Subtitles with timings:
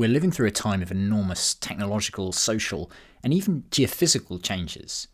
[0.00, 2.90] We're living through a time of enormous technological, social,
[3.22, 5.08] and even geophysical changes.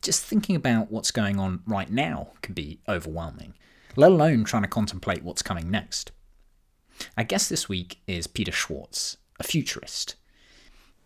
[0.00, 3.52] Just thinking about what's going on right now can be overwhelming,
[3.94, 6.12] let alone trying to contemplate what's coming next.
[7.18, 10.14] Our guest this week is Peter Schwartz, a futurist.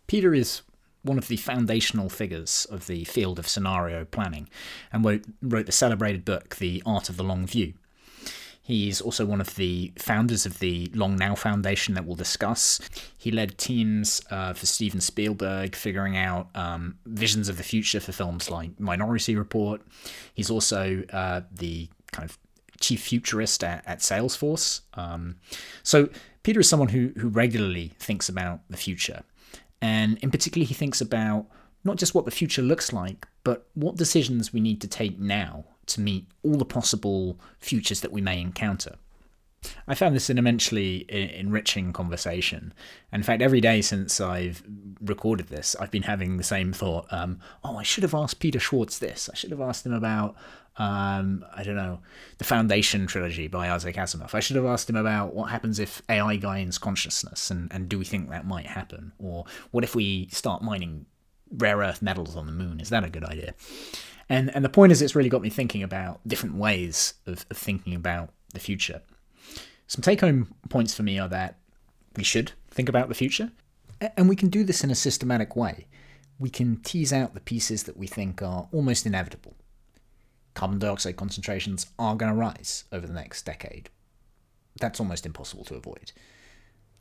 [0.06, 0.62] Peter is
[1.02, 4.48] one of the foundational figures of the field of scenario planning
[4.92, 5.04] and
[5.42, 7.74] wrote the celebrated book, The Art of the Long View.
[8.66, 12.80] He's also one of the founders of the Long Now Foundation that we'll discuss.
[13.16, 18.10] He led teams uh, for Steven Spielberg figuring out um, visions of the future for
[18.10, 19.82] films like Minority Report.
[20.34, 22.38] He's also uh, the kind of
[22.80, 24.80] chief futurist at, at Salesforce.
[24.94, 25.36] Um,
[25.84, 26.08] so
[26.42, 29.22] Peter is someone who who regularly thinks about the future,
[29.80, 31.46] and in particular, he thinks about
[31.84, 35.66] not just what the future looks like, but what decisions we need to take now
[35.86, 38.96] to meet all the possible futures that we may encounter.
[39.88, 42.72] I found this an immensely enriching conversation.
[43.12, 44.62] In fact, every day since I've
[45.00, 47.06] recorded this, I've been having the same thought.
[47.10, 49.28] Um, oh, I should have asked Peter Schwartz this.
[49.32, 50.36] I should have asked him about,
[50.76, 52.00] um, I don't know,
[52.38, 54.34] the Foundation trilogy by Isaac Asimov.
[54.34, 57.98] I should have asked him about what happens if AI gains consciousness, and, and do
[57.98, 59.12] we think that might happen?
[59.18, 61.06] Or what if we start mining
[61.50, 62.80] rare earth metals on the moon?
[62.80, 63.54] Is that a good idea?
[64.28, 67.56] And and the point is, it's really got me thinking about different ways of, of
[67.56, 69.02] thinking about the future.
[69.86, 71.58] Some take home points for me are that
[72.16, 73.52] we should think about the future,
[74.16, 75.86] and we can do this in a systematic way.
[76.38, 79.54] We can tease out the pieces that we think are almost inevitable.
[80.54, 83.90] Carbon dioxide concentrations are going to rise over the next decade.
[84.80, 86.12] That's almost impossible to avoid.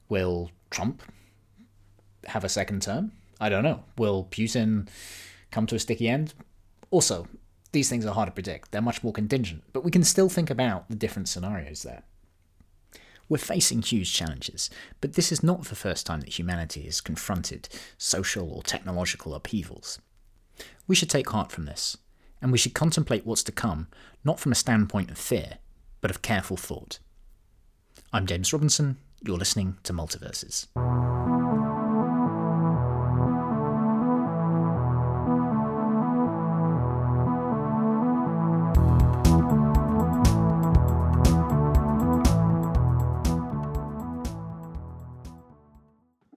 [0.08, 1.02] Will Trump
[2.26, 3.12] have a second term?
[3.40, 3.84] I don't know.
[3.98, 4.88] Will Putin
[5.52, 6.34] come to a sticky end?
[6.92, 7.28] Also,
[7.72, 10.50] these things are hard to predict, they're much more contingent, but we can still think
[10.50, 12.04] about the different scenarios there.
[13.28, 14.70] We're facing huge challenges,
[15.02, 20.00] but this is not the first time that humanity has confronted social or technological upheavals.
[20.88, 21.98] We should take heart from this,
[22.42, 23.88] and we should contemplate what's to come,
[24.24, 25.58] not from a standpoint of fear,
[26.02, 27.00] but of careful thought.
[28.14, 30.68] I'm James Robinson, you're listening to Multiverses.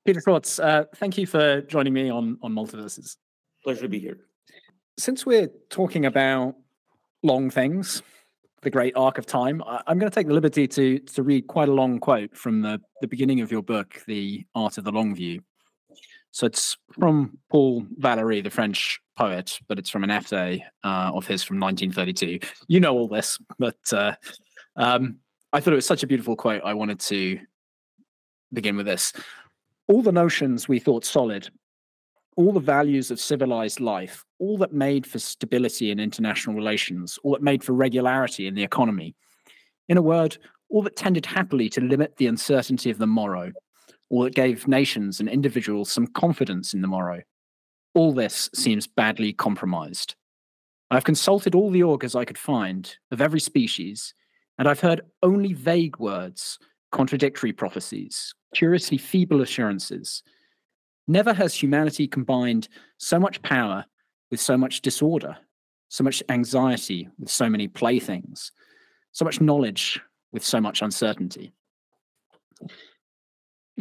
[0.08, 3.18] Peter Schwartz, uh, thank you for joining me on on Multiverses.
[3.62, 4.16] Pleasure to be here.
[4.98, 6.54] Since we're talking about
[7.22, 8.02] long things,
[8.62, 11.46] the great arc of time, I, am going to take the liberty to to read
[11.46, 14.92] quite a long quote from the the beginning of your book, The Art of the
[14.92, 15.42] Long View.
[16.30, 21.26] So it's from Paul Valéry, the French poet, but it's from an essay uh, of
[21.26, 22.48] his from 1932.
[22.66, 24.14] You know all this, but uh,
[24.74, 25.18] um,
[25.52, 26.62] I thought it was such a beautiful quote.
[26.64, 27.40] I wanted to
[28.52, 29.12] begin with this
[29.88, 31.48] all the notions we thought solid,
[32.36, 37.32] all the values of civilized life, all that made for stability in international relations, all
[37.32, 39.14] that made for regularity in the economy.
[39.88, 40.36] In a word,
[40.68, 43.52] all that tended happily to limit the uncertainty of the morrow,
[44.10, 47.22] all that gave nations and individuals some confidence in the morrow.
[47.94, 50.14] All this seems badly compromised.
[50.90, 54.14] I've consulted all the augurs I could find of every species,
[54.58, 56.58] and I've heard only vague words,
[56.92, 60.22] contradictory prophecies, curiously feeble assurances.
[61.06, 62.68] Never has humanity combined
[62.98, 63.84] so much power
[64.30, 65.36] with so much disorder,
[65.88, 68.52] so much anxiety with so many playthings,
[69.12, 70.00] so much knowledge
[70.32, 71.52] with so much uncertainty.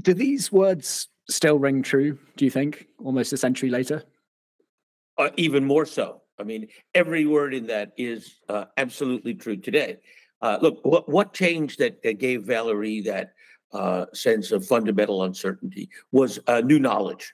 [0.01, 4.03] Do these words still ring true, do you think, almost a century later?
[5.17, 6.21] Uh, even more so.
[6.39, 9.97] I mean, every word in that is uh, absolutely true today.
[10.41, 13.33] Uh, look, what, what changed that, that gave Valéry that
[13.73, 17.33] uh, sense of fundamental uncertainty was uh, new knowledge.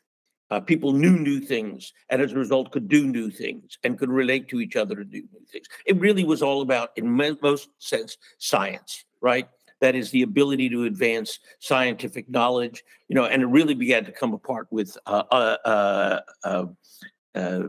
[0.49, 4.09] Uh, people knew new things and as a result could do new things and could
[4.09, 5.65] relate to each other to do new things.
[5.85, 9.47] It really was all about, in most sense, science, right?
[9.81, 14.11] That is the ability to advance scientific knowledge, you know, and it really began to
[14.11, 17.63] come apart with uh, uh, uh,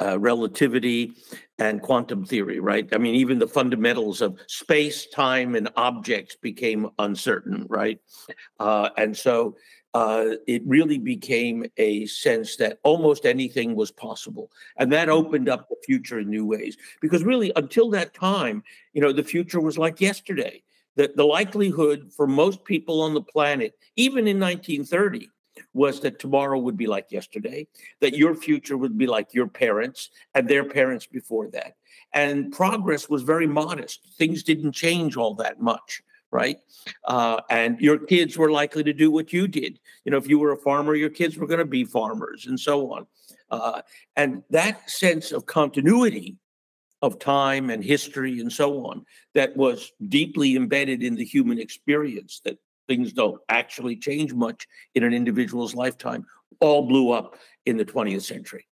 [0.00, 1.14] uh, relativity
[1.58, 2.88] and quantum theory, right?
[2.92, 7.98] I mean, even the fundamentals of space, time, and objects became uncertain, right?
[8.60, 9.56] Uh, and so
[9.94, 14.50] uh, it really became a sense that almost anything was possible.
[14.76, 16.76] And that opened up the future in new ways.
[17.00, 18.62] Because really, until that time,
[18.92, 20.62] you know, the future was like yesterday.
[20.96, 25.28] The, the likelihood for most people on the planet, even in 1930,
[25.72, 27.66] was that tomorrow would be like yesterday,
[28.00, 31.76] that your future would be like your parents and their parents before that.
[32.12, 34.00] And progress was very modest.
[34.16, 36.58] Things didn't change all that much right?
[37.04, 39.78] Uh, and your kids were likely to do what you did.
[40.04, 42.58] You know, if you were a farmer, your kids were going to be farmers, and
[42.58, 43.06] so on.
[43.50, 43.80] Uh,
[44.16, 46.36] and that sense of continuity
[47.00, 52.40] of time and history and so on that was deeply embedded in the human experience
[52.44, 52.58] that
[52.88, 56.26] things don't actually change much in an individual's lifetime
[56.60, 57.36] all blew up
[57.66, 58.66] in the 20th century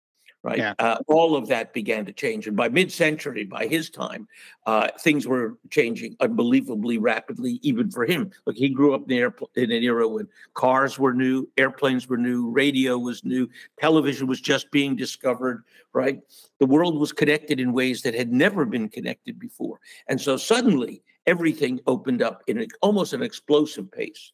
[0.46, 0.60] right?
[0.60, 0.74] Yeah.
[0.78, 2.46] Uh, all of that began to change.
[2.46, 4.28] And by mid century, by his time,
[4.68, 8.30] uh, things were changing unbelievably rapidly, even for him.
[8.46, 12.52] Look, he grew up in, in an era when cars were new, airplanes were new,
[12.52, 15.64] radio was new, television was just being discovered,
[15.94, 16.22] right?
[16.60, 19.80] The world was connected in ways that had never been connected before.
[20.08, 24.31] And so suddenly, everything opened up in an, almost an explosive pace.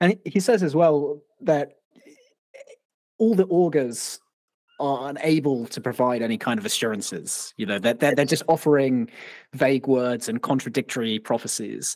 [0.00, 1.74] And he says as well that
[3.18, 4.20] all the augurs
[4.80, 7.54] are unable to provide any kind of assurances.
[7.56, 9.08] You know, they're, they're, they're just offering
[9.52, 11.94] vague words and contradictory prophecies.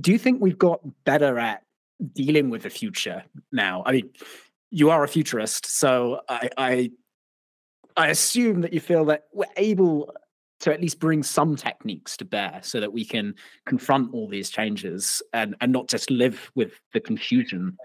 [0.00, 1.64] Do you think we've got better at
[2.12, 3.82] dealing with the future now?
[3.84, 4.10] I mean,
[4.70, 6.90] you are a futurist, so I, I,
[7.96, 10.14] I assume that you feel that we're able
[10.62, 13.34] to at least bring some techniques to bear so that we can
[13.66, 17.76] confront all these changes and, and not just live with the confusion.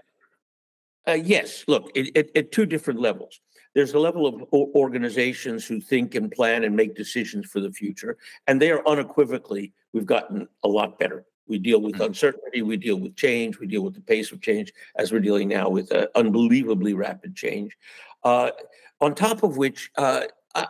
[1.06, 3.40] Uh, yes, look, it, it, at two different levels
[3.74, 8.16] there's a level of organizations who think and plan and make decisions for the future,
[8.46, 11.24] and they are unequivocally we've gotten a lot better.
[11.46, 12.04] We deal with mm-hmm.
[12.04, 15.48] uncertainty, we deal with change, we deal with the pace of change, as we're dealing
[15.48, 17.76] now with uh, unbelievably rapid change.
[18.24, 18.50] Uh,
[19.00, 20.22] on top of which, uh,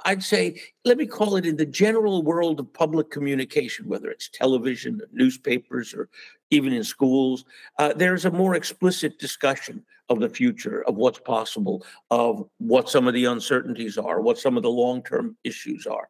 [0.04, 4.28] I'd say, let me call it in the general world of public communication, whether it's
[4.28, 6.08] television, newspapers, or
[6.50, 7.44] even in schools,
[7.78, 13.06] uh, there's a more explicit discussion of the future, of what's possible, of what some
[13.06, 16.08] of the uncertainties are, what some of the long term issues are.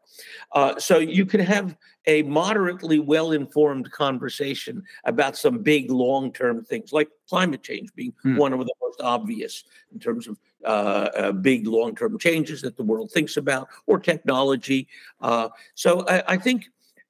[0.52, 6.64] Uh, so you can have a moderately well informed conversation about some big long term
[6.64, 8.36] things, like climate change being hmm.
[8.36, 12.76] one of the most obvious in terms of uh, uh, big long term changes that
[12.76, 14.88] the world thinks about, or technology.
[15.20, 16.66] Uh, so I, I think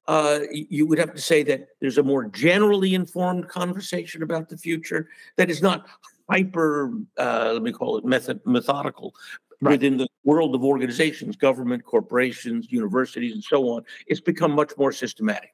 [0.09, 4.57] uh, you would have to say that there's a more generally informed conversation about the
[4.57, 5.07] future
[5.37, 5.85] that is not
[6.29, 9.13] hyper, uh, let me call it method, methodical
[9.61, 9.71] right.
[9.71, 13.83] within the world of organizations, government, corporations, universities, and so on.
[14.07, 15.53] It's become much more systematic.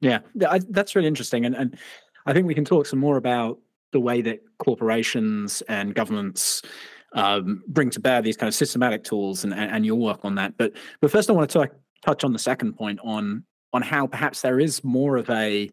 [0.00, 1.44] Yeah, I, that's really interesting.
[1.44, 1.78] And, and
[2.26, 3.58] I think we can talk some more about
[3.92, 6.62] the way that corporations and governments
[7.12, 10.56] um, bring to bear these kind of systematic tools and, and your work on that.
[10.58, 11.70] But but first, I want to talk,
[12.04, 15.70] touch on the second point on on how perhaps there is more of a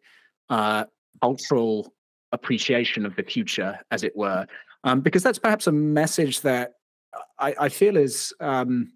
[0.49, 0.85] uh,
[1.21, 1.93] cultural
[2.33, 4.45] appreciation of the future, as it were,
[4.83, 6.73] um, because that's perhaps a message that
[7.39, 8.91] I, I feel is um,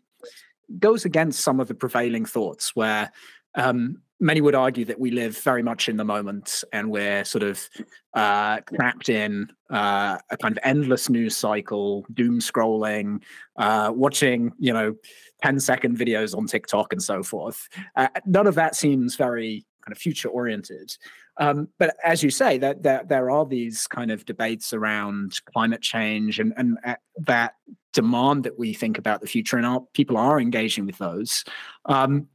[0.79, 3.11] goes against some of the prevailing thoughts, where
[3.55, 7.43] um, many would argue that we live very much in the moment and we're sort
[7.43, 7.69] of
[8.15, 13.21] uh, trapped in uh, a kind of endless news cycle, doom scrolling,
[13.57, 14.95] uh, watching, you know,
[15.43, 17.69] 10 second videos on TikTok and so forth.
[17.95, 20.95] Uh, none of that seems very kind of future oriented.
[21.39, 26.39] Um, but as you say, that, there are these kind of debates around climate change
[26.39, 26.95] and, and uh,
[27.25, 27.53] that
[27.93, 31.43] demand that we think about the future, and our, people are engaging with those.
[31.85, 32.27] Um,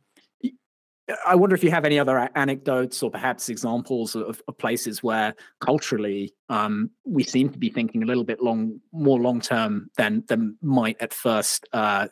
[1.26, 5.34] I wonder if you have any other anecdotes or perhaps examples of, of places where
[5.60, 10.24] culturally um, we seem to be thinking a little bit long, more long term than
[10.28, 12.06] than might at first uh,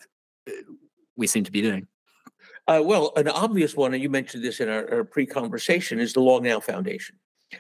[1.16, 1.87] we seem to be doing?
[2.67, 6.21] Uh, well, an obvious one, and you mentioned this in our, our pre-conversation, is the
[6.21, 7.17] Long Now Foundation.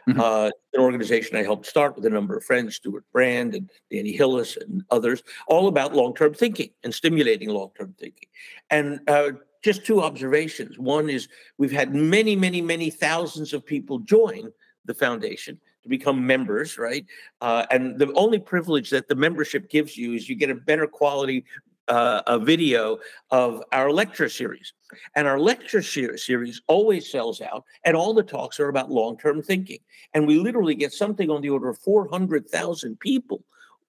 [0.08, 0.20] Mm-hmm.
[0.20, 4.12] Uh, an organization I helped start with a number of friends, Stewart Brand and Danny
[4.12, 8.28] Hillis and others, all about long-term thinking and stimulating long-term thinking.
[8.70, 10.78] And uh, just two observations.
[10.78, 11.28] One is
[11.58, 14.52] we've had many, many, many thousands of people join
[14.84, 17.04] the foundation to become members, right?
[17.40, 20.86] Uh, and the only privilege that the membership gives you is you get a better
[20.86, 21.44] quality
[21.90, 22.98] uh, a video
[23.30, 24.72] of our lecture series.
[25.14, 29.42] And our lecture series always sells out, and all the talks are about long term
[29.42, 29.78] thinking.
[30.14, 33.44] And we literally get something on the order of 400,000 people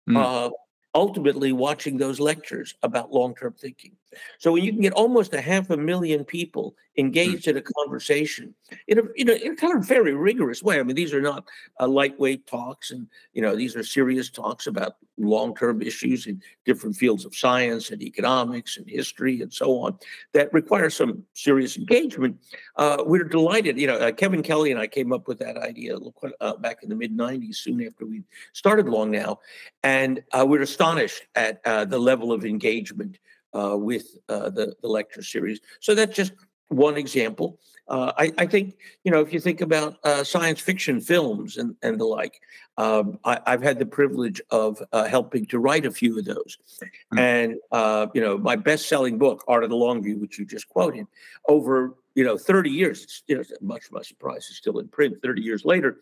[0.08, 0.17] mm.
[0.17, 0.51] uh,
[0.93, 3.93] ultimately watching those lectures about long term thinking.
[4.39, 7.01] So when you can get almost a half a million people hmm.
[7.06, 8.53] engaged in a conversation
[8.88, 10.80] in a, in a, in a kind of very rigorous way.
[10.80, 11.48] I mean, these are not
[11.80, 16.96] uh, lightweight talks, and you know, these are serious talks about long-term issues in different
[16.96, 19.98] fields of science and economics and history and so on
[20.34, 22.38] that require some serious engagement.
[22.75, 23.77] Uh, we're delighted.
[23.77, 25.98] You know, uh, Kevin Kelly and I came up with that idea
[26.39, 29.39] uh, back in the mid '90s, soon after we started Long Now,
[29.84, 33.18] and uh, we're astonished at uh, the level of engagement
[33.53, 35.60] uh, with uh, the, the lecture series.
[35.79, 36.34] So that's just
[36.72, 37.60] one example.
[37.88, 41.75] Uh, I, I, think you know if you think about uh, science fiction films and,
[41.81, 42.39] and the like,
[42.77, 46.58] um, I, have had the privilege of uh, helping to write a few of those,
[46.81, 47.20] mm-hmm.
[47.20, 50.70] and uh, you know my best-selling book, Art of the Long View, which you just
[50.70, 51.05] quoted,
[51.50, 55.17] over you know 30 years, you know much to my surprise, is still in print
[55.22, 55.98] 30 years later,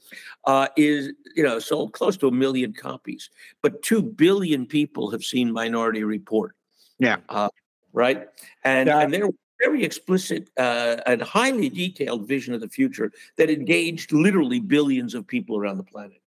[0.46, 3.32] uh, is you know sold close to a million copies,
[3.64, 6.56] but two billion people have seen Minority Report.
[7.00, 7.18] Yeah.
[7.30, 7.50] Uh,
[7.94, 8.28] right,
[8.64, 9.00] and yeah.
[9.00, 9.30] and there
[9.60, 15.28] very explicit uh, and highly detailed vision of the future that engaged literally billions of
[15.28, 16.22] people around the planet.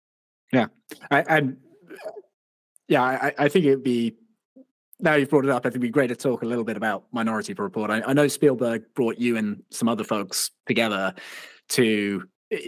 [0.53, 0.67] Yeah,
[1.11, 1.49] I, I
[2.89, 4.17] yeah, I, I think it'd be
[5.01, 5.63] now you've brought it up.
[5.63, 7.91] I think it'd be great to talk a little bit about Minority Report.
[7.91, 11.15] I, I know Spielberg brought you and some other folks together
[11.71, 12.29] to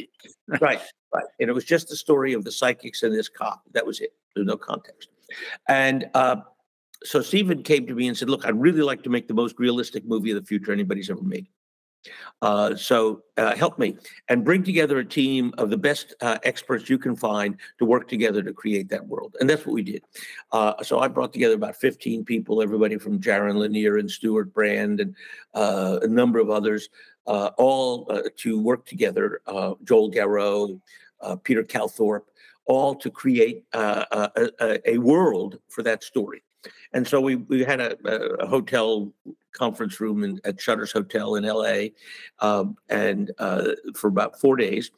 [0.61, 0.81] right,
[1.13, 3.63] right, and it was just the story of the psychics and this cop.
[3.73, 4.15] That was it.
[4.35, 5.11] There's no context,
[5.69, 6.37] and uh,
[7.05, 9.59] so Steven came to me and said, "Look, I'd really like to make the most
[9.59, 11.47] realistic movie of the future anybody's ever made.
[12.43, 13.97] Uh, so uh, help me
[14.29, 18.09] and bring together a team of the best uh, experts you can find to work
[18.09, 19.37] together to create that world.
[19.41, 20.03] And that's what we did.
[20.53, 25.01] Uh, so I brought together about 15 people, everybody from Jaron Lanier and Stewart Brand
[25.01, 25.15] and
[25.55, 26.89] uh, a number of others,
[27.27, 28.07] uh, all
[28.37, 29.41] to work together.
[29.85, 30.81] Joel Garreau,
[31.43, 32.27] Peter Calthorpe,
[32.67, 36.43] all to create a, a world for that story.
[36.93, 37.97] And so we we had a,
[38.43, 39.13] a hotel
[39.53, 41.89] conference room in, at Shutters Hotel in LA,
[42.41, 44.91] um, and uh, for about four days.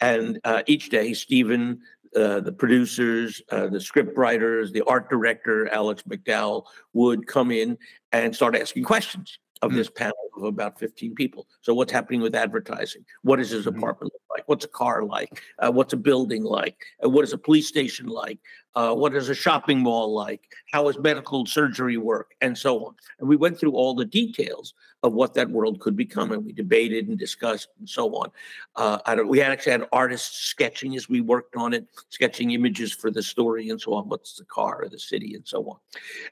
[0.00, 1.80] And uh, each day, Steven.
[2.14, 7.78] uh, the producers, uh, the script writers, the art director, Alex McDowell, would come in
[8.12, 9.78] and start asking questions of mm-hmm.
[9.78, 11.46] this panel of about 15 people.
[11.60, 13.04] So, what's happening with advertising?
[13.22, 13.78] What does his mm-hmm.
[13.78, 14.48] apartment look like?
[14.48, 15.42] What's a car like?
[15.58, 16.76] Uh, what's a building like?
[17.04, 18.38] Uh, what is a police station like?
[18.74, 20.48] Uh, what is a shopping mall like?
[20.72, 22.34] How does medical surgery work?
[22.40, 22.94] And so on.
[23.20, 26.52] And we went through all the details of what that world could become, and we
[26.52, 28.30] debated and discussed and so on.
[28.76, 33.22] Uh, we actually had artists sketching as we worked on it, sketching images for the
[33.22, 34.08] story and so on.
[34.08, 35.76] What's the car or the city and so on.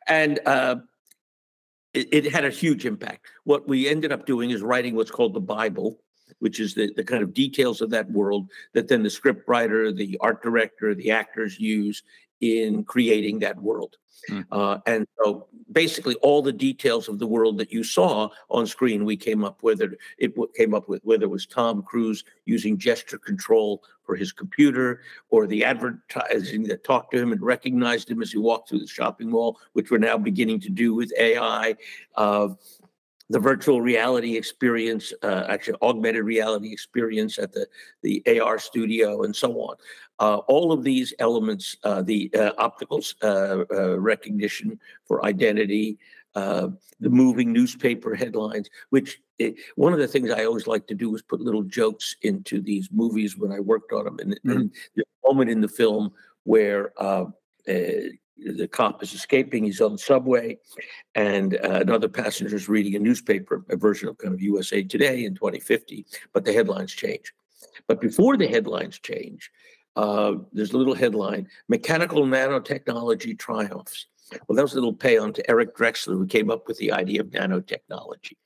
[0.06, 0.76] And uh,
[1.94, 3.26] it, it had a huge impact.
[3.44, 6.00] What we ended up doing is writing what's called the Bible,
[6.38, 9.92] which is the, the kind of details of that world that then the script writer,
[9.92, 12.02] the art director, the actors use
[12.40, 13.96] in creating that world.
[14.28, 14.44] Mm.
[14.50, 19.04] Uh, and so basically all the details of the world that you saw on screen,
[19.04, 19.92] we came up with it.
[20.18, 25.02] It came up with whether it was Tom Cruise using gesture control for his computer
[25.30, 28.86] or the advertising that talked to him and recognized him as he walked through the
[28.86, 31.76] shopping mall, which we're now beginning to do with AI.
[32.16, 32.48] Uh,
[33.30, 37.66] the virtual reality experience, uh, actually augmented reality experience at the,
[38.02, 39.76] the AR studio and so on.
[40.18, 45.96] Uh, all of these elements, uh, the uh, optical uh, uh, recognition for identity,
[46.34, 51.14] the moving newspaper headlines, which it, one of the things I always like to do
[51.14, 54.18] is put little jokes into these movies when I worked on them.
[54.18, 54.50] And, mm-hmm.
[54.50, 56.12] and the moment in the film
[56.44, 56.92] where
[58.44, 59.64] the cop is escaping.
[59.64, 60.58] He's on the subway,
[61.14, 65.24] and uh, another passenger is reading a newspaper, a version of kind of USA Today
[65.24, 67.32] in 2050, but the headlines change.
[67.86, 69.50] But before the headlines change,
[69.96, 74.06] uh, there's a little headline Mechanical Nanotechnology Triumphs.
[74.46, 76.92] Well, that was a little pay on to Eric Drexler, who came up with the
[76.92, 78.36] idea of nanotechnology.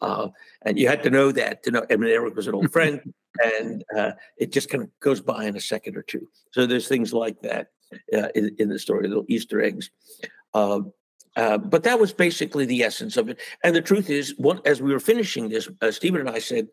[0.00, 0.28] Uh,
[0.62, 1.86] and you had to know that to know.
[1.90, 3.00] I mean, Eric was an old friend,
[3.42, 6.26] and uh, it just kind of goes by in a second or two.
[6.52, 7.68] So there's things like that
[8.14, 9.90] uh, in, in, the story, little Easter eggs.
[10.54, 10.80] Uh,
[11.36, 13.38] uh, but that was basically the essence of it.
[13.62, 16.68] And the truth is, what, as we were finishing this, uh, Steven and I said,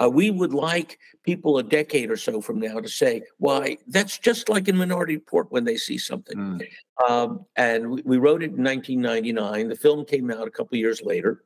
[0.00, 4.18] uh, we would like people a decade or so from now to say, why, that's
[4.18, 6.36] just like in Minority Report when they see something.
[6.36, 7.08] Mm.
[7.08, 9.68] Um, and we, we, wrote it in 1999.
[9.68, 11.42] The film came out a couple years later.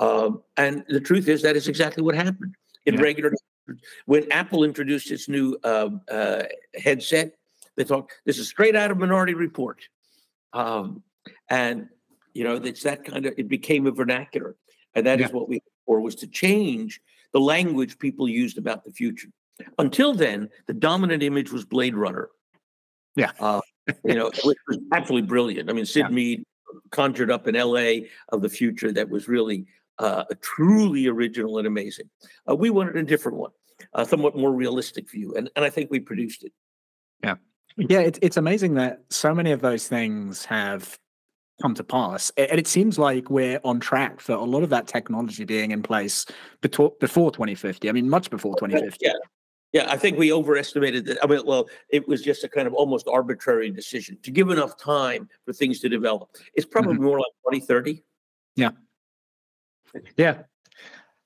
[0.00, 3.02] Um, and the truth is, that is exactly what happened in yeah.
[3.02, 3.32] regular.
[4.06, 6.42] When Apple introduced its new uh, uh,
[6.74, 7.36] headset,
[7.76, 8.10] they talk.
[8.24, 9.80] this is straight out of Minority Report,
[10.52, 11.02] um,
[11.48, 11.88] and
[12.34, 13.34] you know it's that kind of.
[13.36, 14.56] It became a vernacular,
[14.94, 15.26] and that yeah.
[15.26, 17.00] is what we for was to change
[17.32, 19.28] the language people used about the future.
[19.78, 22.28] Until then, the dominant image was Blade Runner.
[23.16, 23.60] Yeah, uh,
[24.04, 25.70] you know, which was absolutely brilliant.
[25.70, 26.14] I mean, Sid yeah.
[26.14, 26.44] Mead
[26.90, 28.08] conjured up an L.A.
[28.30, 29.66] of the future that was really
[29.98, 32.08] uh, a truly original and amazing.
[32.48, 33.50] Uh, we wanted a different one,
[33.94, 36.52] a somewhat more realistic view, and, and I think we produced it.
[37.22, 37.36] Yeah.
[37.88, 40.98] Yeah, it's it's amazing that so many of those things have
[41.62, 44.86] come to pass, and it seems like we're on track for a lot of that
[44.86, 46.26] technology being in place
[46.60, 47.88] before before 2050.
[47.88, 49.06] I mean, much before 2050.
[49.06, 49.12] Yeah.
[49.72, 51.18] Yeah, I think we overestimated that.
[51.22, 54.76] I mean, well, it was just a kind of almost arbitrary decision to give enough
[54.76, 56.28] time for things to develop.
[56.54, 57.04] It's probably mm-hmm.
[57.04, 58.02] more like 2030.
[58.56, 58.70] Yeah.
[60.16, 60.42] Yeah.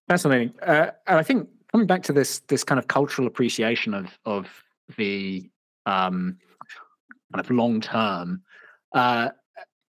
[0.09, 0.53] Fascinating.
[0.61, 4.47] Uh, and I think coming back to this this kind of cultural appreciation of of
[4.97, 5.49] the
[5.87, 6.39] um,
[7.33, 8.43] kind of long term,
[8.95, 9.31] uh,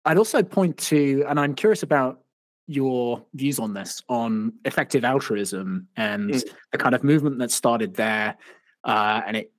[0.05, 2.21] I'd also point to, and I'm curious about
[2.69, 6.45] your views on this, on effective altruism and mm.
[6.73, 8.37] the kind of movement that started there,
[8.85, 9.53] uh, and it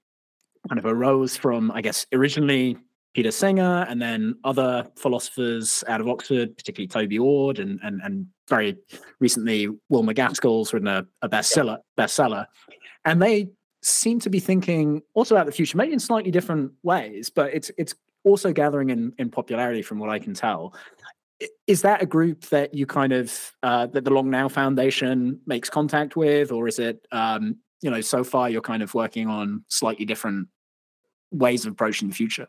[0.67, 2.77] kind of arose from, I guess, originally
[3.13, 8.27] Peter Singer and then other philosophers out of Oxford, particularly Toby Ord and and, and
[8.47, 8.77] very
[9.19, 12.45] recently Will MacAskill's written a, a bestseller bestseller,
[13.05, 13.49] and they
[13.87, 17.71] seem to be thinking also about the future, maybe in slightly different ways, but it's
[17.77, 20.75] it's also gathering in in popularity from what I can tell.
[21.67, 25.69] Is that a group that you kind of uh, that the Long Now Foundation makes
[25.69, 29.63] contact with, or is it um, you know so far you're kind of working on
[29.69, 30.47] slightly different
[31.31, 32.47] ways of approaching the future?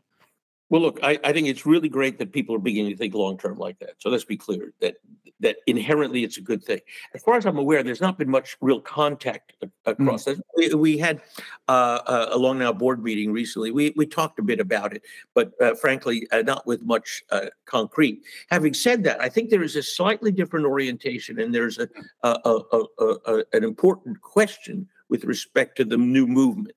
[0.70, 3.38] Well, look, I, I, think it's really great that people are beginning to think long
[3.38, 3.94] term like that.
[3.98, 4.96] So let's be clear that
[5.40, 6.80] that inherently it's a good thing.
[7.14, 9.52] As far as I'm aware, there's not been much real contact
[9.86, 10.24] across.
[10.24, 10.40] Mm.
[10.56, 11.20] We, we, had
[11.68, 13.70] uh, a long now board meeting recently.
[13.70, 15.02] We we talked a bit about it,
[15.34, 18.22] but uh, frankly, uh, not with much uh, concrete.
[18.50, 21.88] Having said that, I think there is a slightly different orientation, and there's a,
[22.22, 26.74] a, a, a an important question with respect to the new movement.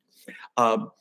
[0.55, 0.91] Um,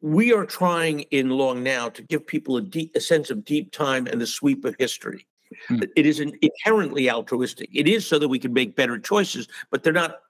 [0.00, 3.72] we are trying in long now to give people a, deep, a sense of deep
[3.72, 5.26] time and the sweep of history.
[5.68, 5.82] Hmm.
[5.96, 7.68] It is inherently altruistic.
[7.72, 10.20] It is so that we can make better choices, but they're not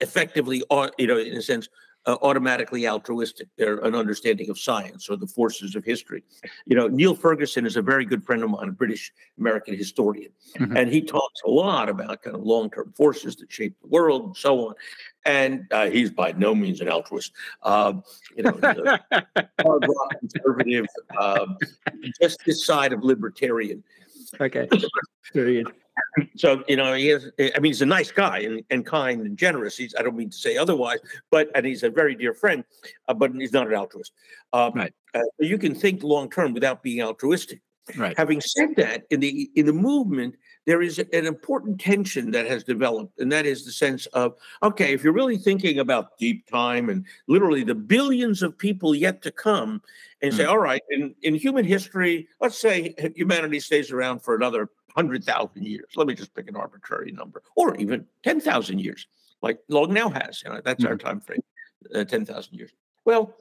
[0.00, 0.62] effectively,
[0.98, 1.68] you know, in a sense,
[2.06, 3.48] uh, automatically altruistic.
[3.56, 6.22] They're an understanding of science or the forces of history.
[6.64, 10.30] You know, Niall Ferguson is a very good friend of mine, a British American historian,
[10.58, 10.76] mm-hmm.
[10.76, 14.26] and he talks a lot about kind of long term forces that shape the world
[14.26, 14.74] and so on.
[15.24, 17.32] And uh, he's by no means an altruist.
[17.62, 17.94] Uh,
[18.36, 20.86] you know, hard rock conservative,
[21.20, 21.56] um,
[22.20, 23.82] just this side of libertarian.
[24.40, 24.68] Okay.
[26.36, 29.36] so you know he is i mean he's a nice guy and, and kind and
[29.36, 29.76] generous.
[29.76, 30.98] He's i don't mean to say otherwise
[31.30, 32.64] but and he's a very dear friend
[33.08, 34.12] uh, but he's not an altruist.
[34.52, 34.94] Um, right.
[35.14, 37.60] uh, you can think long term without being altruistic.
[37.96, 38.16] Right.
[38.16, 40.34] Having said that in the in the movement
[40.66, 44.92] there is an important tension that has developed and that is the sense of okay
[44.92, 49.30] if you're really thinking about deep time and literally the billions of people yet to
[49.30, 49.80] come
[50.20, 50.36] and mm.
[50.36, 55.62] say all right in, in human history let's say humanity stays around for another 100,000
[55.66, 55.84] years.
[55.94, 59.06] Let me just pick an arbitrary number, or even 10,000 years,
[59.42, 60.42] like Long Now has.
[60.42, 60.92] You know, that's mm-hmm.
[60.92, 61.42] our time frame,
[61.94, 62.70] uh, 10,000 years.
[63.04, 63.36] Well,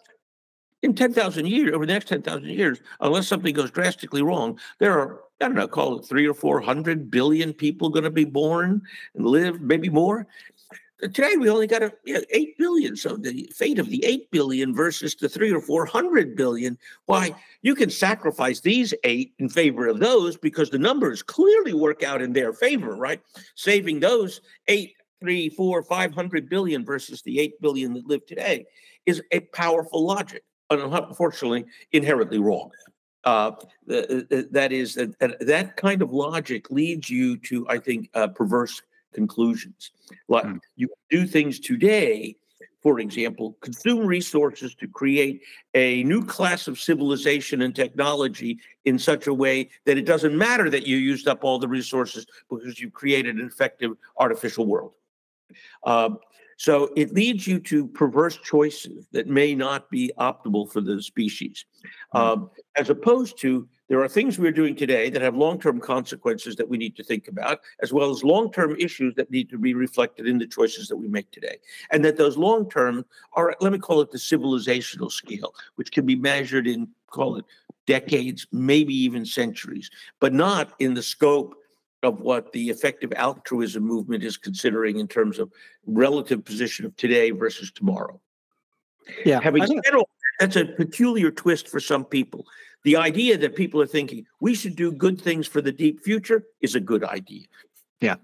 [0.82, 5.22] in 10,000 years, over the next 10,000 years, unless something goes drastically wrong, there are,
[5.42, 8.82] I don't know, call it three or 400 billion people going to be born
[9.16, 10.28] and live, maybe more.
[11.14, 12.96] Today we only got a, you know, eight billion.
[12.96, 16.78] So the fate of the eight billion versus the three or four hundred billion.
[17.06, 22.02] Why you can sacrifice these eight in favor of those because the numbers clearly work
[22.02, 23.22] out in their favor, right?
[23.56, 28.66] Saving those eight, three, four, five hundred billion versus the eight billion that live today
[29.06, 30.44] is a powerful logic.
[30.72, 32.72] Unfortunately, inherently wrong.
[33.24, 33.52] Uh,
[33.88, 38.82] that is that, that kind of logic leads you to, I think, uh, perverse
[39.16, 39.92] conclusions.
[40.28, 40.60] Like mm.
[40.76, 42.36] you do things today,
[42.84, 45.42] for example, consume resources to create
[45.74, 50.70] a new class of civilization and technology in such a way that it doesn't matter
[50.70, 54.94] that you used up all the resources because you created an effective artificial world.
[55.84, 56.20] Um,
[56.58, 61.66] so it leads you to perverse choices that may not be optimal for the species,
[62.14, 62.20] mm.
[62.20, 66.56] um, as opposed to there are things we're doing today that have long term consequences
[66.56, 69.58] that we need to think about, as well as long term issues that need to
[69.58, 71.58] be reflected in the choices that we make today.
[71.92, 76.06] And that those long term are, let me call it the civilizational scale, which can
[76.06, 77.46] be measured in, call it
[77.86, 81.56] decades, maybe even centuries, but not in the scope
[82.02, 85.52] of what the effective altruism movement is considering in terms of
[85.86, 88.20] relative position of today versus tomorrow.
[89.24, 89.40] Yeah.
[89.42, 92.46] Having said all that's a peculiar twist for some people.
[92.86, 96.44] The idea that people are thinking we should do good things for the deep future
[96.62, 97.46] is a good idea.
[98.00, 98.18] Yeah,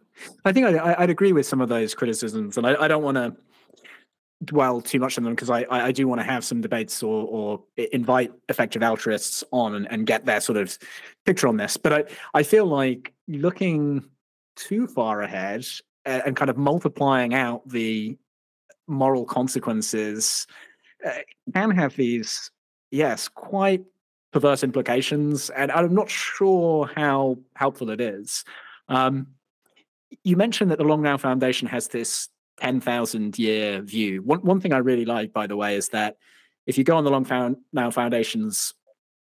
[0.46, 3.18] I think I, would agree with some of those criticisms, and I, I don't want
[3.18, 3.36] to
[4.44, 7.26] dwell too much on them because I, I do want to have some debates or,
[7.28, 10.78] or invite effective altruists on and, and get their sort of
[11.26, 11.78] picture on this.
[11.78, 14.04] But I, I feel like looking
[14.56, 15.66] too far ahead
[16.06, 18.16] and kind of multiplying out the
[18.88, 20.46] moral consequences
[21.06, 21.12] uh,
[21.54, 22.52] can have these,
[22.92, 23.84] yes, quite
[24.32, 28.44] perverse implications, and I'm not sure how helpful it is.
[28.88, 29.28] Um,
[30.24, 34.22] you mentioned that the Long Now Foundation has this 10,000 year view.
[34.22, 36.18] One, one thing I really like, by the way, is that
[36.66, 38.74] if you go on the Long Now Foundation's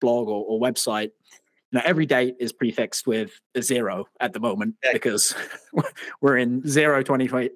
[0.02, 1.12] blog or, or website,
[1.72, 5.36] know, every date is prefixed with a zero at the moment because
[6.22, 7.50] we're in zero 2020,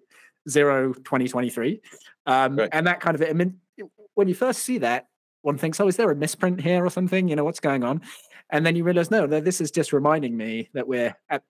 [0.49, 1.81] zero 2023.
[2.25, 2.69] Um, right.
[2.71, 3.59] And that kind of, I mean,
[4.13, 5.07] when you first see that,
[5.43, 7.27] one thinks, oh, is there a misprint here or something?
[7.27, 8.01] You know, what's going on?
[8.49, 11.43] And then you realize, no, this is just reminding me that we're at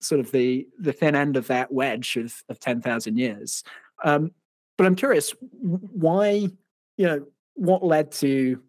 [0.00, 3.64] sort of the the thin end of that wedge of, of 10,000 years.
[4.04, 4.32] Um,
[4.76, 6.48] but I'm curious, why,
[6.96, 8.60] you know, what led to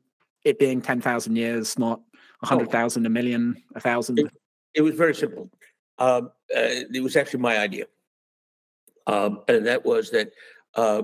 [0.44, 2.02] it being 10,000 years, not
[2.40, 4.20] 100,000, oh, a million, a thousand?
[4.20, 4.28] It,
[4.76, 5.50] it was very simple.
[5.98, 7.86] Um, uh, it was actually my idea.
[9.08, 10.32] Um, and that was that
[10.76, 11.04] uh,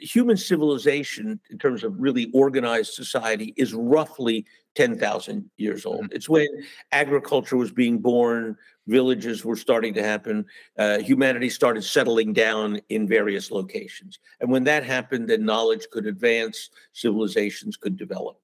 [0.00, 6.04] human civilization, in terms of really organized society, is roughly 10,000 years old.
[6.04, 6.16] Mm-hmm.
[6.16, 6.48] It's when
[6.92, 10.44] agriculture was being born, villages were starting to happen,
[10.78, 14.18] uh, humanity started settling down in various locations.
[14.40, 18.40] And when that happened, then knowledge could advance, civilizations could develop.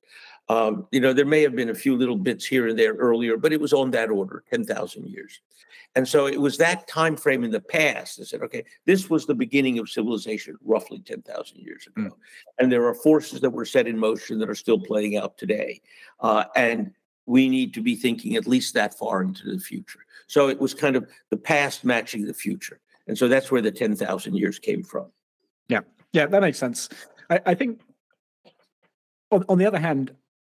[0.48, 3.36] Um, you know, there may have been a few little bits here and there earlier,
[3.36, 5.40] but it was on that order, 10,000 years.
[5.96, 9.24] And so it was that time frame in the past that said, okay, this was
[9.24, 12.08] the beginning of civilization roughly 10,000 years ago.
[12.08, 12.12] Mm.
[12.58, 15.80] And there are forces that were set in motion that are still playing out today.
[16.20, 16.92] Uh, and
[17.24, 20.00] we need to be thinking at least that far into the future.
[20.26, 22.78] So it was kind of the past matching the future.
[23.08, 25.06] And so that's where the 10,000 years came from.
[25.68, 25.80] Yeah.
[26.12, 26.88] Yeah, that makes sense.
[27.30, 27.80] I, I think,
[29.30, 30.14] on, on the other hand,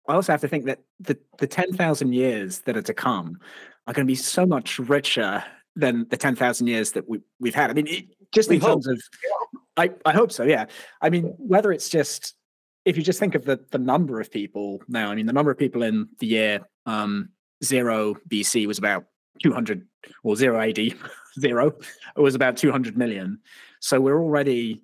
[0.09, 3.39] I also have to think that the, the 10,000 years that are to come
[3.87, 7.71] are going to be so much richer than the 10,000 years that we, we've had.
[7.71, 8.85] I mean, it, just we in hope.
[8.85, 9.03] terms of,
[9.77, 10.67] I, I hope so, yeah.
[11.01, 12.35] I mean, whether it's just,
[12.85, 15.51] if you just think of the, the number of people now, I mean, the number
[15.51, 17.31] of people in the year um,
[17.63, 19.05] zero BC was about
[19.43, 19.87] 200,
[20.23, 20.79] or zero AD,
[21.41, 21.75] zero,
[22.17, 23.41] it was about 200 million.
[23.81, 24.83] So we're already,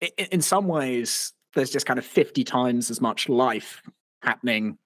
[0.00, 3.82] in, in some ways, there's just kind of 50 times as much life
[4.22, 4.78] happening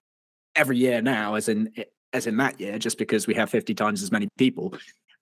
[0.54, 1.72] every year now as in
[2.12, 4.74] as in that year, just because we have 50 times as many people.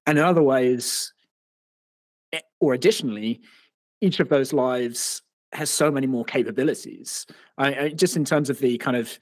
[0.06, 1.12] And in other ways,
[2.32, 3.40] eh, or additionally,
[4.00, 5.22] each of those lives
[5.52, 7.26] has so many more capabilities.
[7.58, 9.18] I, I, just in terms of the kind of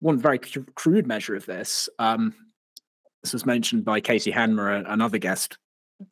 [0.00, 2.34] one very crude measure of this, um,
[3.22, 5.58] this was mentioned by Casey Handmer another guest,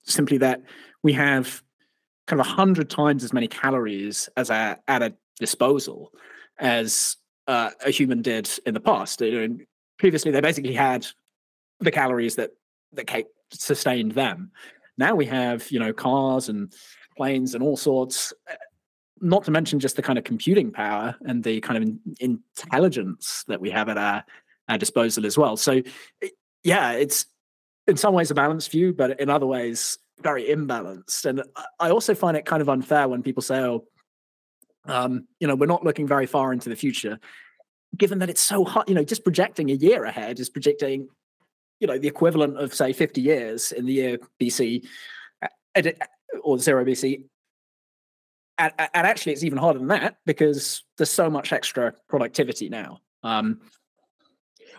[0.05, 0.63] simply that
[1.03, 1.63] we have
[2.27, 6.13] kind of a hundred times as many calories as a, at a disposal
[6.59, 9.21] as uh, a human did in the past.
[9.21, 9.57] You know,
[9.99, 11.07] previously, they basically had
[11.81, 12.51] the calories that
[12.93, 13.11] that
[13.53, 14.51] sustained them.
[14.99, 16.73] Now we have you know cars and
[17.17, 18.33] planes and all sorts.
[18.51, 18.55] Uh,
[19.21, 23.45] not to mention just the kind of computing power and the kind of in, intelligence
[23.47, 24.25] that we have at our,
[24.69, 25.57] our disposal as well.
[25.57, 25.81] So,
[26.65, 27.27] yeah, it's
[27.87, 31.25] in some ways a balanced view, but in other ways very imbalanced.
[31.25, 31.43] And
[31.79, 33.85] I also find it kind of unfair when people say, "Oh,
[34.85, 37.19] um, you know, we're not looking very far into the future,
[37.97, 38.89] given that it's so hot.
[38.89, 41.09] You know, just projecting a year ahead is projecting,
[41.81, 44.87] you know, the equivalent of say 50 years in the year BC
[46.43, 47.25] or zero BC.
[48.59, 53.01] And, and actually, it's even harder than that because there's so much extra productivity now.
[53.23, 53.61] Um,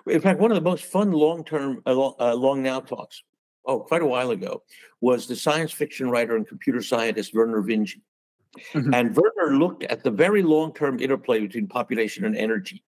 [0.06, 3.24] in fact, one of the most fun long-term, uh, uh, long now talks,
[3.66, 4.64] oh, quite a while ago,
[5.02, 7.96] was the science fiction writer and computer scientist Vernor Vinge.
[8.74, 8.94] Mm-hmm.
[8.94, 12.84] And Vernor looked at the very long term interplay between population and energy.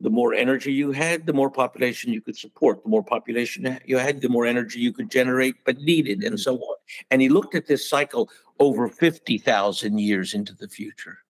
[0.00, 2.82] The more energy you had, the more population you could support.
[2.82, 6.56] The more population you had, the more energy you could generate, but needed, and so
[6.56, 6.76] on.
[7.10, 11.18] And he looked at this cycle over 50,000 years into the future.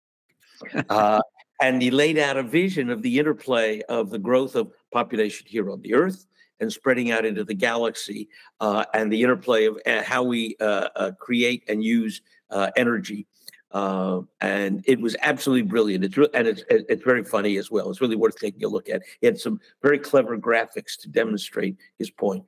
[0.88, 1.20] Uh,
[1.60, 5.70] and he laid out a vision of the interplay of the growth of population here
[5.70, 6.26] on the Earth
[6.60, 8.28] and spreading out into the galaxy,
[8.60, 13.26] uh, and the interplay of uh, how we uh, uh, create and use uh, energy
[13.72, 16.04] uh, and it was absolutely brilliant.
[16.04, 17.90] It's re- and it's it's very funny as well.
[17.90, 19.02] It's really worth taking a look at.
[19.20, 22.44] He had some very clever graphics to demonstrate his point.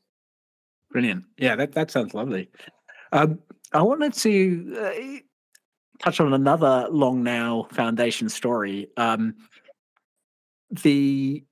[0.90, 1.24] Brilliant.
[1.38, 2.50] Yeah, that that sounds lovely.
[3.12, 3.38] Um,
[3.72, 5.18] I wanted to uh,
[6.02, 8.88] touch on another Long Now Foundation story.
[8.96, 9.34] Um,
[10.70, 11.44] the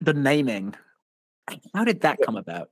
[0.00, 0.74] the naming.
[1.74, 2.68] How did that come about?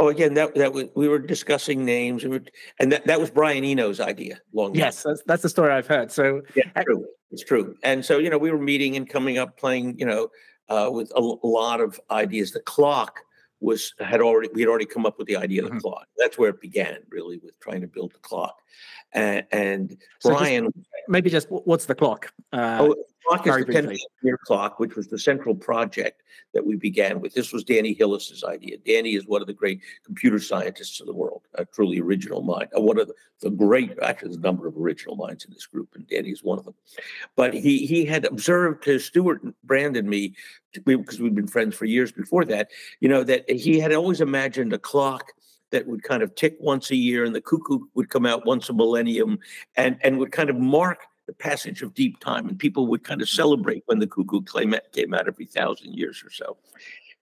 [0.00, 3.64] Oh, again, that that was, we were discussing names, and, and that, that was Brian
[3.64, 4.40] Eno's idea.
[4.54, 6.10] Long yes, that's, that's the story I've heard.
[6.10, 7.06] So yeah, it's true.
[7.30, 7.76] It's true.
[7.82, 10.28] And so you know, we were meeting and coming up, playing, you know,
[10.70, 12.52] uh, with a, a, lot of ideas.
[12.52, 13.20] The clock
[13.60, 15.80] was had already we had already come up with the idea of the mm-hmm.
[15.80, 16.06] clock.
[16.16, 18.56] That's where it began, really, with trying to build the clock.
[19.12, 22.32] And, and so Brian, just, maybe just what's the clock?
[22.54, 22.94] Uh, oh,
[23.26, 26.22] clock is the 10 year clock, which was the central project
[26.54, 27.34] that we began with.
[27.34, 28.78] This was Danny Hillis's idea.
[28.78, 32.68] Danny is one of the great computer scientists of the world, a truly original mind,
[32.76, 35.66] uh, one of the, the great, actually, there's a number of original minds in this
[35.66, 36.74] group, and Danny is one of them.
[37.36, 40.34] But he he had observed to Stewart Brand and me,
[40.84, 44.72] because we'd been friends for years before that, you know, that he had always imagined
[44.72, 45.32] a clock
[45.70, 48.68] that would kind of tick once a year and the cuckoo would come out once
[48.68, 49.38] a millennium
[49.76, 53.22] and, and would kind of mark the passage of deep time, and people would kind
[53.22, 54.74] of celebrate when the cuckoo came
[55.14, 56.56] out every thousand years or so.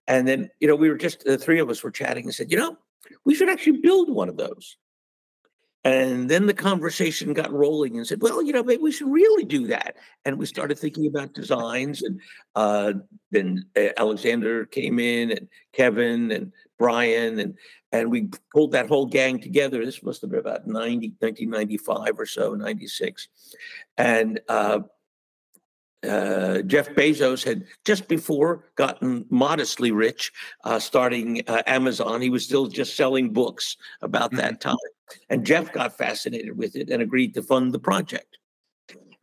[0.07, 2.51] And then, you know, we were just the three of us were chatting and said,
[2.51, 2.75] you know,
[3.23, 4.77] we should actually build one of those.
[5.83, 9.45] And then the conversation got rolling and said, well, you know, maybe we should really
[9.45, 9.97] do that.
[10.25, 12.01] And we started thinking about designs.
[12.01, 12.19] And
[12.55, 12.93] uh,
[13.29, 17.55] then uh, Alexander came in and Kevin and Brian and
[17.91, 19.83] and we pulled that whole gang together.
[19.83, 23.27] This must have been about 90, 1995 or so, 96.
[23.97, 24.81] And uh,
[26.07, 30.31] uh, Jeff Bezos had just before gotten modestly rich,
[30.63, 32.21] uh, starting uh, Amazon.
[32.21, 34.69] He was still just selling books about that mm-hmm.
[34.69, 34.77] time.
[35.29, 38.37] And Jeff got fascinated with it and agreed to fund the project.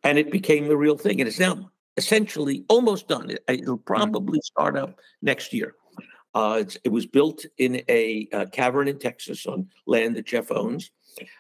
[0.03, 1.21] And it became the real thing.
[1.21, 3.31] And it's now essentially almost done.
[3.31, 3.85] It, will mm-hmm.
[3.85, 5.75] probably start up next year.
[6.37, 10.53] Uh, it was built in a, a, uh, cavern in Texas on land that Jeff
[10.53, 10.91] owns.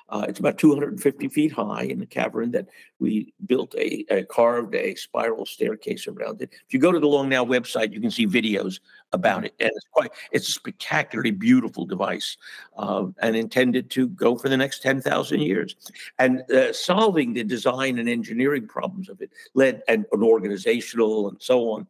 [0.09, 2.67] Uh, it's about 250 feet high in the cavern that
[2.99, 6.49] we built a, a, carved a spiral staircase around it.
[6.67, 8.81] If you go to the Long Now website, you can see videos
[9.13, 12.39] about it, and it's quite it's a spectacularly beautiful device,
[12.79, 15.77] uh, and intended to go for the next 10,000 years.
[16.19, 21.37] And uh, solving the design and engineering problems of it led and, and organizational and
[21.39, 21.87] so on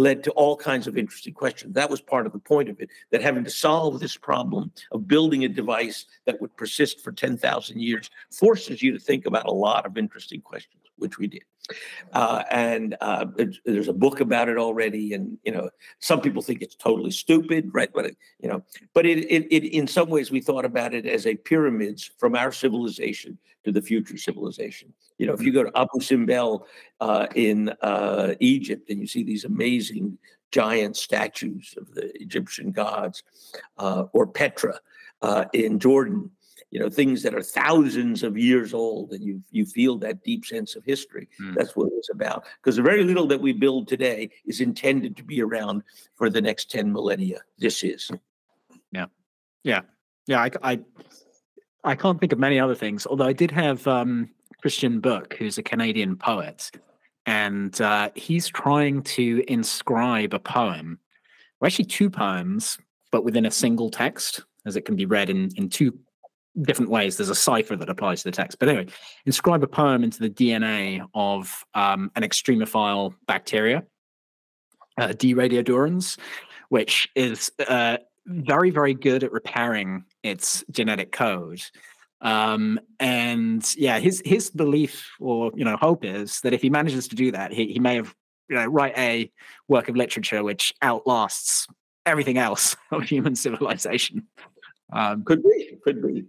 [0.00, 1.74] led to all kinds of interesting questions.
[1.74, 5.06] That was part of the point of it, that having to solve this problem of
[5.06, 9.52] building a device that would persist for 10,000 years forces you to think about a
[9.52, 11.42] lot of interesting questions, which we did.
[12.12, 13.26] Uh, and uh,
[13.64, 17.70] there's a book about it already, and you know, some people think it's totally stupid,
[17.72, 17.90] right?
[17.92, 21.06] But it, you know, but it, it, it, in some ways, we thought about it
[21.06, 24.92] as a pyramids from our civilization to the future civilization.
[25.18, 26.66] You know, if you go to Abu Simbel
[27.00, 30.18] uh, in uh, Egypt and you see these amazing
[30.50, 33.22] giant statues of the Egyptian gods,
[33.78, 34.80] uh, or Petra
[35.22, 36.30] uh, in Jordan,
[36.70, 40.44] you know things that are thousands of years old and you you feel that deep
[40.44, 41.28] sense of history.
[41.40, 41.54] Mm.
[41.54, 42.44] that's what it's about.
[42.62, 45.82] Because the very little that we build today is intended to be around
[46.14, 47.40] for the next 10 millennia.
[47.58, 48.10] This is.
[48.92, 49.06] Yeah.
[49.64, 49.82] Yeah.
[50.26, 50.80] Yeah i i,
[51.84, 54.28] I can't think of many other things although i did have um,
[54.60, 56.70] Christian Bök who's a canadian poet
[57.26, 60.98] and uh, he's trying to inscribe a poem
[61.60, 62.78] or actually two poems
[63.10, 65.98] but within a single text as it can be read in in two
[66.62, 67.16] different ways.
[67.16, 68.58] There's a cipher that applies to the text.
[68.58, 68.86] But anyway,
[69.26, 73.84] inscribe a poem into the DNA of um, an extremophile bacteria,
[74.98, 75.34] uh, D.
[75.34, 76.18] radiodurans,
[76.68, 81.62] which is uh, very, very good at repairing its genetic code.
[82.22, 87.08] Um, and yeah, his his belief or you know hope is that if he manages
[87.08, 88.14] to do that, he, he may have
[88.48, 89.32] you know write a
[89.68, 91.66] work of literature which outlasts
[92.04, 94.26] everything else of human civilization.
[94.92, 96.24] Um, could be, could be.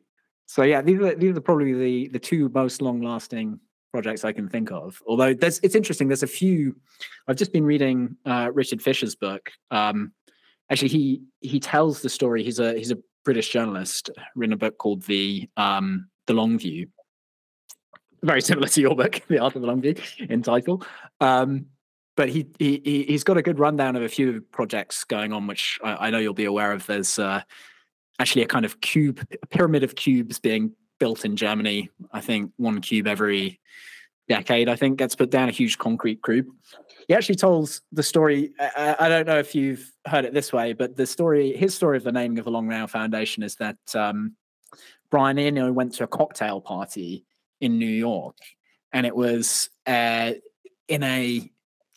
[0.52, 3.58] So yeah, these are these are probably the the two most long lasting
[3.94, 5.02] projects I can think of.
[5.08, 6.10] Although there's it's interesting.
[6.10, 6.76] There's a few.
[7.26, 9.50] I've just been reading uh, Richard Fisher's book.
[9.72, 10.12] Um,
[10.70, 12.44] actually, he he tells the story.
[12.44, 14.10] He's a he's a British journalist.
[14.36, 16.90] Written a book called the um, the Long View.
[18.22, 20.84] Very similar to your book, The Art of the Long View, in title.
[21.22, 21.68] Um,
[22.18, 25.80] but he, he he's got a good rundown of a few projects going on, which
[25.82, 26.86] I, I know you'll be aware of.
[26.88, 27.44] There's uh,
[28.22, 31.90] actually a kind of cube, a pyramid of cubes being built in Germany.
[32.12, 33.60] I think one cube every
[34.30, 36.46] decade, I think, gets put down, a huge concrete cube.
[37.08, 38.52] He actually tells the story.
[38.60, 41.98] I, I, don't know if you've heard it this way, but the story, his story
[41.98, 44.36] of the naming of the Long Now Foundation is that um,
[45.10, 47.26] Brian Eno went to a cocktail party
[47.60, 48.38] in New York,
[48.94, 50.34] and it was uh,
[50.88, 51.50] in a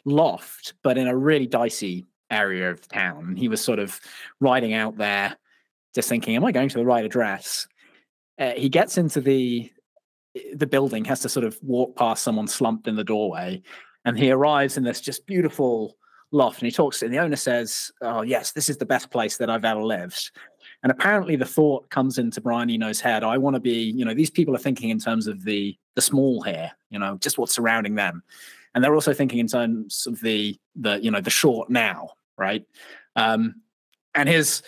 [0.07, 3.37] loft, but in a really dicey area of town.
[3.37, 4.01] He was sort of
[4.41, 5.37] riding out there
[5.95, 7.67] just thinking, am I going to the right address?
[8.39, 9.71] Uh, he gets into the
[10.55, 13.63] the building, has to sort of walk past someone slumped in the doorway,
[14.05, 15.97] and he arrives in this just beautiful
[16.33, 16.61] loft.
[16.61, 19.49] And he talks, and the owner says, "Oh yes, this is the best place that
[19.49, 20.33] I've ever lived."
[20.83, 24.15] And apparently, the thought comes into Brian Eno's head: I want to be, you know,
[24.15, 27.55] these people are thinking in terms of the the small here, you know, just what's
[27.55, 28.23] surrounding them,
[28.75, 32.65] and they're also thinking in terms of the the you know the short now, right?
[33.15, 33.63] Um,
[34.17, 34.63] and his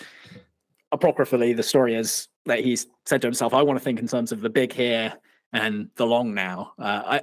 [0.93, 4.33] apocryphally, the story is that he's said to himself, "I want to think in terms
[4.33, 5.13] of the big here
[5.53, 7.23] and the long now." Uh, I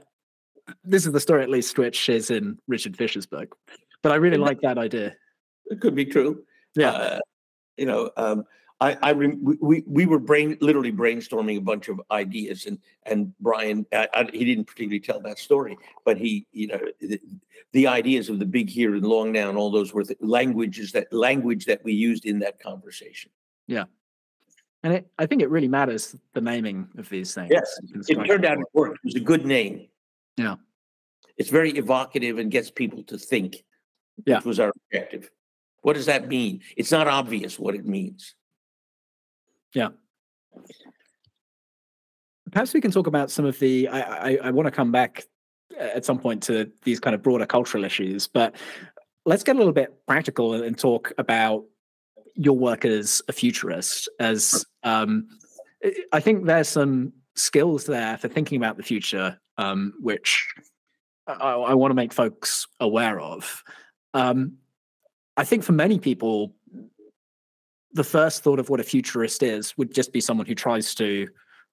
[0.84, 3.56] this is the story at least which is in Richard Fisher's book.
[4.02, 5.15] But I really like that idea.
[5.67, 6.43] It could be true.
[6.76, 6.91] Yeah.
[6.91, 7.19] Uh,
[7.78, 8.45] you know, um,
[8.82, 13.86] I, I we we were brain literally brainstorming a bunch of ideas, and and Brian
[13.93, 17.19] I, I, he didn't particularly tell that story, but he you know the,
[17.71, 20.91] the ideas of the big here and long now and all those were the languages
[20.91, 23.32] that language that we used in that conversation.
[23.67, 23.86] Yeah,
[24.84, 27.52] and it, I think it really matters the naming of these things.
[27.52, 28.95] Yes, it turned out it worked.
[28.95, 29.88] It was a good name.
[30.38, 30.56] Yeah,
[31.38, 33.63] it's very evocative and gets people to think.
[34.26, 35.30] Yeah, which was our objective.
[35.82, 36.62] What does that mean?
[36.78, 38.36] It's not obvious what it means.
[39.73, 39.89] Yeah.
[42.52, 43.88] Perhaps we can talk about some of the.
[43.88, 45.26] I, I, I want to come back
[45.78, 48.56] uh, at some point to these kind of broader cultural issues, but
[49.26, 51.65] let's get a little bit practical and talk about
[52.35, 54.09] your work as a futurist.
[54.19, 55.27] As um,
[56.11, 60.53] I think there's some skills there for thinking about the future, um, which
[61.27, 63.63] I, I want to make folks aware of.
[64.13, 64.57] Um,
[65.35, 66.53] I think for many people,
[67.93, 71.27] the first thought of what a futurist is would just be someone who tries to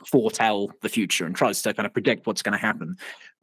[0.07, 2.97] foretell the future and tries to kind of predict what's going to happen.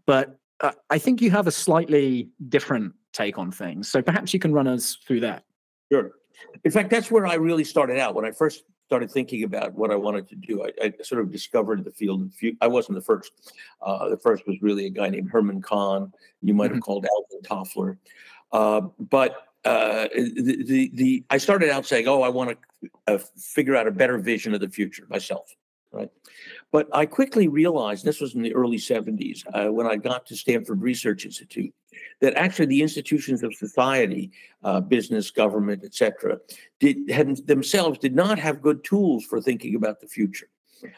[0.06, 3.89] But uh, I think you have a slightly different take on things.
[3.89, 5.43] So perhaps you can run us through that.
[5.91, 6.12] Sure.
[6.63, 8.15] In fact, that's where I really started out.
[8.15, 11.32] When I first started thinking about what I wanted to do, I, I sort of
[11.32, 12.32] discovered the field.
[12.62, 13.32] I wasn't the first.
[13.82, 16.13] Uh, the first was really a guy named Herman Kahn.
[16.41, 16.80] You might have mm-hmm.
[16.82, 17.97] called Alvin Toffler.
[18.52, 23.19] Uh, but uh, the, the, the I started out saying, "Oh, I want to uh,
[23.38, 25.54] figure out a better vision of the future myself."
[25.98, 26.10] Right,
[26.72, 30.36] but I quickly realized this was in the early '70s uh, when I got to
[30.36, 31.74] Stanford Research Institute
[32.22, 34.32] that actually the institutions of society,
[34.64, 36.38] uh, business, government, etc.,
[36.80, 40.50] did had themselves did not have good tools for thinking about the future.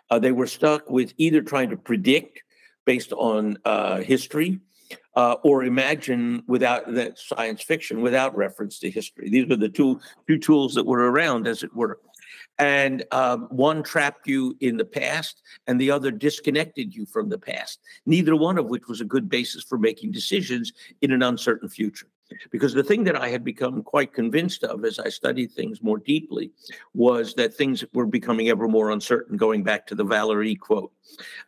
[0.10, 2.44] Uh, they were stuck with either trying to predict
[2.86, 4.60] based on uh, history
[5.16, 9.30] uh, or imagine without that science fiction without reference to history.
[9.30, 12.00] These were the two two tools that were around, as it were.
[12.60, 17.40] And um, one trapped you in the past, and the other disconnected you from the
[17.40, 17.80] past.
[18.06, 22.08] Neither one of which was a good basis for making decisions in an uncertain future.
[22.52, 25.98] Because the thing that I had become quite convinced of as I studied things more
[25.98, 26.52] deeply
[26.94, 29.36] was that things were becoming ever more uncertain.
[29.36, 30.92] Going back to the Valéry quote,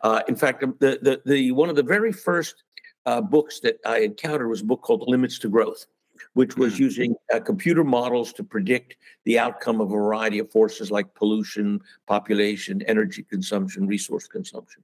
[0.02, 2.64] uh, in fact, the, the the one of the very first
[3.06, 5.86] uh, books that I encountered was a book called Limits to Growth,
[6.34, 6.84] which was mm-hmm.
[6.84, 11.82] using uh, computer models to predict the outcome of a variety of forces like pollution,
[12.08, 14.84] population, energy consumption, resource consumption.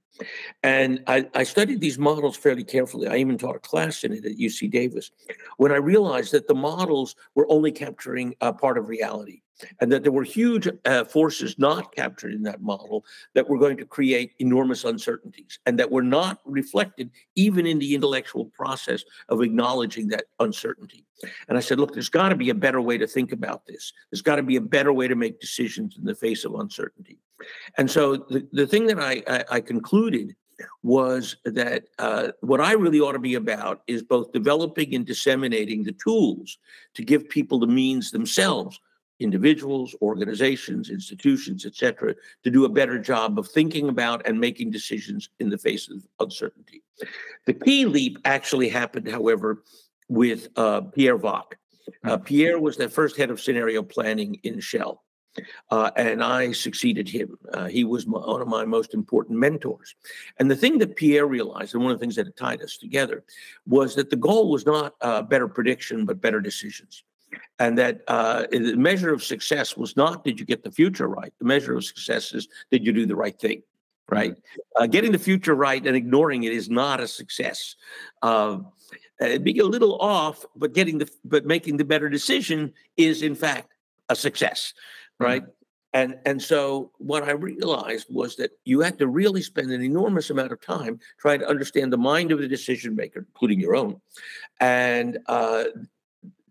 [0.62, 3.08] And I, I studied these models fairly carefully.
[3.08, 5.10] I even taught a class in it at UC Davis
[5.56, 9.42] when I realized that the models were only capturing a part of reality
[9.80, 13.76] and that there were huge uh, forces not captured in that model that were going
[13.76, 19.42] to create enormous uncertainties and that were not reflected even in the intellectual process of
[19.42, 21.04] acknowledging that uncertainty.
[21.48, 23.92] And I said, look, there's got to be a better way to think about this.
[24.10, 27.18] There's got to be a better way to make decisions in the face of uncertainty.
[27.76, 30.34] And so the, the thing that I, I, I concluded
[30.82, 35.84] was that uh, what I really ought to be about is both developing and disseminating
[35.84, 36.58] the tools
[36.94, 38.80] to give people the means themselves
[39.20, 45.28] individuals, organizations, institutions, etc., to do a better job of thinking about and making decisions
[45.40, 46.82] in the face of uncertainty.
[47.46, 49.62] The key leap actually happened, however,
[50.08, 51.58] with uh, Pierre Wack.
[52.04, 52.24] Uh, hmm.
[52.24, 55.02] Pierre was the first head of scenario planning in Shell.
[55.70, 57.38] Uh, and I succeeded him.
[57.52, 59.94] Uh, he was my, one of my most important mentors.
[60.38, 63.24] And the thing that Pierre realized, and one of the things that tied us together,
[63.66, 67.04] was that the goal was not uh, better prediction, but better decisions
[67.58, 71.32] and that uh, the measure of success was not did you get the future right.
[71.38, 73.62] The measure of success is did you do the right thing,
[74.08, 74.32] right?
[74.32, 74.82] Mm-hmm.
[74.82, 77.76] Uh, getting the future right and ignoring it is not a success.
[78.22, 78.58] Uh,
[79.42, 83.72] being a little off, but getting the but making the better decision is in fact
[84.08, 84.72] a success,
[85.18, 85.42] right?
[85.42, 85.52] Mm-hmm.
[85.94, 90.30] And and so what I realized was that you had to really spend an enormous
[90.30, 94.00] amount of time trying to understand the mind of the decision maker, including your own,
[94.60, 95.64] and uh,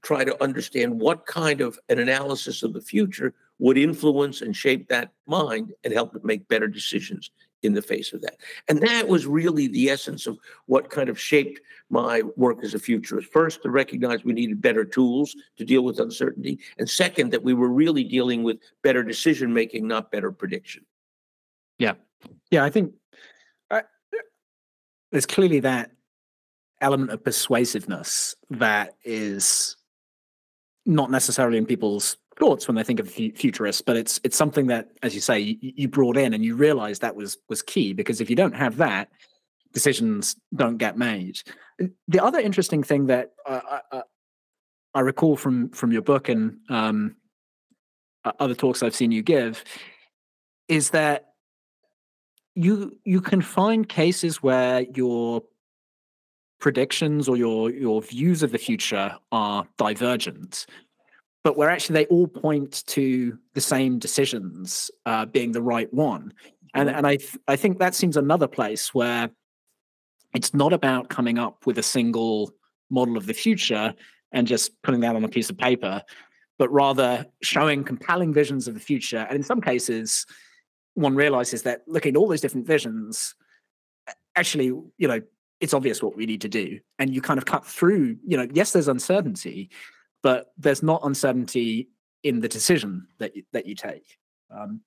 [0.01, 4.87] try to understand what kind of an analysis of the future would influence and shape
[4.89, 7.31] that mind and help it make better decisions
[7.63, 8.37] in the face of that.
[8.69, 12.79] And that was really the essence of what kind of shaped my work as a
[12.79, 13.31] futurist.
[13.31, 16.59] First, to recognize we needed better tools to deal with uncertainty.
[16.77, 20.85] And second, that we were really dealing with better decision making, not better prediction.
[21.79, 21.93] Yeah.
[22.51, 22.63] Yeah.
[22.63, 22.93] I think
[23.71, 23.81] I, uh,
[25.11, 25.91] there's clearly that
[26.81, 29.77] element of persuasiveness that is
[30.87, 34.89] not necessarily in people's thoughts when they think of futurists, but it's it's something that,
[35.03, 38.21] as you say, you, you brought in and you realized that was was key because
[38.21, 39.09] if you don't have that,
[39.73, 41.39] decisions don't get made.
[42.07, 44.01] The other interesting thing that I, I,
[44.95, 47.17] I recall from from your book and um,
[48.39, 49.63] other talks I've seen you give
[50.67, 51.33] is that
[52.55, 55.43] you you can find cases where your
[56.59, 60.65] predictions or your your views of the future are divergent
[61.43, 66.33] but where actually they all point to the same decisions uh, being the right one
[66.73, 69.29] and and I th- I think that seems another place where
[70.33, 72.51] it's not about coming up with a single
[72.89, 73.93] model of the future
[74.31, 76.03] and just putting that on a piece of paper,
[76.59, 79.25] but rather showing compelling visions of the future.
[79.29, 80.25] And in some cases,
[80.93, 83.35] one realizes that looking at all those different visions,
[84.35, 85.21] actually, you know,
[85.59, 86.79] it's obvious what we need to do.
[86.99, 89.69] And you kind of cut through, you know, yes, there's uncertainty,
[90.21, 91.89] but there's not uncertainty
[92.23, 94.17] in the decision that you, that you take.
[94.51, 94.81] Um,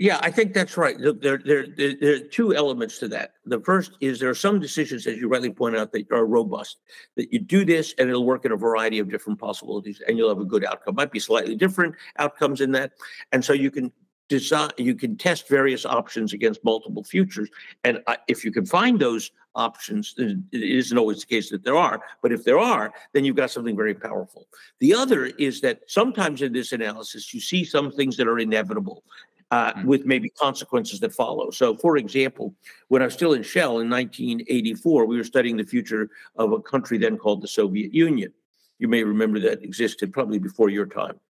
[0.00, 0.96] yeah, I think that's right.
[0.98, 3.34] There, there, there, there, are two elements to that.
[3.44, 6.78] The first is there are some decisions, as you rightly point out, that are robust.
[7.16, 10.30] That you do this and it'll work in a variety of different possibilities, and you'll
[10.30, 10.96] have a good outcome.
[10.96, 12.92] Might be slightly different outcomes in that,
[13.30, 13.92] and so you can
[14.28, 17.48] design, you can test various options against multiple futures.
[17.84, 22.00] And if you can find those options, it isn't always the case that there are,
[22.22, 24.48] but if there are, then you've got something very powerful.
[24.80, 29.04] The other is that sometimes in this analysis, you see some things that are inevitable
[29.50, 29.86] uh, mm-hmm.
[29.86, 31.50] with maybe consequences that follow.
[31.50, 32.54] So, for example,
[32.88, 36.60] when I was still in Shell in 1984, we were studying the future of a
[36.60, 38.32] country then called the Soviet Union.
[38.78, 41.20] You may remember that existed probably before your time.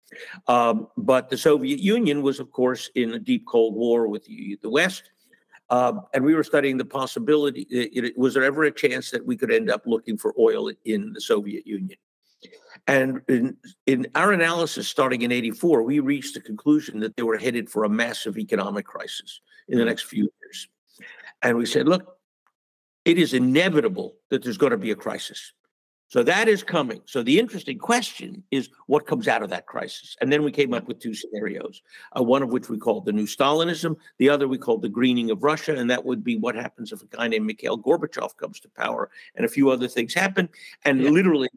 [0.49, 4.59] Um, but the Soviet Union was, of course, in a deep Cold War with the,
[4.63, 5.11] the West.
[5.71, 9.25] Uh, and we were studying the possibility it, it, was there ever a chance that
[9.25, 11.99] we could end up looking for oil in the Soviet Union?
[12.87, 17.39] And in, in our analysis starting in 84, we reached the conclusion that they were
[17.39, 19.89] headed for a massive economic crisis in the mm-hmm.
[19.89, 20.69] next few years.
[21.43, 22.19] And we said, look,
[23.05, 25.53] it is inevitable that there's going to be a crisis.
[26.09, 27.01] So that is coming.
[27.07, 30.17] So the interesting question is what comes out of that crisis?
[30.21, 31.83] And then we came up with two scenarios,
[32.17, 35.31] uh, one of which we called the new Stalinism, the other we called the greening
[35.31, 35.75] of Russia.
[35.75, 39.11] And that would be what happens if a guy named Mikhail Gorbachev comes to power
[39.35, 40.49] and a few other things happen.
[40.85, 41.11] And yeah.
[41.11, 41.49] literally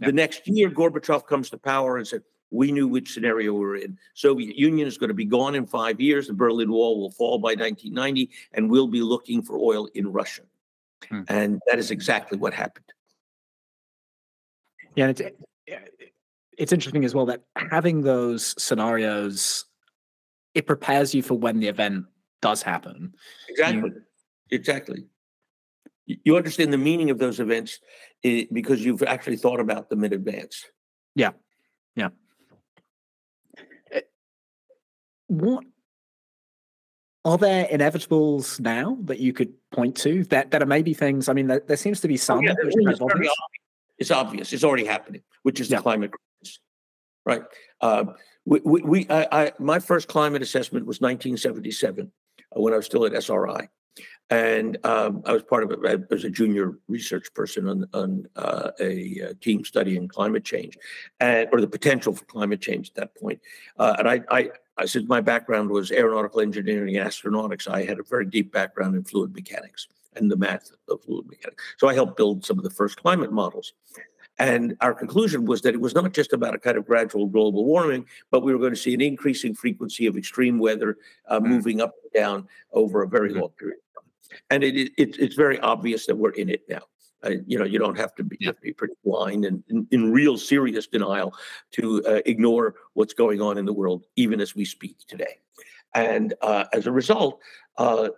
[0.00, 3.76] the next year, Gorbachev comes to power and said, we knew which scenario we were
[3.76, 3.98] in.
[4.14, 6.26] Soviet Union is going to be gone in five years.
[6.26, 10.42] The Berlin Wall will fall by 1990, and we'll be looking for oil in Russia.
[11.08, 11.22] Hmm.
[11.28, 12.92] And that is exactly what happened.
[14.94, 15.22] Yeah, it's
[16.58, 19.64] it's interesting as well that having those scenarios,
[20.54, 22.04] it prepares you for when the event
[22.40, 23.14] does happen.
[23.48, 23.90] Exactly.
[23.90, 24.02] You,
[24.50, 25.04] exactly
[26.06, 27.80] you understand the meaning of those events
[28.24, 30.64] eh, because you've actually thought about them in advance.
[31.14, 31.30] Yeah,
[31.94, 32.08] yeah.
[33.92, 34.00] Eh,
[35.28, 35.64] what
[37.24, 41.28] are there inevitables now that you could point to that that are maybe things?
[41.28, 42.38] I mean, there, there seems to be oh, some.
[42.38, 43.30] Oh, yeah,
[43.98, 44.52] it's, obvious.
[44.52, 45.76] it's, already happening, which is yeah.
[45.76, 46.60] the climate crisis,
[47.24, 47.42] right?
[47.80, 48.04] Uh,
[48.44, 52.86] we, we, we I, I, my first climate assessment was 1977 uh, when I was
[52.86, 53.68] still at SRI
[54.32, 58.70] and um, I was part of it as a junior research person on, on uh,
[58.80, 60.78] a, a, team studying climate change,
[61.20, 63.40] and or the potential for climate change at that point.
[63.78, 64.50] Uh, and I, I,
[64.82, 67.68] I said my background was aeronautical engineering and astronautics.
[67.68, 71.62] I had a very deep background in fluid mechanics and the math of fluid mechanics.
[71.78, 73.72] So I helped build some of the first climate models.
[74.38, 77.64] And our conclusion was that it was not just about a kind of gradual global
[77.64, 80.96] warming, but we were going to see an increasing frequency of extreme weather
[81.28, 81.46] uh, mm.
[81.46, 83.40] moving up and down over a very mm-hmm.
[83.40, 83.78] long period
[84.50, 86.82] and it, it, it's very obvious that we're in it now.
[87.24, 88.52] Uh, you know, you don't have to be, yeah.
[88.52, 91.34] to be pretty blind and in, in, real serious denial
[91.70, 95.38] to uh, ignore what's going on in the world, even as we speak today.
[95.94, 97.40] And uh, as a result,
[97.78, 98.08] uh,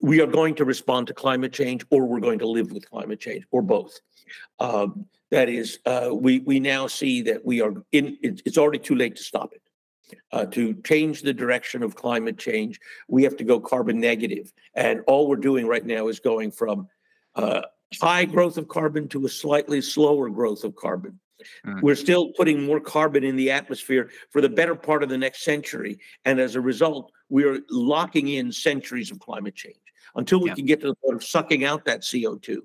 [0.00, 3.20] we are going to respond to climate change, or we're going to live with climate
[3.20, 4.00] change, or both.
[4.58, 8.18] Um, that is, uh, we we now see that we are in.
[8.22, 9.62] it's already too late to stop it
[10.32, 14.52] uh, to change the direction of climate change, we have to go carbon negative.
[14.74, 16.88] And all we're doing right now is going from
[17.34, 17.62] uh,
[18.00, 21.18] high growth of carbon to a slightly slower growth of carbon.
[21.66, 21.82] Mm.
[21.82, 25.44] We're still putting more carbon in the atmosphere for the better part of the next
[25.44, 25.98] century.
[26.24, 29.76] And as a result, we're locking in centuries of climate change
[30.14, 30.54] until we yeah.
[30.54, 32.58] can get to the point of sucking out that CO2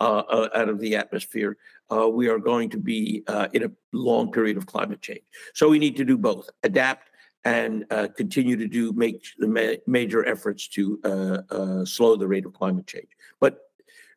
[0.00, 1.56] uh, uh, out of the atmosphere
[1.90, 5.22] uh, we are going to be uh, in a long period of climate change.
[5.54, 7.10] So we need to do both: adapt
[7.44, 12.26] and uh, continue to do make the ma- major efforts to uh, uh, slow the
[12.26, 13.08] rate of climate change.
[13.40, 13.60] But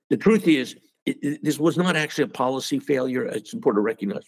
[0.10, 3.26] the truth is, it, it, this was not actually a policy failure.
[3.26, 4.24] It's important to recognize.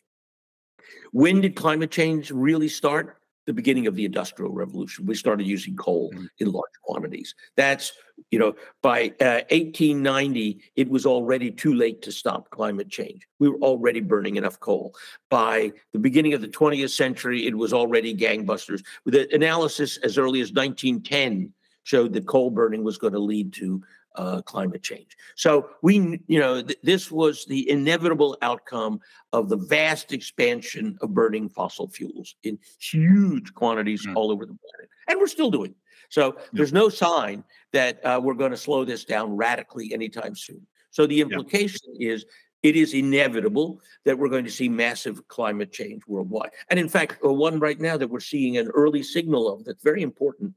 [1.12, 3.18] When did climate change really start?
[3.48, 5.06] the beginning of the industrial revolution.
[5.06, 6.28] We started using coal Mhm.
[6.40, 7.34] in large quantities.
[7.58, 7.92] That's,
[8.30, 8.54] you know,
[8.84, 13.28] by uh, 1890, it was already too late to stop climate change.
[13.40, 14.96] We were already burning enough coal.
[15.30, 18.84] By the beginning of the 20th century, it was already gangbusters.
[19.06, 21.52] The analysis as early as 1910
[21.84, 23.82] showed that coal burning was going to lead to
[24.16, 25.16] uh, climate change.
[25.36, 29.00] So we, you know, th- this was the inevitable outcome
[29.34, 34.16] of the vast expansion of burning fossil fuels in huge quantities Mm.
[34.16, 35.72] all over the planet, and we're still doing.
[35.72, 35.78] it.
[36.10, 40.66] So there's no sign that uh, we're going to slow this down radically anytime soon.
[40.90, 42.26] So the implication is
[42.64, 46.52] it is inevitable that we're going to see massive climate change worldwide.
[46.70, 50.02] And in fact, one right now that we're seeing an early signal of that's very
[50.04, 50.54] important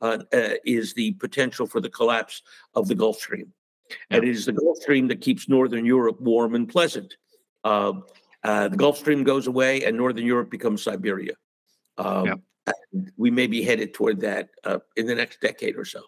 [0.00, 2.42] uh, uh, is the potential for the collapse
[2.74, 3.52] of the Gulf Stream.
[4.10, 7.16] And it is the Gulf Stream that keeps Northern Europe warm and pleasant.
[7.64, 7.92] Uh,
[8.44, 11.34] uh, the Gulf Stream goes away, and Northern Europe becomes Siberia.
[11.98, 12.40] Um, Yep.
[12.92, 16.02] and we may be headed toward that uh, in the next decade or so.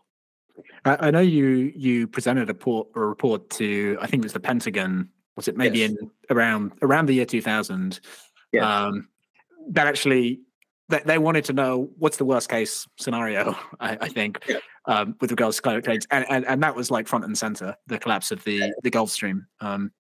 [0.85, 4.33] I, I know you you presented a report, a report to I think it was
[4.33, 5.09] the Pentagon.
[5.37, 5.91] Was it maybe Yes.
[5.93, 8.01] in around around the year two thousand?
[8.53, 8.65] Yes.
[8.65, 9.09] Um,
[9.71, 10.41] that actually
[10.89, 13.57] they, they wanted to know what's the worst case scenario.
[13.81, 14.59] I, I think Yeah.
[14.87, 17.77] um, with regards to climate change, and, and and that was like front and center
[17.87, 19.47] the collapse of the the Gulf Stream.
[19.61, 19.93] Um,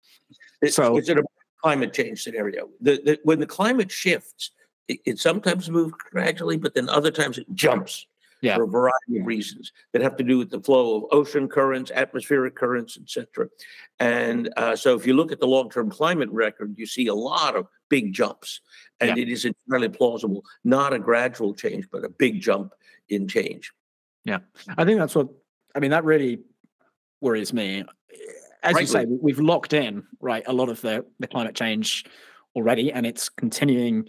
[0.62, 1.16] It's, So- it's a
[1.62, 2.68] climate change scenario.
[2.80, 4.52] The, the, when the climate shifts,
[4.86, 8.06] it, it sometimes moves gradually, but then other times it jumps
[8.40, 8.56] Yeah.
[8.56, 11.90] for a variety of reasons that have to do with the flow of ocean currents,
[11.92, 13.48] atmospheric currents, etc.
[13.98, 17.56] And uh, so, if you look at the long-term climate record, you see a lot
[17.56, 18.60] of big jumps,
[19.00, 19.22] and Yeah.
[19.22, 22.74] it is entirely plausible, not a gradual change, but a big jump
[23.08, 23.72] in change.
[24.24, 24.38] Yeah,
[24.76, 25.28] I think that's what
[25.74, 25.90] I mean.
[25.90, 26.40] That really
[27.20, 27.84] worries me.
[28.62, 32.04] As you say, we- we've locked in right a lot of the the climate change
[32.54, 34.08] already, and it's continuing.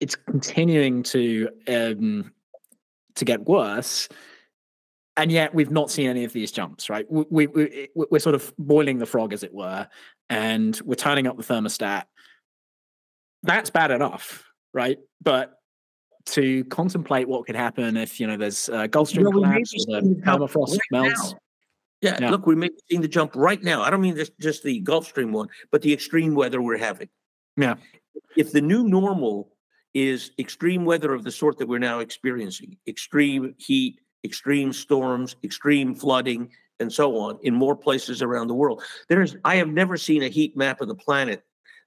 [0.00, 2.32] It's continuing to um,
[3.14, 4.08] to get worse,
[5.16, 6.90] and yet we've not seen any of these jumps.
[6.90, 9.88] Right, we, we, we we're sort of boiling the frog, as it were,
[10.28, 12.04] and we're turning up the thermostat.
[13.42, 14.44] That's bad enough,
[14.74, 14.98] right?
[15.22, 15.54] But
[16.26, 20.02] to contemplate what could happen if you know there's uh, Gulf Stream Well, collapse or
[20.02, 21.34] the permafrost right melts.
[22.02, 22.30] Yeah, Yeah.
[22.30, 23.82] look, we may be seeing the jump right now.
[23.82, 27.08] I don't mean just, just the Gulf Stream one, but the extreme weather we're having.
[27.56, 27.76] Yeah.
[28.36, 29.55] If the new normal
[29.96, 35.94] is extreme weather of the sort that we're now experiencing, extreme heat, extreme storms, extreme
[35.94, 38.82] flooding, and so on in more places around the world.
[39.08, 41.42] There's I have never seen a heat map of the planet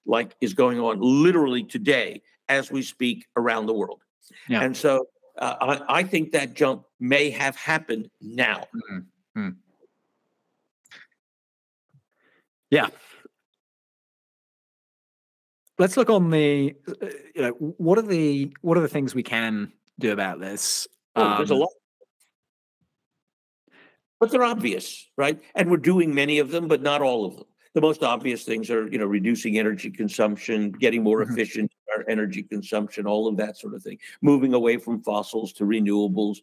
[0.08, 4.02] like is going on literally today as we speak around the world.
[4.48, 4.64] Yeah.
[4.64, 5.06] And so
[5.38, 8.64] uh, I, I think that jump may have happened now.
[15.80, 19.24] Let's look on the uh, you know what are the what are the things we
[19.24, 20.88] can do about this?
[21.16, 21.70] Oh, there's a Um, lot.
[24.20, 25.42] But they're obvious, right?
[25.56, 27.46] And we're doing many of them, but not all of them.
[27.76, 31.32] The most obvious things are, you know, reducing energy consumption, getting more Mhm.
[31.32, 34.00] efficient in our energy consumption, all of that sort of thing.
[34.24, 36.38] Moving away from fossils to renewables.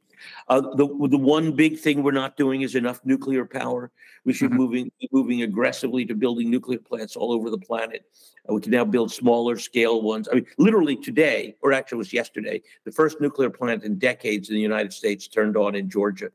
[0.49, 3.91] Uh, the the one big thing we're not doing is enough nuclear power.
[4.25, 4.57] We should Mhm.
[4.57, 8.05] moving be moving aggressively to building nuclear plants all over the planet.
[8.49, 10.29] Uh, we can now build smaller scale ones.
[10.31, 14.49] I mean, literally today, or actually it was yesterday, the first nuclear plant in decades
[14.49, 16.31] in the United States turned on in Georgia.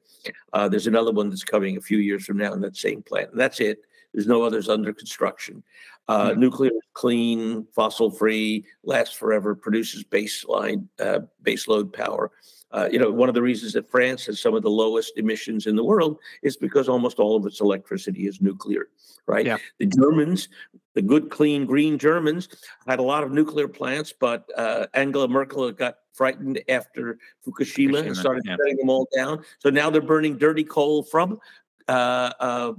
[0.51, 3.31] Uh, there's another one that's coming a few years from now in that same plant.
[3.31, 3.85] And that's it.
[4.13, 5.63] There's no others under construction.
[6.07, 6.39] Uh, Hmm.
[6.39, 12.31] Nuclear is clean, fossil free, lasts forever, produces baseline, uh, baseload power.
[12.71, 15.67] Uh, you know, one of the reasons that France has some of the lowest emissions
[15.67, 18.87] in the world is because almost all of its electricity is nuclear,
[19.27, 19.45] right?
[19.45, 19.57] Yeah.
[19.77, 20.47] The Germans,
[20.93, 22.47] the good, clean, green Germans,
[22.87, 28.15] had a lot of nuclear plants, but uh, Angela Merkel got frightened after Fukushima, and
[28.15, 28.55] started yeah.
[28.55, 29.43] shutting them all down.
[29.59, 31.39] So now they're burning dirty coal from
[31.87, 32.73] uh,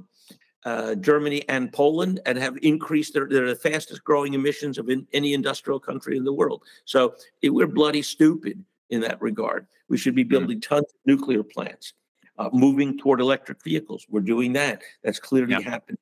[0.65, 5.07] uh, Germany and Poland and have increased their, they're the fastest growing emissions of in,
[5.13, 6.63] any industrial country in the world.
[6.85, 9.67] So it, we're bloody stupid in that regard.
[9.89, 11.95] We should be building tons of nuclear plants,
[12.39, 14.07] uh, moving toward electric vehicles.
[14.09, 14.83] We're doing that.
[15.03, 15.61] That's clearly Yeah.
[15.63, 15.99] happening.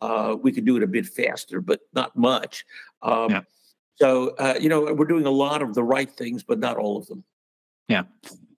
[0.00, 2.64] Uh, we could do it a bit faster, but not much.
[3.02, 3.42] Um, Yeah.
[3.96, 6.96] So, uh, you know, we're doing a lot of the right things, but not all
[6.96, 7.24] of them.
[7.88, 8.04] Yeah,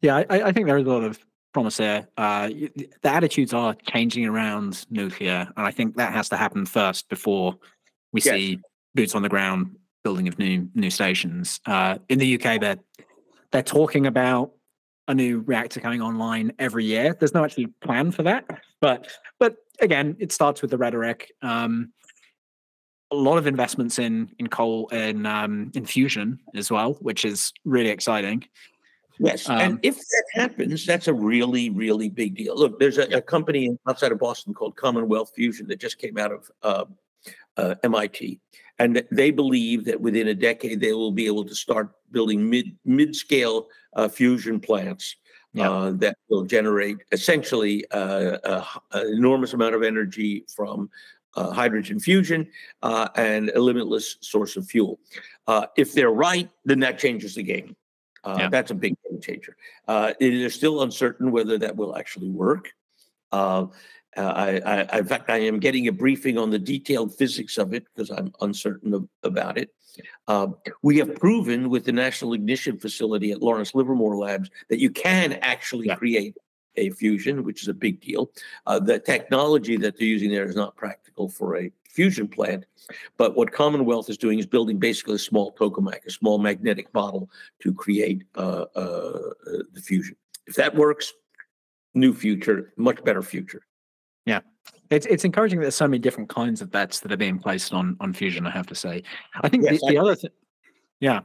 [0.00, 0.16] Yeah.
[0.16, 1.18] I I think there is a lot of
[1.54, 2.08] promise there.
[2.18, 7.08] Uh, the attitudes are changing around nuclear, and I think that has to happen first
[7.08, 7.56] before
[8.12, 8.34] we Yes.
[8.34, 8.58] see
[8.94, 11.60] boots on the ground building of new new stations.
[11.64, 12.78] Uh, in the UK, they're
[13.52, 14.52] they're talking about
[15.06, 17.16] a new reactor coming online every year.
[17.18, 18.44] There's no actually plan for that,
[18.80, 21.32] but but again, it starts with the rhetoric.
[21.40, 21.92] Um,
[23.10, 27.52] a lot of investments in in coal in um, in fusion as well, which is
[27.64, 28.44] really exciting.
[29.18, 32.56] Yes, um, and if that happens, that's a really, really big deal.
[32.56, 36.32] Look, there's a, a, company outside of Boston called Commonwealth Fusion that just came out
[36.32, 36.84] of uh,
[37.56, 38.40] uh, MIT,
[38.78, 42.76] and they believe that within a decade they will be able to start building mid
[42.84, 45.16] mid scale uh, fusion plants
[45.54, 45.70] yeah.
[45.70, 50.90] Uh, that will generate essentially uh, an enormous amount of energy from
[51.36, 52.48] uh, hydrogen fusion
[52.82, 54.98] uh, and a limitless source of fuel.
[55.46, 57.76] Uh, if they're right, then that changes the game.
[58.24, 58.48] Uh, yeah.
[58.48, 59.56] That's a big game changer.
[59.86, 62.72] Uh, it is still uncertain whether that will actually work.
[63.32, 63.66] Uh,
[64.16, 67.84] I, I, in fact, I am getting a briefing on the detailed physics of it
[67.94, 69.70] because I'm uncertain of, about it.
[70.28, 74.90] Um, we have proven with the National Ignition Facility at Lawrence Livermore Labs that you
[74.90, 75.96] can actually yeah.
[75.96, 76.36] create
[76.76, 78.30] a fusion, which is a big deal.
[78.66, 82.66] Uh, the technology that they're using there is not practical for a fusion plant.
[83.16, 87.30] But what Commonwealth is doing is building basically a small tokamak, a small magnetic bottle
[87.60, 90.16] to create uh, uh, uh, the fusion.
[90.46, 91.14] If that works,
[91.94, 93.62] new future, much better future.
[94.26, 94.40] Yeah.
[94.90, 97.72] It's it's encouraging that there's so many different kinds of bets that are being placed
[97.72, 98.46] on on fusion.
[98.46, 99.02] I have to say,
[99.40, 100.30] I think yes, the, the I, other thing,
[101.00, 101.20] yeah,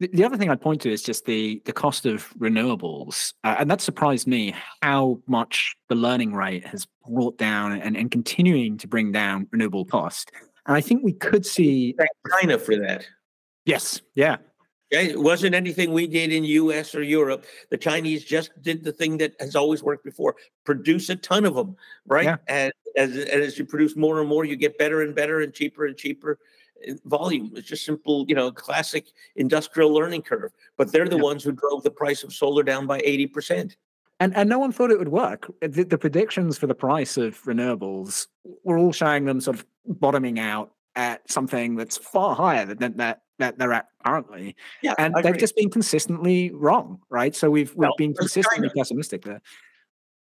[0.00, 3.56] the, the, other thing I'd point to is just the the cost of renewables, uh,
[3.58, 8.76] and that surprised me how much the learning rate has brought down and, and continuing
[8.78, 10.30] to bring down renewable cost.
[10.66, 13.06] And I think we could see Thank China for that.
[13.64, 14.36] Yes, yeah,
[14.92, 15.10] Okay.
[15.10, 17.44] it wasn't anything we did in US or Europe.
[17.70, 21.54] The Chinese just did the thing that has always worked before: produce a ton of
[21.54, 21.76] them,
[22.06, 22.24] right?
[22.24, 22.36] Yeah.
[22.46, 25.86] And as as you produce more and more, you get better and better and cheaper
[25.86, 26.38] and cheaper
[26.88, 27.52] Uh, volume.
[27.54, 29.06] It's just simple, you know, classic
[29.36, 30.52] industrial learning curve.
[30.76, 33.76] But they're the ones who drove the price of solar down by 80%.
[34.18, 35.46] And and no one thought it would work.
[35.62, 38.26] Uh, the, the, predictions for the price of renewables
[38.64, 43.20] were all showing them sort of bottoming out at something that's far higher than that
[43.38, 44.56] that they're at currently.
[44.82, 47.36] Yeah, and they've just been consistently wrong, right?
[47.36, 48.74] So we've we've well, been consistently China.
[48.78, 49.42] pessimistic there.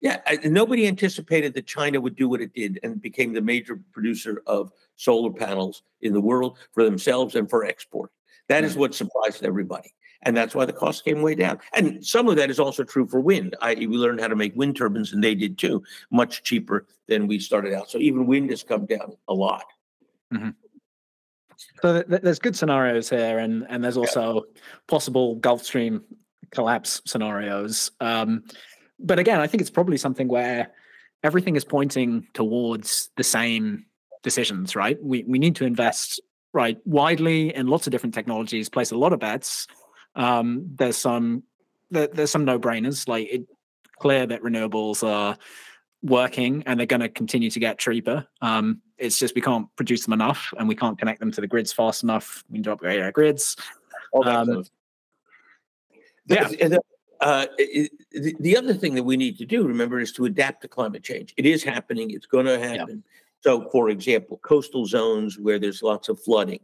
[0.04, 4.42] Yeah, nobody anticipated that China would do what it did and became the major producer
[4.46, 8.10] of solar panels in the world for themselves and for export.
[8.48, 9.94] That is what surprised everybody.
[10.20, 11.58] And that's why the cost came way down.
[11.72, 13.56] And some of that is also true for wind.
[13.62, 17.26] I, we learned how to make wind turbines, and they did too, much cheaper than
[17.26, 17.88] we started out.
[17.90, 19.64] So even wind has come down a lot.
[20.34, 20.50] Mm-hmm.
[21.80, 24.60] So th- there's good scenarios here, and and there's also yeah.
[24.86, 26.02] possible Gulf Stream
[26.50, 27.90] collapse scenarios.
[28.00, 28.44] Um,
[29.04, 30.72] but again, I think it's probably something where
[31.22, 33.86] everything is pointing towards the same
[34.22, 35.02] decisions, right?
[35.02, 36.20] We we need to invest
[36.52, 39.66] right widely in lots of different technologies, place a lot of bets.
[40.14, 41.42] Um, there's some
[41.90, 43.46] there, there's some no brainers, like it
[43.98, 45.36] clear that renewables are
[46.02, 48.26] working and they're going to continue to get cheaper.
[48.42, 51.46] Um, it's just we can't produce them enough and we can't connect them to the
[51.46, 52.44] grids fast enough.
[52.48, 53.56] We need to upgrade our grids.
[54.24, 54.64] Um,
[56.26, 56.48] yeah.
[57.20, 60.62] Uh, it, the, the other thing that we need to do, remember, is to adapt
[60.62, 61.34] to climate change.
[61.36, 62.10] It is happening.
[62.10, 63.02] It's going to happen.
[63.04, 63.10] Yeah.
[63.40, 66.60] So, for example, coastal zones where there's lots of flooding,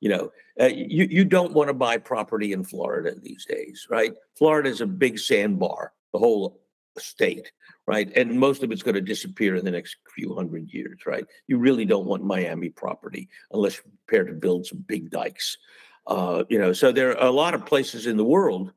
[0.00, 4.12] you know, uh, you you don't want to buy property in Florida these days, right?
[4.34, 6.60] Florida is a big sandbar, the whole
[6.98, 7.52] state,
[7.86, 8.10] right?
[8.16, 11.24] And most of it's going to disappear in the next few hundred years, right?
[11.46, 15.58] You really don't want Miami property unless you're prepared to build some big dikes.
[16.06, 18.72] Uh, you know, so there are a lot of places in the world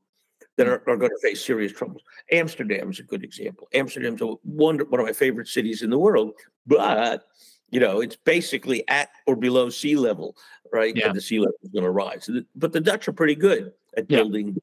[0.57, 2.01] that are, are going to face serious troubles.
[2.31, 3.67] Amsterdam is a good example.
[3.73, 6.33] Amsterdam's a one of my favorite cities in the world,
[6.65, 7.27] but
[7.69, 10.35] you know it's basically at or below sea level,
[10.73, 10.95] right?
[10.95, 11.07] Yeah.
[11.07, 12.29] And the sea level is going to rise.
[12.55, 14.17] But the Dutch are pretty good at yeah.
[14.17, 14.59] building.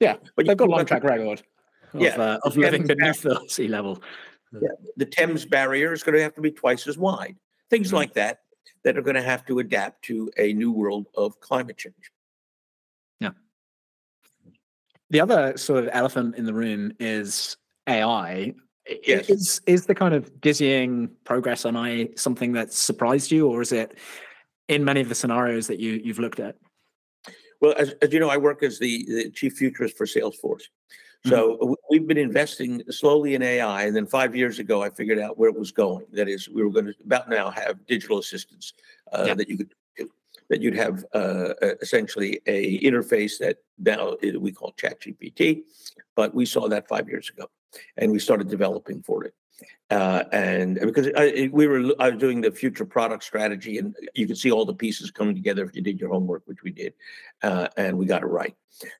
[0.00, 1.42] Yeah, but they've got a long track record.
[1.94, 4.02] Of, yeah, uh, of living beneath the sea level.
[4.52, 7.36] Yeah, the Thames barrier is going to have to be twice as wide.
[7.70, 7.96] Things mm-hmm.
[7.96, 8.40] like that
[8.82, 12.12] that are going to have to adapt to a new world of climate change.
[15.10, 17.56] The other sort of elephant in the room is
[17.86, 18.54] AI.
[19.06, 19.28] Yes.
[19.28, 23.72] Is is the kind of dizzying progress on AI something that surprised you, or is
[23.72, 23.98] it
[24.68, 26.56] in many of the scenarios that you you've looked at?
[27.60, 30.62] Well, as, as you know, I work as the, the chief futurist for Salesforce.
[31.26, 31.72] So mm-hmm.
[31.90, 35.50] we've been investing slowly in AI, and then five years ago, I figured out where
[35.50, 36.06] it was going.
[36.12, 38.72] That is, we were going to about now have digital assistants
[39.12, 39.34] uh, yeah.
[39.34, 39.74] that you could
[40.48, 45.62] that you'd have uh, essentially a interface that now we call ChatGPT,
[46.16, 47.50] but we saw that five years ago,
[47.96, 49.34] and we started developing for it.
[49.90, 54.26] Uh, and because I, we were I was doing the future product strategy, and you
[54.26, 56.92] could see all the pieces coming together if you did your homework, which we did,
[57.42, 58.54] uh, and we got it right.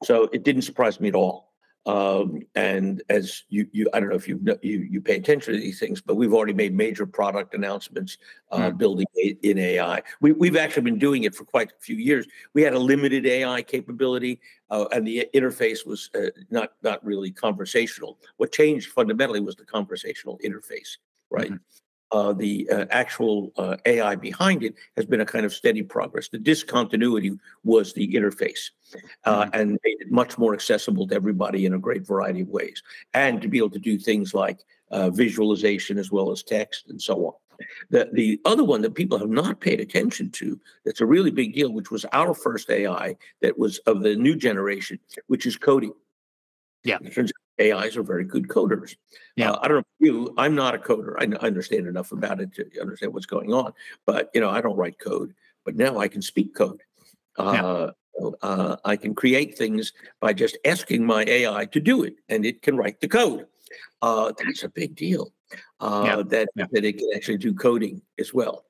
[0.04, 1.52] So it didn't surprise me at all.
[1.88, 5.58] Um, and as you, you, I don't know if you you you pay attention to
[5.58, 8.18] these things, but we've already made major product announcements
[8.50, 8.76] uh, mm.
[8.76, 10.02] building in AI.
[10.20, 12.26] We, we've actually been doing it for quite a few years.
[12.52, 17.30] We had a limited AI capability, uh, and the interface was uh, not not really
[17.30, 18.18] conversational.
[18.36, 20.98] What changed fundamentally was the conversational interface,
[21.30, 21.46] right?
[21.46, 21.78] Mm-hmm
[22.10, 26.28] uh, the uh, actual uh, AI behind it has been a kind of steady progress.
[26.28, 28.70] The discontinuity was the interface
[29.24, 29.50] uh, mm-hmm.
[29.52, 32.82] and made it much more accessible to everybody in a great variety of ways,
[33.14, 37.00] and to be able to do things like uh, visualization as well as text and
[37.00, 37.34] so on.
[37.90, 41.54] The, the other one that people have not paid attention to that's a really big
[41.54, 45.92] deal, which was our first AI that was of the new generation, which is coding.
[46.84, 46.98] Yeah.
[47.02, 48.96] It turns AIs are very good coders.
[49.36, 49.52] Yeah.
[49.52, 51.14] Uh, I don't know you, I'm not a coder.
[51.18, 53.72] I, I understand enough about it to understand what's going on,
[54.06, 55.34] but you know, I don't write code,
[55.64, 56.82] but now I can speak code.
[57.36, 58.30] Uh, yeah.
[58.42, 62.62] uh, I can create things by just asking my AI to do it, and it
[62.62, 63.46] can write the code.
[64.02, 65.32] Uh, that's a big deal.
[65.80, 66.22] Uh, yeah.
[66.26, 66.66] That yeah.
[66.72, 68.64] that it can actually do coding as well.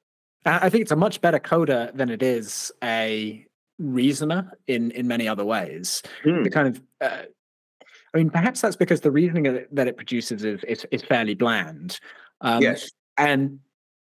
[0.45, 3.45] I think it's a much better coder than it is a
[3.79, 6.03] reasoner in in many other ways.
[6.25, 6.45] Mm.
[6.45, 7.23] The kind of uh,
[8.15, 12.01] I mean, perhaps that's because the reasoning that it produces is is, is fairly bland.
[12.41, 13.61] Um, yes, and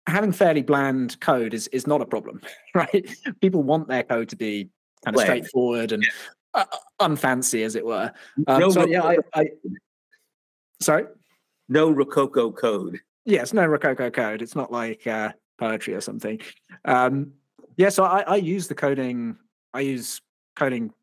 [0.08, 2.42] having fairly bland code is is not a problem,
[2.76, 3.10] right?
[3.42, 4.70] People want their code to be
[5.04, 5.28] kind of Bland.
[5.28, 6.62] straightforward and yeah.
[6.62, 6.78] uh,
[7.08, 8.12] unfancy, as it were.
[8.48, 9.50] Um, no, so yeah, I, I,
[10.82, 11.06] sorry.
[11.70, 13.00] No Rococo code.
[13.26, 14.42] Yes, no Rococo code.
[14.42, 16.42] It's not like uh, poetry or something.
[16.86, 17.34] Um,
[17.78, 19.38] yeah, so I, I use the coding.
[19.74, 20.22] I use
[20.56, 20.94] coding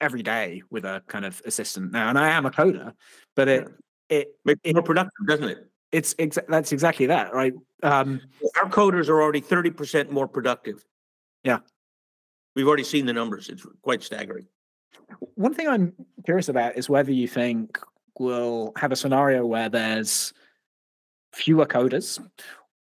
[0.00, 2.92] every day with a kind of assistant now, and I am a coder,
[3.36, 3.68] but it
[4.08, 5.66] it makes it, more productive, doesn't it?
[5.92, 7.52] It's exa- that's exactly that, right?
[7.82, 8.20] Um,
[8.62, 10.84] Our coders are already thirty percent more productive.
[11.44, 11.58] Yeah,
[12.54, 13.48] we've already seen the numbers.
[13.48, 14.46] It's quite staggering.
[15.34, 15.94] One thing I'm
[16.24, 17.78] curious about is whether you think
[18.18, 20.32] we'll have a scenario where there's
[21.32, 22.20] fewer coders,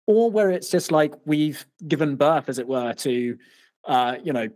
[0.06, 3.38] or where it's just like we've given birth, as it were, to
[3.86, 4.50] uh, you know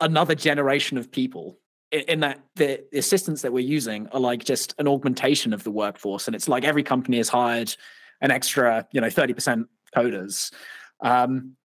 [0.00, 1.58] another generation of people
[1.90, 6.26] in that the assistants that we're using are like just an augmentation of the workforce
[6.26, 7.74] and it's like every company has hired
[8.20, 10.52] an extra you know 30% coders.
[11.00, 11.56] Um,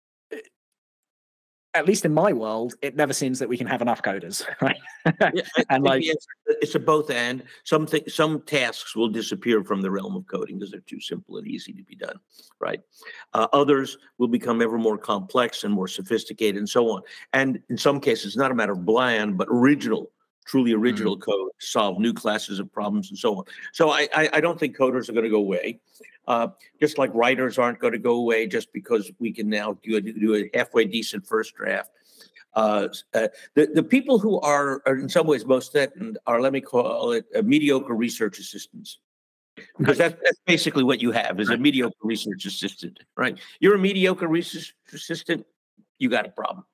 [1.76, 4.78] at least in my world it never seems that we can have enough coders right?
[5.34, 7.44] Yeah, and like it's, it's, a both and.
[7.64, 11.38] Some th- some tasks will disappear from the realm of coding because they're too simple
[11.38, 12.20] and easy to be done
[12.60, 12.82] right?
[13.34, 17.02] Uh, others will become ever more complex and more sophisticated and so on.
[17.34, 20.12] And in some cases not a matter of bland but original
[20.44, 20.82] truly mm-hmm.
[20.82, 21.32] original mm-hmm.
[21.32, 23.46] code solve new classes of problems and so on.
[23.72, 25.80] So I, I, I don't think coders are going to go away.
[26.28, 26.48] Uh,
[26.80, 30.02] just like writers aren't going to go away just because we can now do a,
[30.02, 31.92] do a halfway decent first draft.
[32.54, 36.54] Uh, uh, the, the people who are, are, in some ways most threatened are, let
[36.54, 39.00] me call it, uh, mediocre research assistants.
[39.78, 43.38] Because that's, that's basically what you have is a mediocre research assistant, right?
[43.60, 45.46] You're a mediocre research assistant,
[46.00, 46.66] you got a problem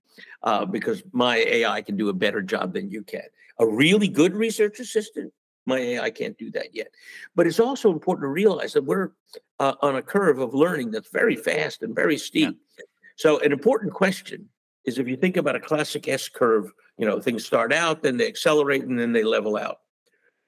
[0.43, 3.23] uh, because my AI can do a better job than you can.
[3.59, 5.33] A really good research assistant,
[5.65, 6.87] my AI can't do that yet.
[7.35, 9.11] But it's also important to realize that we're
[9.59, 12.57] uh, on a curve of learning that's very fast and very steep.
[12.77, 12.85] Yeah.
[13.15, 14.49] So, an important question
[14.85, 18.17] is if you think about a classic S curve, you know, things start out, then
[18.17, 19.79] they accelerate, and then they level out.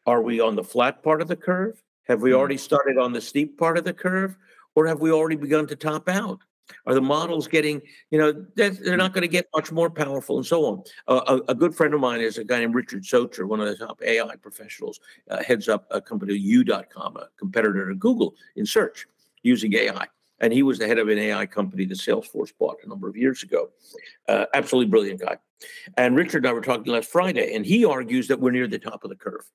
[0.05, 1.81] Are we on the flat part of the curve?
[2.07, 2.37] Have we hmm.
[2.37, 4.35] already started on the steep part of the curve?
[4.73, 6.39] Or have we already begun to top out?
[6.85, 10.37] Are the models getting, you know, they're, they're not going to get much more powerful
[10.37, 10.83] and so on.
[11.07, 13.67] Uh, a, a, good friend of mine is a guy named Richard Socher, one of
[13.67, 14.99] the top AI professionals,
[15.29, 19.07] uh, heads up a company, You.com, a competitor to Google in search
[19.43, 20.07] using AI.
[20.39, 23.15] And he was the head of an AI company that Salesforce bought a number of
[23.15, 23.69] years ago.
[24.27, 25.37] Uh, absolutely brilliant guy.
[25.97, 28.79] And Richard and I were talking last Friday, and he argues that we're near the
[28.79, 29.45] top of the curve.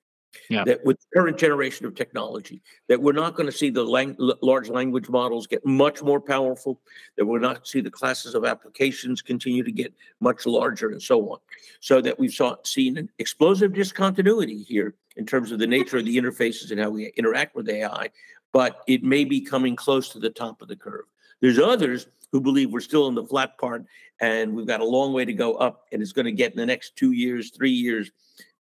[0.49, 0.63] Yeah.
[0.63, 4.15] That with the current generation of technology, that we're not going to see the lang-
[4.17, 6.79] large language models get much more powerful,
[7.17, 11.31] that we're not see the classes of applications continue to get much larger, and so
[11.31, 11.39] on.
[11.79, 16.05] So that we've saw, seen an explosive discontinuity here in terms of the nature of
[16.05, 18.09] the interfaces and how we interact with AI,
[18.53, 21.05] but it may be coming close to the top of the curve.
[21.41, 23.85] There's others who believe we're still in the flat part
[24.21, 26.57] and we've got a long way to go up, and it's going to get in
[26.57, 28.11] the next two years, three years,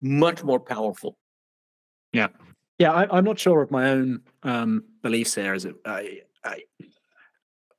[0.02, 1.18] much more powerful
[2.16, 2.28] yeah,
[2.80, 2.92] yeah.
[2.92, 5.54] I, am not sure of my own um, beliefs here.
[5.54, 5.76] Is it?
[5.86, 6.64] I, I,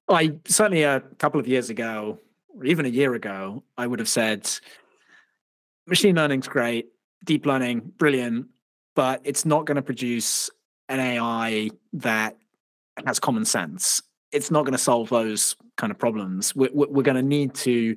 [0.09, 2.18] I certainly a couple of years ago,
[2.49, 4.49] or even a year ago, I would have said
[5.87, 6.89] machine learning's great,
[7.24, 8.47] deep learning brilliant,
[8.95, 10.51] but it's not going to produce
[10.89, 12.37] an AI that
[13.07, 14.03] has common sense.
[14.32, 16.55] It's not going to solve those kind of problems.
[16.55, 17.97] We're, we're going to need to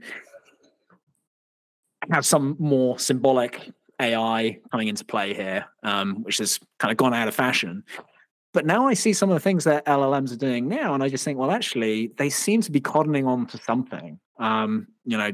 [2.12, 7.14] have some more symbolic AI coming into play here, um, which has kind of gone
[7.14, 7.84] out of fashion.
[8.54, 11.10] But now I see some of the things that LLMs are doing now, and I
[11.10, 14.20] just think, well, actually, they seem to be cottoning on to something.
[14.40, 15.32] Um, you know,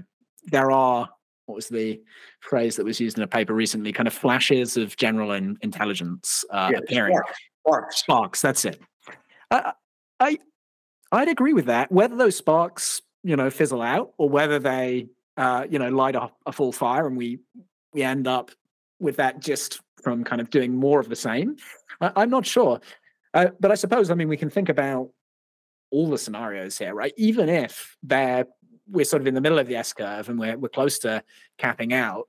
[0.51, 1.09] there are
[1.45, 2.01] what was the
[2.39, 3.93] phrase that was used in a paper recently?
[3.93, 7.15] Kind of flashes of general in, intelligence uh, yeah, appearing.
[7.15, 7.37] Sparks.
[7.63, 7.99] sparks.
[7.99, 8.41] Sparks.
[8.41, 8.81] That's it.
[9.51, 9.73] I,
[10.19, 10.39] I
[11.11, 11.91] I'd agree with that.
[11.91, 15.07] Whether those sparks, you know, fizzle out, or whether they,
[15.37, 17.39] uh, you know, light a, a full fire, and we
[17.95, 18.51] we end up
[18.99, 21.55] with that just from kind of doing more of the same.
[22.01, 22.79] I, am not sure.
[23.33, 25.09] Uh, but I suppose, I mean, we can think about
[25.91, 27.13] all the scenarios here, right?
[27.17, 28.45] Even if they're
[28.87, 31.23] we're sort of in the middle of the S curve and we're we're close to
[31.57, 32.27] capping out,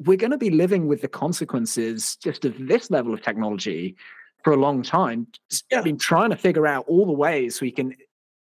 [0.00, 3.94] we're going to be living with the consequences just of this level of technology
[4.42, 5.28] for a long time.
[5.70, 5.80] Yeah.
[5.80, 7.94] I mean, trying to figure out all the ways we can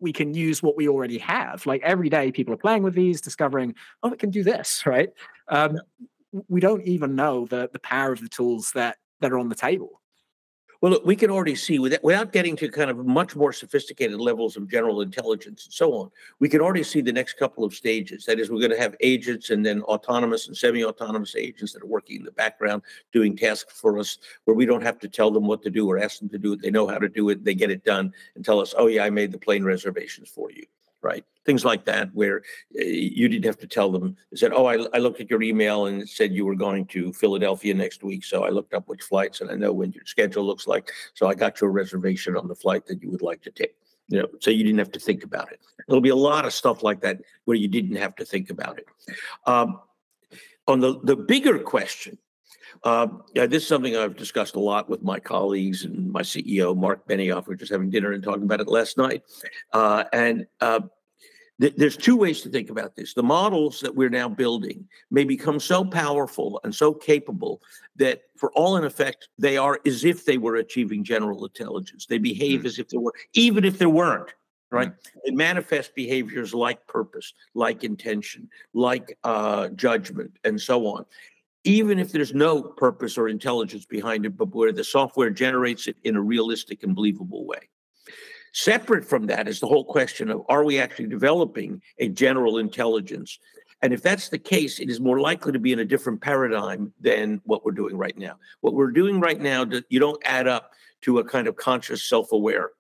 [0.01, 1.65] we can use what we already have.
[1.65, 5.11] Like every day, people are playing with these, discovering, oh, it can do this, right?
[5.49, 5.79] Um.
[6.49, 9.55] We don't even know the the power of the tools that that are on the
[9.55, 10.01] table.
[10.81, 14.57] Well, look, we can already see without getting to kind of much more sophisticated levels
[14.57, 18.25] of general intelligence and so on, we can already see the next couple of stages.
[18.25, 21.87] That is, we're going to have agents and then autonomous and semi-autonomous agents that are
[21.87, 22.81] working in the background
[23.13, 25.99] doing tasks for us, where we don't have to tell them what to do or
[25.99, 26.63] ask them to do it.
[26.63, 27.45] They know how to do it.
[27.45, 30.51] They get it done and tell us, "Oh yeah, I made the plane reservations for
[30.51, 30.65] you."
[31.03, 31.25] Right?
[31.47, 32.43] Things like that, where
[32.79, 34.17] uh, you didn't have to tell them.
[34.31, 36.87] They said, "Oh, I, I looked at your email and it said you were going
[36.87, 40.05] to Philadelphia next week, so I looked up which flights and I know when your
[40.05, 43.43] schedule looks like, so I got your reservation on the flight that you would like
[43.43, 43.75] to take."
[44.09, 45.61] You know, so you didn't have to think about it.
[45.87, 48.79] There'll be a lot of stuff like that where you didn't have to think about
[48.79, 48.87] it.
[49.47, 49.81] Um,
[50.67, 52.19] on the the bigger question,
[52.85, 56.77] uh, yeah, this is something I've discussed a lot with my colleagues and my CEO,
[56.77, 57.47] Marc Benioff.
[57.47, 59.23] We are just having dinner and talking about it last night.
[59.73, 60.81] Uh, and uh,
[61.61, 63.15] th- there's two ways to think about this.
[63.15, 67.61] The models that we're now building may become so powerful and so capable
[67.97, 72.07] that, for all in effect, they are as if they were achieving general intelligence.
[72.07, 72.67] They behave mm.
[72.67, 74.33] as if they were, even if they weren't
[74.73, 74.93] right?
[74.93, 75.19] Mm-hmm.
[75.25, 81.05] It manifests behaviors like purpose, like intention, like uh, judgment, and so on
[81.65, 85.97] even if there's no purpose or intelligence behind it, but where the software generates it
[86.05, 87.69] in a realistic and believable way.
[88.53, 93.39] Separate from that is the whole question of are we actually developing a general intelligence?
[93.83, 96.93] And if that's the case, it is more likely to be in a different paradigm
[97.01, 98.37] than what we're doing right now.
[98.61, 102.33] What we're doing right now, you don't add up to a kind of conscious self
[102.33, 102.71] aware.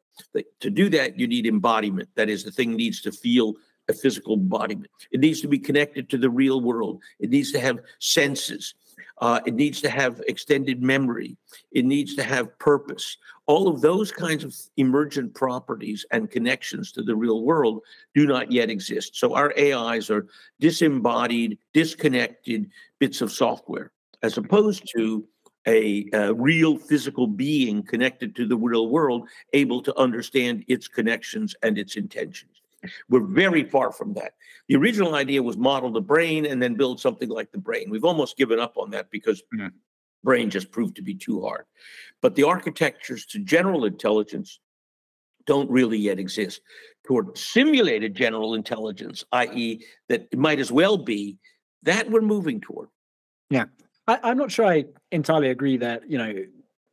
[0.60, 2.10] To do that, you need embodiment.
[2.16, 3.54] That is, the thing needs to feel
[3.90, 4.90] a physical embodiment.
[5.12, 7.02] It needs to be connected to the real world.
[7.18, 8.74] It needs to have senses.
[9.20, 11.36] Uh, it needs to have extended memory.
[11.72, 13.18] It needs to have purpose.
[13.46, 17.80] All of those kinds of emergent properties and connections to the real world
[18.14, 19.16] do not yet exist.
[19.16, 20.26] So our AIs are
[20.58, 25.26] disembodied, disconnected bits of software, as opposed to
[25.66, 31.54] a, a, real physical being connected to the real world, able to understand its connections
[31.62, 32.59] and its intentions.
[33.08, 34.34] We're very far from that.
[34.68, 37.90] The original idea was model the brain and then build something like the brain.
[37.90, 39.68] We've almost given up on that because mm-hmm.
[40.24, 41.64] brain just proved to be too hard.
[42.22, 44.60] But the architectures to general intelligence
[45.46, 46.60] don't really yet exist.
[47.06, 51.38] Toward simulated general intelligence, i.e., that it might as well be,
[51.82, 52.88] that we're moving toward.
[53.48, 53.64] Yeah.
[54.06, 56.44] I, am not sure I entirely agree that, you know,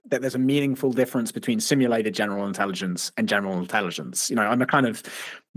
[0.09, 4.29] that there's a meaningful difference between simulated general intelligence and general intelligence.
[4.29, 5.03] You know, I'm a kind of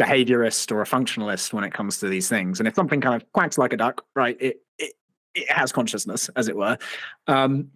[0.01, 2.61] behaviorist or a functionalist when it comes to these things.
[2.61, 4.95] And if something kind of quacks like a duck, right, it it,
[5.35, 6.79] it has consciousness, as it were.
[7.27, 7.71] Um,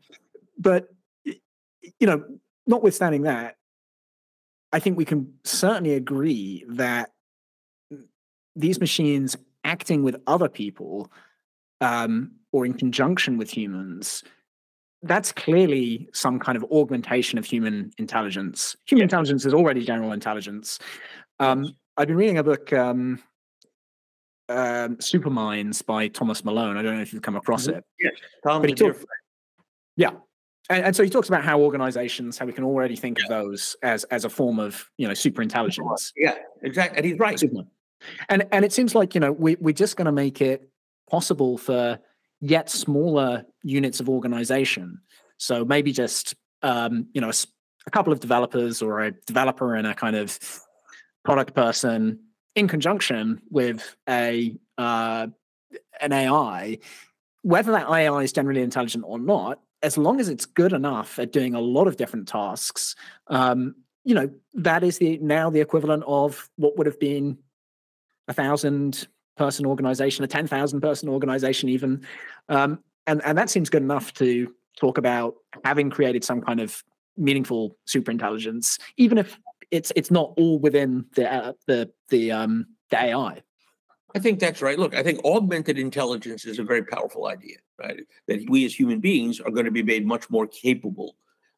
[0.58, 0.88] but
[1.24, 2.24] you know,
[2.66, 3.56] notwithstanding that,
[4.72, 7.10] I think we can certainly agree that
[8.56, 11.10] these machines acting with other people
[11.80, 14.22] um, or in conjunction with humans
[15.04, 18.76] that's clearly some kind of augmentation of human intelligence.
[18.86, 19.04] Human yeah.
[19.04, 20.78] intelligence is already general intelligence.
[21.38, 23.20] Um, I've been reading a book, um,
[24.48, 26.76] um, Superminds by Thomas Malone.
[26.76, 27.78] I don't know if you've come across mm-hmm.
[28.00, 28.14] it.
[28.44, 28.96] Tom talk,
[29.96, 30.10] Yeah.
[30.70, 33.24] And, and, so he talks about how organizations, how we can already think yeah.
[33.24, 36.12] of those as as a form of you know super intelligence.
[36.16, 36.96] Yeah, exactly.
[36.96, 37.38] And he's right.
[37.38, 37.66] Superman.
[38.30, 40.68] And and it seems like you know we we're just going to make it
[41.10, 41.98] possible for
[42.44, 45.00] yet smaller units of organization.
[45.38, 47.34] So maybe just um, you know a,
[47.86, 50.38] a, couple of developers or a developer and a kind of
[51.24, 52.20] product person
[52.54, 55.26] in conjunction with a uh,
[56.00, 56.78] an AI,
[57.42, 61.32] whether that AI is generally intelligent or not, as long as it's good enough at
[61.32, 62.94] doing a lot of different tasks,
[63.28, 63.74] um,
[64.04, 67.38] you know that is the now the equivalent of what would have been
[68.28, 72.06] a thousand person organization, a 10,000 person organization, even.
[72.48, 76.82] Um, and and that seems good enough to talk about having created some kind of
[77.16, 79.38] meaningful superintelligence, even if
[79.70, 83.42] it's it's not all within the uh, the the um the AI.
[84.14, 84.78] I think that's right.
[84.78, 88.00] Look, I think augmented intelligence is a very powerful idea, right?
[88.28, 91.16] That we as human beings are going to be made much more capable.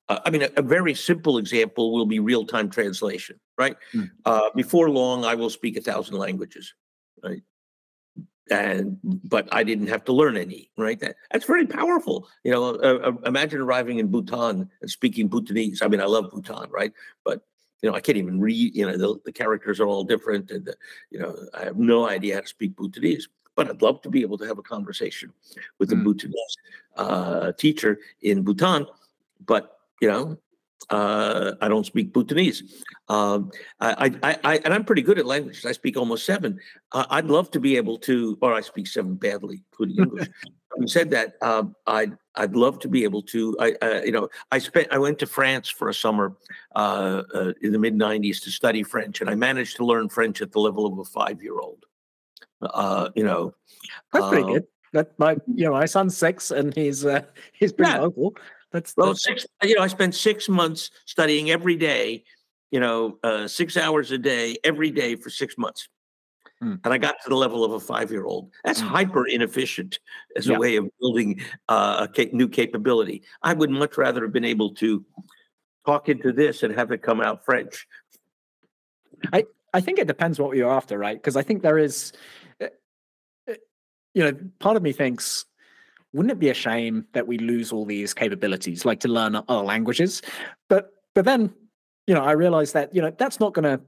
[0.08, 3.76] Uh, I mean, a, a, very simple example will be real time translation, right?
[3.92, 4.10] Mm.
[4.24, 6.72] Uh, before long, I will speak a thousand languages,
[7.22, 7.42] right?
[8.50, 10.70] And but I didn't have to learn any.
[10.76, 12.28] Right, that that's very powerful.
[12.44, 15.82] You know, uh, uh, imagine arriving in Bhutan and speaking Bhutanese.
[15.82, 16.92] I mean, I love Bhutan, right?
[17.24, 17.42] But
[17.82, 18.74] you know, I can't even read.
[18.74, 20.76] You know, the, the characters are all different, and the,
[21.10, 23.28] you know, I have no idea how to speak Bhutanese.
[23.54, 25.32] But I'd love to be able to have a conversation
[25.78, 26.04] with a mm.
[26.04, 26.56] Bhutanese
[26.96, 28.86] uh, teacher in Bhutan.
[29.46, 30.36] But you know,
[30.90, 32.84] uh, I don't speak Bhutanese.
[33.08, 33.50] Um,
[33.80, 35.64] I, I, I, and I'm pretty good at languages.
[35.64, 36.60] I speak almost seven.
[36.92, 40.28] Uh, I'd love to be able to, or I speak seven badly, including English.
[40.72, 43.56] Having said that, um, I'd I'd love to be able to.
[43.60, 46.36] I uh, you know I spent I went to France for a summer
[46.74, 50.42] uh, uh, in the mid '90s to study French, and I managed to learn French
[50.42, 51.86] at the level of a five year old.
[52.60, 53.54] Uh, you know,
[54.12, 54.66] that's pretty good.
[54.92, 57.06] That my you know my son's six and he's
[57.52, 58.00] he's pretty yeah.
[58.00, 58.34] local.
[58.72, 59.46] That's well, that's, six.
[59.62, 62.24] You know, I spent six months studying every day.
[62.70, 65.88] You know, uh, six hours a day, every day for six months,
[66.60, 66.74] hmm.
[66.82, 68.50] and I got to the level of a five-year-old.
[68.64, 68.88] That's hmm.
[68.88, 70.00] hyper inefficient
[70.36, 70.56] as yeah.
[70.56, 73.22] a way of building uh, a new capability.
[73.42, 75.04] I would much rather have been able to
[75.86, 77.86] talk into this and have it come out French.
[79.32, 81.16] I I think it depends what you're after, right?
[81.16, 82.12] Because I think there is,
[82.60, 82.68] eh,
[83.46, 83.54] eh,
[84.14, 85.44] you know, part of me thinks
[86.16, 89.62] wouldn't it be a shame that we lose all these capabilities, like to learn other
[89.62, 90.22] languages?
[90.68, 91.52] But but then,
[92.06, 93.84] you know, I realized that you know that's not going to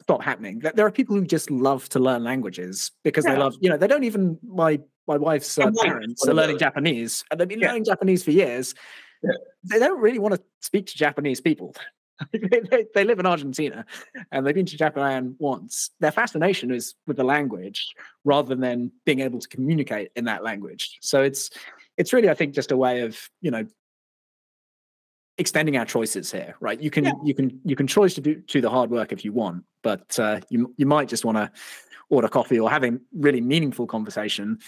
[0.00, 0.60] stop happening.
[0.60, 3.34] That there are people who just love to learn languages because yeah.
[3.34, 7.22] they love, you know, they don't even my my wife's uh, parents are learning Japanese,
[7.30, 7.68] and they've been yeah.
[7.68, 8.74] learning Japanese for years.
[9.22, 9.32] Yeah.
[9.64, 11.74] They don't really want to speak to Japanese people.
[12.32, 13.84] they, they, live in Argentina
[14.32, 15.90] and they've been to Japan once.
[16.00, 17.86] Their fascination is with the language
[18.24, 20.98] rather than being able to communicate in that language.
[21.02, 21.50] So it's
[21.96, 23.66] it's really, I think, just a way of you know
[25.38, 26.80] extending our choices here, right?
[26.80, 27.12] You can yeah.
[27.24, 30.18] you can you can choose to do to the hard work if you want, but
[30.18, 31.50] uh, you you might just want to
[32.08, 34.58] order coffee or having really meaningful conversation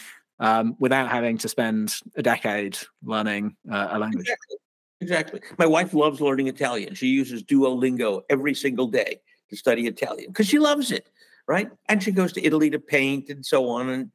[0.41, 4.29] um, without having to spend a decade learning uh, a language.
[4.29, 4.57] Exactly.
[5.01, 5.41] Exactly.
[5.59, 6.95] My wife loves learning Italian.
[6.95, 9.21] She uses Duolingo every single day
[9.51, 11.09] to study Italian because she loves it,
[11.47, 11.71] right?
[11.89, 14.11] And she goes to Italy to paint and so on and.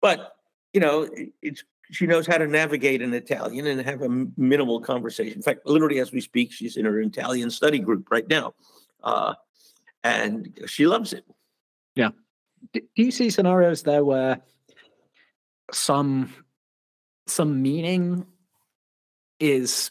[0.00, 0.36] But
[0.72, 1.08] you know,
[1.42, 5.36] it's she knows how to navigate in Italian and have a minimal conversation.
[5.36, 8.54] In fact, literally as we speak, she's in her Italian study group right now,
[9.02, 9.34] uh,
[10.02, 11.24] and she loves it.
[11.94, 12.10] Yeah.
[12.72, 14.40] Do you see scenarios there where
[15.70, 16.32] some
[17.26, 18.26] some meaning
[19.38, 19.90] is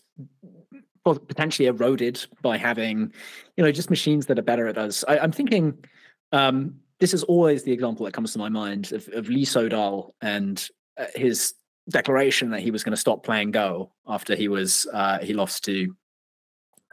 [1.03, 3.13] potentially eroded by having,
[3.57, 5.03] you know, just machines that are better at us.
[5.07, 5.83] I, am thinking
[6.31, 10.11] um, this is always the example that comes to my mind of, of Lee Sedol
[10.21, 10.65] and
[10.97, 11.53] uh, his
[11.89, 15.65] declaration that he was going to stop playing Go after he was uh, he lost
[15.65, 15.95] to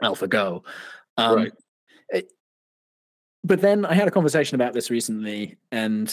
[0.03, 0.63] AlphaGo.
[1.17, 1.51] Um, right.
[2.09, 2.31] It,
[3.43, 6.09] but then I had a conversation about this recently, and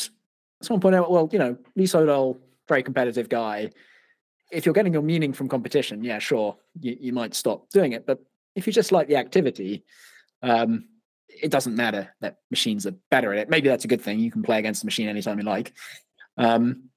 [0.63, 2.39] someone pointed out, well, you know, Lee Sedol,
[2.69, 3.71] very competitive guy,
[4.51, 8.07] if you're getting your meaning from competition, yeah, sure, you, you might stop doing it.
[8.07, 8.21] But
[8.55, 9.85] if you just like the activity,
[10.43, 10.89] um,
[11.29, 13.51] it doesn't matter that machines are better at it.
[13.51, 14.19] Maybe that's a good thing.
[14.19, 15.75] You can play against the machine anytime you like.
[16.37, 16.91] Um,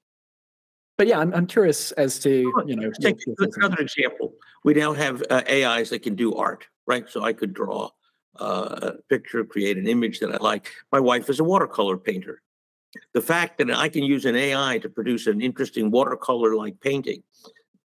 [0.97, 2.30] but yeah, I'm, I'm curious as to
[2.66, 2.91] you know.
[3.02, 4.34] Take another example.
[4.64, 7.10] We now have uh, AIs that can do art, right?
[7.10, 7.89] So I could draw
[8.39, 10.72] uh, a picture, create an image that I like.
[10.91, 12.41] My wife is a watercolor painter.
[13.13, 17.23] The fact that I can use an AI to produce an interesting watercolor like painting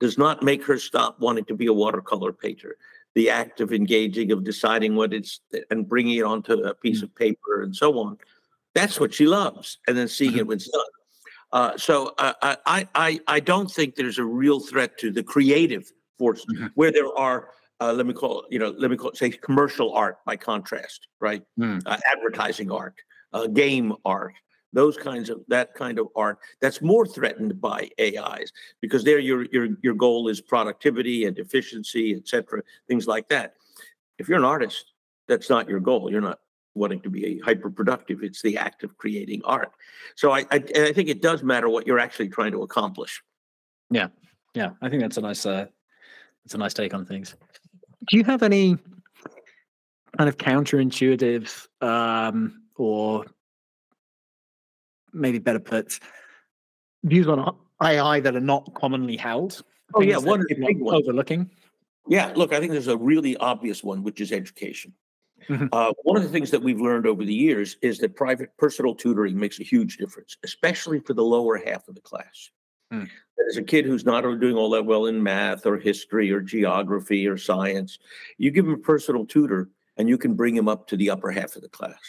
[0.01, 2.77] does not make her stop wanting to be a watercolor painter.
[3.15, 5.41] The act of engaging, of deciding what it's
[5.71, 7.05] and bringing it onto a piece mm.
[7.05, 8.19] of paper and so on,
[8.75, 9.79] that's what she loves.
[9.87, 10.41] And then seeing mm-hmm.
[10.41, 10.85] it when it's done.
[11.53, 15.93] Uh, so uh, I, I, I don't think there's a real threat to the creative
[16.19, 16.67] force mm-hmm.
[16.75, 17.51] where there are
[17.81, 20.37] uh, let me call it, you know, let me call it, say commercial art by
[20.37, 21.43] contrast, right?
[21.59, 21.83] Mm.
[21.85, 22.95] Uh, advertising art,
[23.33, 24.35] uh, game art,
[24.75, 29.45] those kinds of that kind of art that's more threatened by AIs because there your
[29.47, 33.55] your your goal is productivity and efficiency, et cetera, things like that.
[34.19, 34.93] If you're an artist,
[35.29, 36.11] that's not your goal.
[36.11, 36.41] You're not
[36.75, 38.23] wanting to be hyper productive.
[38.23, 39.73] It's the act of creating art.
[40.17, 43.23] So I, I, I think it does matter what you're actually trying to accomplish.
[43.91, 44.09] Yeah,
[44.55, 44.71] yeah.
[44.83, 45.67] I think that's a nice uh,
[46.45, 47.37] that's a nice take on things.
[48.09, 48.77] Do you have any
[50.19, 53.25] kind of counterintuitive um, or
[55.15, 55.99] maybe better put,
[57.03, 59.63] views on AI that are not commonly held?
[59.95, 61.03] Oh yeah, one of the people big ones.
[61.05, 61.51] overlooking.
[62.09, 64.93] Yeah, look, I think there's a really obvious one, which is education.
[65.49, 65.69] Mhm.
[65.73, 68.95] Uh, one of the things that we've learned over the years is that private personal
[68.95, 72.51] tutoring makes a huge difference, especially for the lower half of the class.
[72.91, 73.05] Hmm.
[73.49, 77.27] As a kid who's not doing all that well in math or history or geography
[77.27, 77.99] or science,
[78.39, 81.31] you give him a personal tutor and you can bring him up to the upper
[81.31, 82.01] half of the class.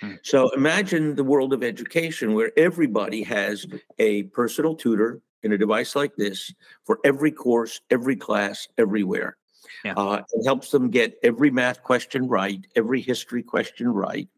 [0.00, 0.14] Hmm.
[0.22, 3.66] So imagine the world of education where everybody has
[3.98, 6.52] a personal tutor in a device like this
[6.84, 9.36] for every course, every class, everywhere.
[9.84, 9.94] Yeah.
[9.96, 14.28] Uh, it helps them get every math question right, every history question right,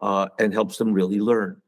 [0.00, 1.60] uh, and helps them really learn.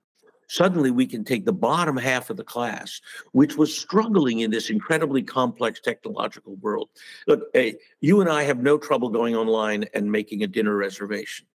[0.48, 3.00] Suddenly, we can take the bottom half of the class,
[3.32, 6.90] which was struggling in this incredibly complex technological world.
[7.26, 11.46] Look, hey, you and I have no trouble going online and making a dinner reservation.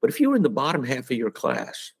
[0.00, 1.92] But if you're in the bottom half of your class,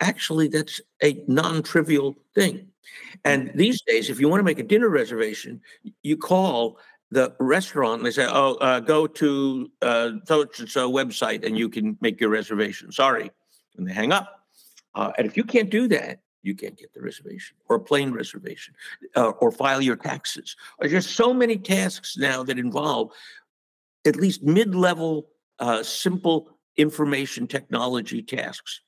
[0.00, 2.68] actually, that's a non trivial thing.
[3.24, 5.60] And these days, if you want to make a dinner reservation,
[6.02, 6.78] you call
[7.10, 11.56] the restaurant and they say, "Oh, uh, go to uh, so and so website and
[11.56, 13.30] you can make your reservation." Sorry,
[13.76, 14.44] and they hang up.
[14.94, 18.12] Uh, and if you can't do that, you can't get the reservation or a plane
[18.12, 18.74] reservation
[19.16, 20.56] uh, or file your taxes.
[20.78, 23.12] There's just so many tasks now that involve
[24.06, 25.28] at least mid-level,
[25.58, 28.80] uh, simple information technology tasks.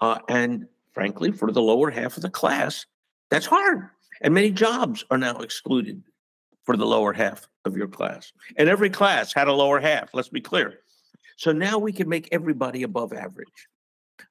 [0.00, 2.86] Uh, and frankly, for the lower half of the class,
[3.30, 3.88] that's hard.
[4.20, 6.02] And many jobs are now excluded
[6.64, 8.32] for the lower half of your class.
[8.56, 10.80] And every class had a lower half, let's be clear.
[11.36, 13.68] So now we can make everybody above average.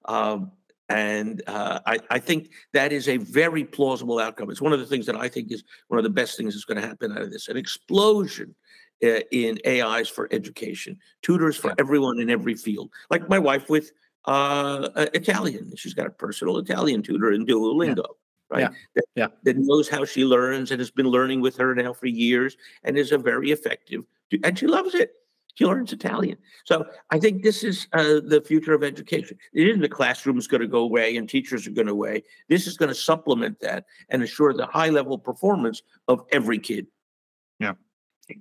[0.06, 0.52] Um,
[0.88, 4.50] and uh, I, I think that is a very plausible outcome.
[4.50, 6.66] It's one of the things that I think is one of the best things that's
[6.66, 8.56] going to happen out of this an explosion
[9.02, 11.76] in AIs for education, tutors for Yeah.
[11.80, 12.92] everyone in every field.
[13.10, 13.92] Like my wife with
[14.28, 18.06] uh, uh, Italian, she's got a personal Italian tutor in Duolingo.
[18.50, 18.62] Right.
[18.62, 18.70] Yeah.
[18.96, 19.28] That, Yeah.
[19.44, 22.98] that knows how she learns and has been learning with her now for years and
[22.98, 24.04] is a very effective,
[24.44, 25.14] and she loves it.
[25.56, 26.38] She learns Italian.
[26.66, 29.38] So I think this is uh, the future of education.
[29.54, 32.24] It isn't the classroom is going to go away and teachers are going to away.
[32.48, 36.88] This is going to supplement that and assure the high level performance of every kid.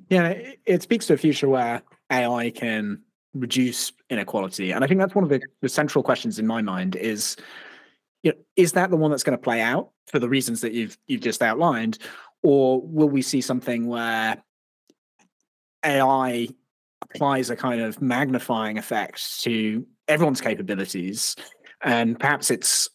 [0.09, 0.35] Yeah,
[0.67, 3.03] it, speaks to a future where AI can
[3.35, 6.97] reduce inequality, and I think that's one of the, the central questions in my mind.
[6.97, 7.37] Is
[8.23, 10.73] you know, is that the one that's going to play out for the reasons that
[10.73, 11.99] you've you've just outlined,
[12.43, 14.43] or will we see something where
[15.85, 16.49] AI
[17.03, 21.37] applies a kind of magnifying effect to everyone's capabilities,
[21.83, 22.89] and perhaps it's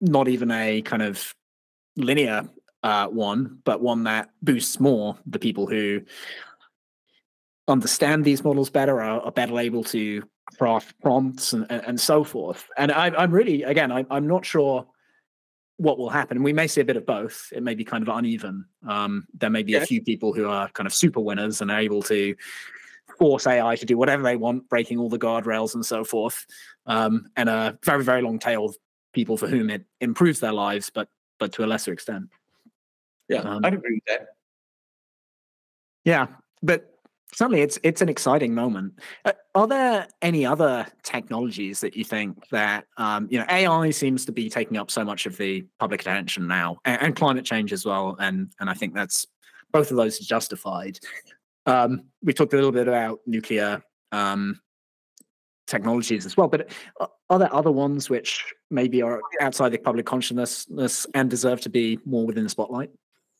[0.00, 1.34] not even a kind of
[1.96, 2.48] linear
[2.82, 6.02] uh, one, but one that boosts more the people who
[7.68, 10.22] understand these models better, are, are better able to
[10.58, 12.68] craft prompts and, and, and so forth.
[12.76, 14.86] And I, I'm really, again, I, I'm not sure
[15.76, 16.42] what will happen.
[16.42, 17.48] We may see a bit of both.
[17.52, 18.66] It may be kind of uneven.
[18.86, 21.80] Um, there may be a few people who are kind of super winners and are
[21.80, 22.34] able to
[23.18, 26.46] force AI to do whatever they want, breaking all the guardrails and so forth.
[26.86, 28.76] Um, and a very, very long tail of
[29.12, 31.08] people for whom it improves their lives, but
[31.38, 32.28] but to a lesser extent.
[33.28, 34.28] Yeah, Um, I'd agree with that.
[36.04, 36.26] Yeah,
[36.62, 36.92] but
[37.34, 38.98] certainly it's it's an exciting moment.
[39.24, 44.24] Uh, are there any other technologies that you think that um, you know AI seems
[44.26, 47.72] to be taking up so much of the public attention now, and, and climate change
[47.72, 49.26] as well, and and I think that's
[49.72, 50.98] both of those are justified.
[51.66, 54.60] Um, we talked a little bit about nuclear um,
[55.66, 56.70] technologies as well, but
[57.30, 61.98] are there other ones which maybe are outside the public consciousness and deserve to be
[62.04, 62.90] more within the spotlight?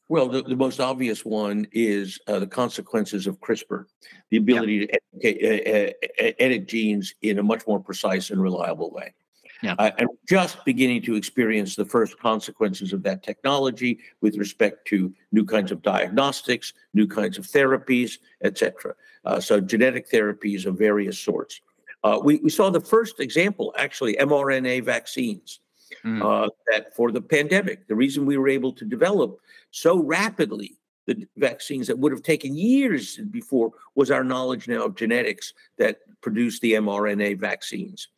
[0.08, 3.86] Well, the, the most obvious one is uh, the consequences of CRISPR,
[4.30, 8.90] the ability to educate, uh, uh, edit genes in a much more precise and reliable
[8.90, 9.14] way.
[9.62, 9.76] Yeah.
[9.78, 15.14] Uh, and just beginning to experience the first consequences of that technology with respect to
[15.30, 18.94] new kinds of diagnostics, new kinds of therapies, et cetera.
[19.24, 21.60] Uh, so genetic therapies of various sorts.
[22.02, 25.60] Uh, we, we saw the first example, actually, mRNA vaccines
[26.04, 26.22] Mm.
[26.22, 29.38] uh, that for the pandemic, the reason we were able to develop
[29.70, 30.76] so rapidly
[31.06, 35.98] the vaccines that would have taken years before was our knowledge now of genetics that
[36.20, 38.08] produced the mRNA vaccines.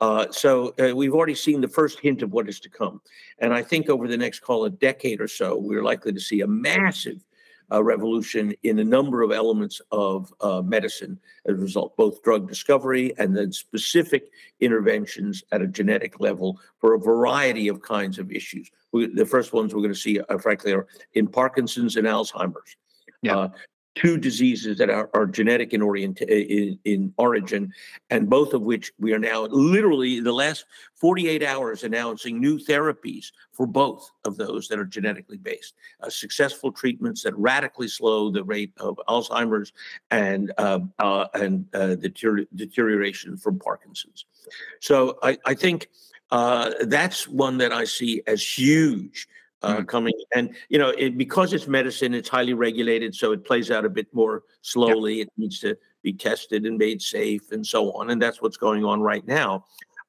[0.00, 3.00] Uh, so uh, we've already seen the first hint of what is to come.
[3.38, 6.42] And I think over the next, call a decade or so, we're likely to see
[6.42, 7.24] a massive
[7.72, 12.48] uh, revolution in a number of elements of uh, medicine as a result, both drug
[12.48, 14.30] discovery and then specific
[14.60, 18.70] interventions at a genetic level for a variety of kinds of issues.
[18.92, 22.76] We, the first ones we're going to see, uh, frankly, are in Parkinson's and Alzheimer's.
[23.22, 23.48] Yeah.
[23.96, 27.72] Two diseases that are, are genetic in, orient, in, in origin,
[28.10, 30.66] and both of which we are now literally the last
[30.96, 35.74] 48 hours announcing new therapies for both of those that are genetically based.
[36.02, 39.72] Uh, successful treatments that radically slow the rate of Alzheimer's
[40.10, 44.26] and uh, uh, and uh, deter- deterioration from Parkinson's.
[44.80, 45.88] So I, I think
[46.30, 49.28] uh, that's one that I see as huge
[49.62, 49.88] uh, mm.
[49.88, 50.14] coming.
[50.34, 53.90] And you know, it, because it's medicine, it's highly regulated, so it plays out a
[53.90, 55.20] bit more slowly.
[55.20, 58.10] It needs to be tested and made safe, and so on.
[58.10, 59.64] And that's what's going on right now.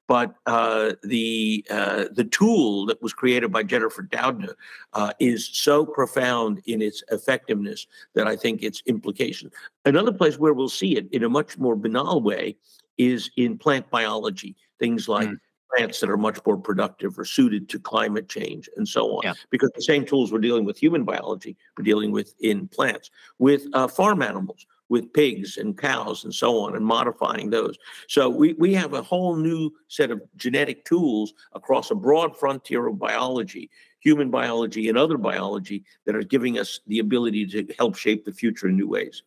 [0.07, 4.53] But uh, the uh, the tool that was created by Jennifer Doudna
[4.93, 9.53] uh, is so profound in its effectiveness that I think its implications.
[9.83, 12.55] Another place where we'll see it in a much more banal way
[12.97, 14.55] is in plant biology.
[14.79, 15.39] Things like mm
[15.77, 19.21] plants that are much more productive or suited to climate change and so on.
[19.23, 19.33] Yeah.
[19.49, 23.67] Because the same tools we're dealing with human biology, we're dealing with in plants, with
[23.73, 27.77] uh, farm animals, with pigs and cows and so on, and modifying those.
[28.07, 32.87] So we, we have a whole new set of genetic tools across a broad frontier
[32.87, 37.97] of biology, human biology and other biology that are giving us the ability to help
[37.97, 39.23] shape the future in new ways.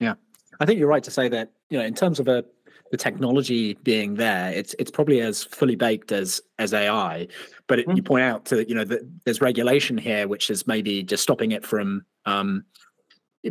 [0.00, 0.14] Yeah.
[0.60, 2.44] I think you're right to say that, you know, in terms of a
[2.92, 7.26] the technology being there, it's it's probably as fully baked as as AI.
[7.66, 7.96] But it, mm.
[7.96, 11.52] you point out to you know that there's regulation here, which is maybe just stopping
[11.52, 12.64] it from um,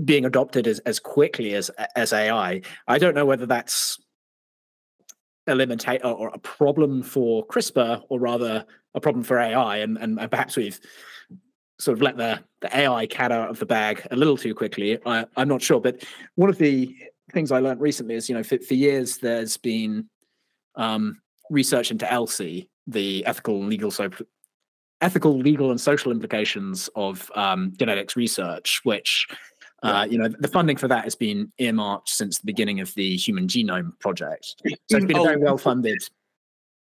[0.05, 2.61] being adopted as as quickly as as AI.
[2.88, 3.99] I don't know whether that's
[5.47, 8.63] a limitation or a problem for CRISPR, or rather
[8.93, 10.80] a problem for AI, and and, perhaps we've
[11.80, 14.99] sort of let the, the AI cat out of the bag a little too quickly.
[15.03, 16.03] I, I'm not sure, but
[16.35, 16.95] one of the
[17.32, 20.10] things I learned recently is, you know, for, for years there's been
[20.76, 24.10] um, research into ELSI, the ethical, and legal, so
[25.02, 29.28] ethical, legal, and social implications of um, genetics research, which
[29.84, 33.18] uh, you know, the funding for that has been earmarked since the beginning of the
[33.18, 34.56] Human Genome Project.
[34.90, 35.98] So it's been oh, very well funded.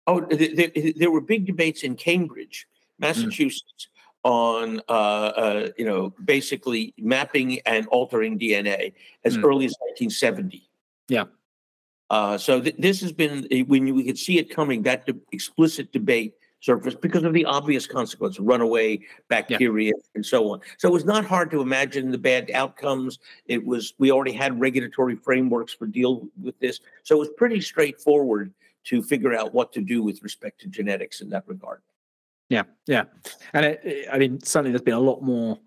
[0.06, 3.01] Oh, there, there, were big debates in Cambridge, mm.
[3.01, 3.89] Massachusetts,
[4.26, 8.92] on uh, uh, you know basically mapping and altering DNA
[9.24, 9.44] as mm.
[9.44, 10.68] early as 1970.
[11.08, 11.24] Yeah.
[12.10, 14.82] Uh, so th- this has been when we could see it coming.
[14.82, 18.98] That de- explicit debate surfaced because of the obvious consequence: runaway
[19.28, 20.02] bacteria yeah.
[20.16, 20.60] and so on.
[20.76, 23.20] So it was not hard to imagine the bad outcomes.
[23.46, 27.60] It was we already had regulatory frameworks for deal with this, so it was pretty
[27.60, 28.52] straightforward
[28.86, 31.80] to figure out what to do with respect to genetics in that regard.
[32.48, 33.05] Yeah, yeah,
[33.55, 35.59] and it, I mean, certainly there's been a lot more.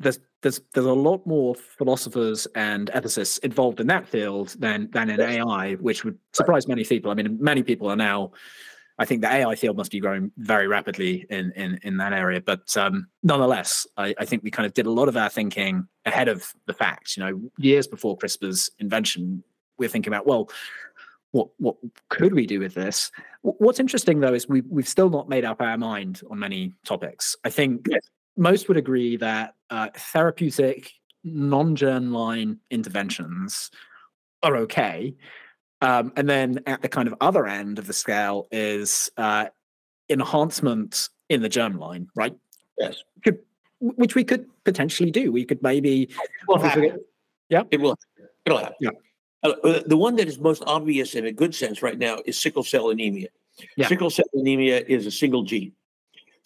[0.00, 5.10] There's there's there's a lot more philosophers and ethicists involved in that field than than
[5.10, 7.10] in AI, which would surprise many people.
[7.10, 8.32] I mean, many people are now.
[9.00, 12.40] I think the AI field must be growing very rapidly in in in that area,
[12.40, 15.86] but um, nonetheless, I, I think we kind of did a lot of our thinking
[16.04, 17.16] ahead of the fact.
[17.16, 19.44] You know, years before CRISPR's invention,
[19.78, 20.50] we're thinking about well,
[21.38, 21.76] what what
[22.08, 23.10] could we do with this?
[23.42, 27.36] What's interesting though is we we've still not made up our mind on many topics.
[27.44, 28.00] I think yes.
[28.36, 30.90] most would agree that uh, therapeutic
[31.24, 33.70] non-germline interventions
[34.42, 35.14] are okay,
[35.80, 39.46] um, and then at the kind of other end of the scale is uh,
[40.08, 42.34] enhancement in the germline, right?
[42.78, 43.02] Yes.
[43.24, 43.38] Could,
[43.80, 45.30] which we could potentially do.
[45.30, 46.02] We could maybe.
[46.02, 46.10] It
[46.48, 46.98] will happen.
[47.48, 47.62] Yeah.
[47.70, 47.96] It will.
[48.44, 48.76] It'll happen.
[48.80, 48.90] Yeah.
[49.42, 52.38] Uh, uh, the one that is most obvious in a good sense right now is
[52.38, 53.28] sickle cell anemia.
[53.76, 53.88] Yeah.
[53.88, 55.72] Sickle cell anemia is a single gene.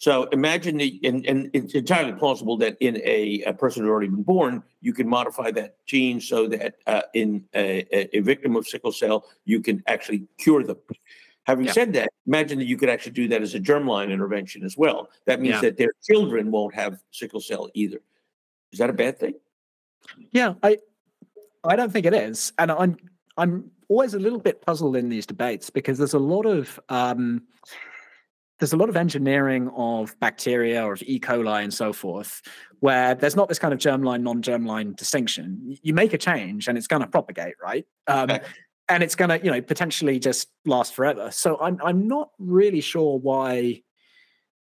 [0.03, 4.09] So imagine, the, and, and it's entirely plausible that in a, a, person who's already
[4.09, 8.67] been born, you can modify that gene so that uh, in a, a, victim of
[8.67, 10.75] sickle cell, you can actually cure them.
[11.45, 11.71] Having yeah.
[11.71, 15.09] said that, imagine that you could actually do that as a germline intervention as well.
[15.25, 15.61] That means yeah.
[15.61, 18.01] that their children won't have sickle cell either.
[18.73, 19.35] Is that a bad thing?
[20.31, 20.79] Yeah, I
[21.63, 22.97] I don't think it is, and I'm
[23.37, 27.43] I'm always a little bit puzzled in these debates because there's a lot of um,
[28.59, 31.19] there's a lot of engineering of bacteria or of E.
[31.19, 32.41] coli and so forth,
[32.79, 35.77] where there's not this kind of germline non-germline distinction.
[35.81, 37.85] You make a change and it's going to propagate, right?
[38.07, 38.41] Um, okay.
[38.89, 41.31] And it's going to, you know, potentially just last forever.
[41.31, 43.81] So I'm I'm not really sure why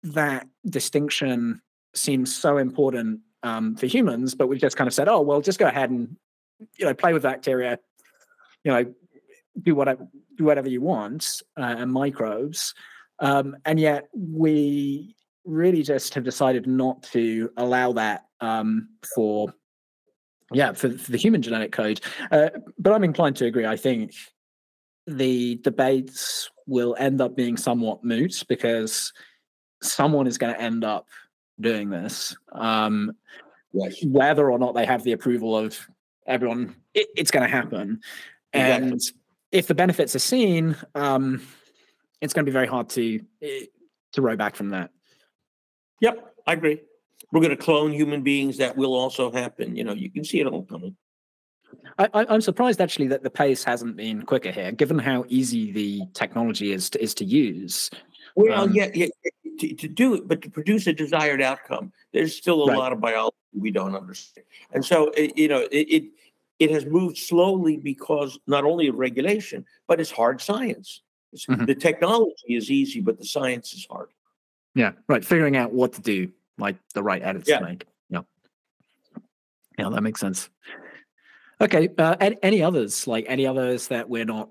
[0.05, 1.61] that distinction
[1.95, 5.59] seems so important um, for humans, but we've just kind of said, oh well, just
[5.59, 6.17] go ahead and
[6.77, 7.79] you know, play with bacteria,
[8.65, 8.95] you know,
[9.63, 10.07] do whatever
[10.37, 12.75] do whatever you want uh, and microbes,
[13.21, 19.53] um, and yet we really just have decided not to allow that um, for
[20.53, 22.01] yeah for, for, the human genetic code.
[22.31, 23.67] Uh, but I'm inclined to agree.
[23.67, 24.13] I think
[25.07, 29.13] the debates will end up being somewhat moot because
[29.83, 31.07] someone is going to end up
[31.61, 32.37] doing this.
[32.53, 33.13] Um,
[33.73, 34.03] Yes.
[34.07, 35.79] whether or not they have the approval of
[36.27, 38.01] everyone, it, it's going to happen.
[38.53, 38.89] Exactly.
[38.91, 39.01] And
[39.53, 41.43] if the benefits are seen, um,
[42.21, 43.67] it's going to be very hard to eh,
[44.13, 44.91] to row back from that.
[46.01, 46.81] Yep, I agree.
[47.33, 48.59] We're going to clone human beings.
[48.59, 49.77] That will also happen.
[49.77, 50.97] You know, you can see it all coming.
[51.99, 55.73] I, I, I'm surprised actually that the pace hasn't been quicker here, given how easy
[55.73, 57.91] the technology is to, is to use.
[58.37, 59.07] Well, Um, yeah, yeah,
[59.59, 62.79] to, to do it, but to produce a desired outcome, there's still a Right.
[62.79, 66.05] lot of biology we don't understand, and so it, you know it, it
[66.59, 71.03] it has moved slowly because not only of regulation, but it's hard science.
[71.35, 71.67] It's- Mhm.
[71.67, 74.09] The technology is easy, but the science is hard.
[74.75, 75.23] Yeah, right.
[75.23, 77.59] Figuring out what to do, like the right edits Yeah.
[77.59, 77.85] to make.
[78.09, 78.23] Yeah,
[79.79, 80.49] yeah, that makes sense.
[81.61, 83.07] Okay, uh, any, any others?
[83.07, 84.49] Like any others that we're not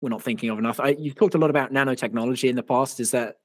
[0.00, 0.78] we're not thinking of enough?
[0.78, 3.00] I, you've talked a lot about nanotechnology in the past.
[3.00, 3.38] Is that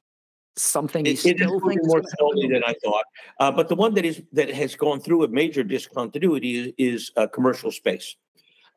[0.55, 3.05] something you It, it is still moving think is more gonna slowly than I thought,
[3.39, 7.11] uh, but the one that is that has gone through a major discontinuity is, is
[7.17, 8.15] uh, commercial space.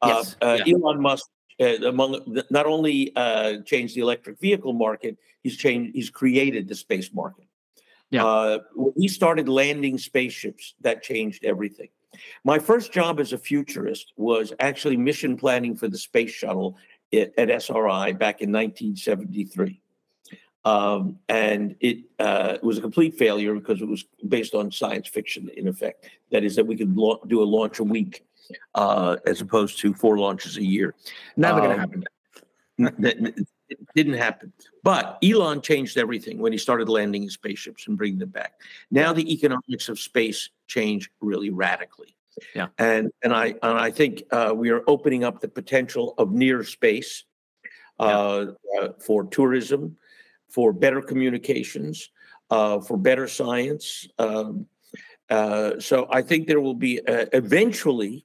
[0.02, 0.74] Uh, Yes, uh, yeah.
[0.74, 1.28] Elon Musk,
[1.60, 6.68] uh, among the, not only uh, changed the electric vehicle market, he's changed, he's created
[6.68, 7.46] the space market.
[8.10, 8.24] Yeah.
[8.24, 11.88] Uh, when he started landing spaceships, that changed everything.
[12.44, 16.76] My first job as a futurist was actually mission planning for the space shuttle
[17.12, 19.80] at, at SRI back in 1973.
[20.64, 25.50] Um, and it uh, was a complete failure because it was based on science fiction,
[25.56, 26.08] in effect.
[26.30, 28.24] That is, that we could do a launch a week
[28.74, 30.94] uh, as opposed to four launches a year.
[31.36, 32.04] Never going Um, to happen.
[32.78, 34.52] N- n- it didn't happen.
[34.82, 38.54] But Elon changed everything when he started landing his spaceships and bringing them back.
[38.90, 42.14] Now the economics of space change really radically.
[42.54, 42.68] Yeah.
[42.78, 46.64] And and I and I think uh, we are opening up the potential of near
[46.64, 47.24] space
[47.98, 48.46] uh,
[48.80, 49.96] uh, for tourism,
[50.54, 52.10] for better communications,
[52.50, 54.06] uh, for better science.
[54.18, 54.66] Um,
[55.28, 58.24] uh, so I think there will be uh, eventually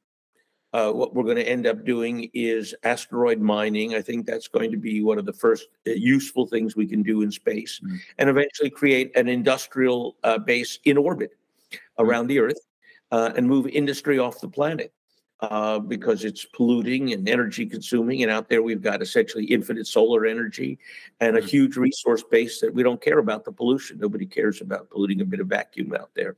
[0.74, 3.96] uh, what we're going to end up doing is asteroid mining.
[3.96, 7.02] I think that's going to be one of the first uh, useful things we can
[7.02, 7.98] do in space, Mm.
[8.20, 11.32] and eventually create an industrial uh, base in orbit
[11.98, 12.62] around the Earth
[13.12, 14.94] uh, and move industry off the planet.
[15.42, 20.26] Uh, because it's polluting and energy consuming, and out there we've got essentially infinite solar
[20.26, 20.78] energy
[21.22, 21.48] and a Mm.
[21.48, 24.00] huge resource base that we don't care about the pollution.
[24.00, 26.36] Nobody cares about polluting a bit of vacuum out there.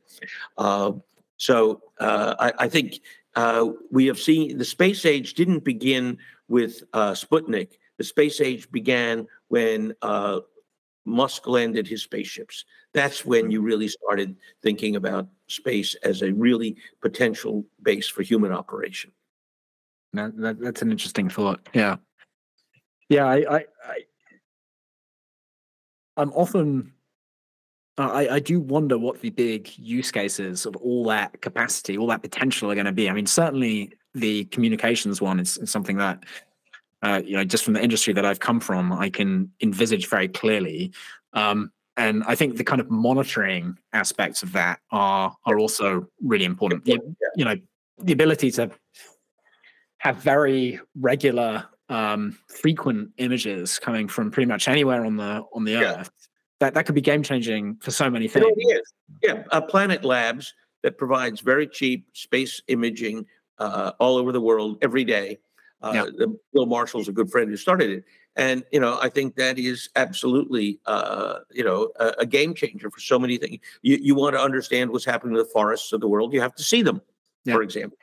[0.56, 0.92] Uh,
[1.38, 3.00] so uh, I, I think
[3.36, 7.80] uh, we have seen the space age didn't begin with uh, Sputnik.
[7.98, 10.42] The space age began when uh,
[11.06, 12.66] Musk landed his spaceships.
[12.94, 18.52] That's when you really started thinking about space as a really potential base for human
[18.52, 19.12] operation.
[20.14, 21.70] That, that, that's an interesting thought.
[21.74, 21.96] Yeah,
[23.08, 23.26] yeah.
[23.26, 23.98] I, I, I
[26.18, 26.92] I'm often,
[27.98, 32.22] I, I do wonder what the big use cases of all that capacity, all that
[32.22, 33.10] potential are going to be.
[33.10, 36.24] I mean, certainly the communications one is, is something that,
[37.04, 40.28] uh, you know, just from the industry that I've come from, I can envisage very
[40.28, 40.92] clearly.
[41.32, 41.72] Um,
[42.02, 46.86] and I think the kind of monitoring aspects of that are are also really important.
[46.86, 47.00] The,
[47.36, 47.56] you know,
[48.00, 48.72] the ability to
[50.00, 55.74] have very regular, um, frequent images coming from pretty much anywhere on the on the
[55.74, 56.00] Yeah.
[56.02, 56.12] earth.
[56.60, 58.46] That that could be game changing for so many things.
[58.46, 58.94] already is.
[59.24, 60.54] Yeah, uh, Planet Labs
[60.84, 63.26] that provides very cheap space imaging
[63.60, 65.40] uh, all over the world every day.
[65.82, 66.26] Uh, Yeah.
[66.54, 68.04] Bill Marshall's a good friend who started it,
[68.36, 72.90] and you know I think that is absolutely uh, you know a, a game changer
[72.90, 73.60] for so many things.
[73.82, 76.56] You you want to understand what's happening in the forests of the world, you have
[76.56, 77.02] to see them,
[77.46, 77.56] Yeah.
[77.56, 77.98] for example,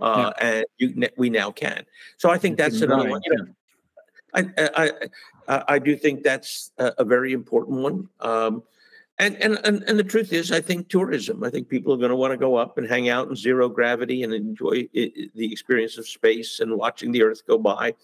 [0.00, 1.84] uh, and you, we now can.
[2.18, 3.20] So I think that's another one.
[3.24, 3.46] You know,
[4.34, 4.90] I, I,
[5.48, 8.08] I, I do think that's a, a very important one.
[8.20, 8.62] Um,
[9.20, 12.10] and, and, and, and the truth is, I think tourism, I think people are going
[12.10, 15.30] to want to go up and hang out in zero gravity and enjoy i i-
[15.36, 17.94] the experience of space and watching the earth go by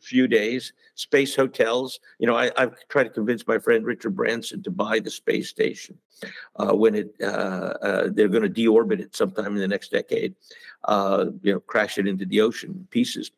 [0.00, 0.72] few days.
[0.94, 5.00] Space hotels, you know, I, I've tried to convince my friend Richard Branson to buy
[5.00, 5.98] the space station
[6.56, 7.26] uh, when it, uh,
[7.82, 10.34] uh, they're going to deorbit it sometime in the next decade,
[10.84, 13.30] uh, you know, crash it into the ocean pieces.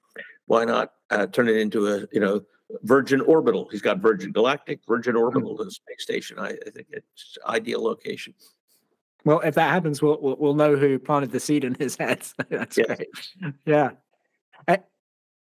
[0.46, 2.42] Why not uh, turn it into a, you know,
[2.82, 3.68] Virgin Orbital.
[3.70, 6.38] He's got Virgin Galactic, Virgin Orbital, to the space station.
[6.38, 8.34] I, I think it's ideal location.
[9.24, 12.26] Well, if that happens, we'll, we'll we'll know who planted the seed in his head.
[12.48, 12.86] That's Yes.
[12.86, 13.08] great.
[13.64, 13.90] Yeah.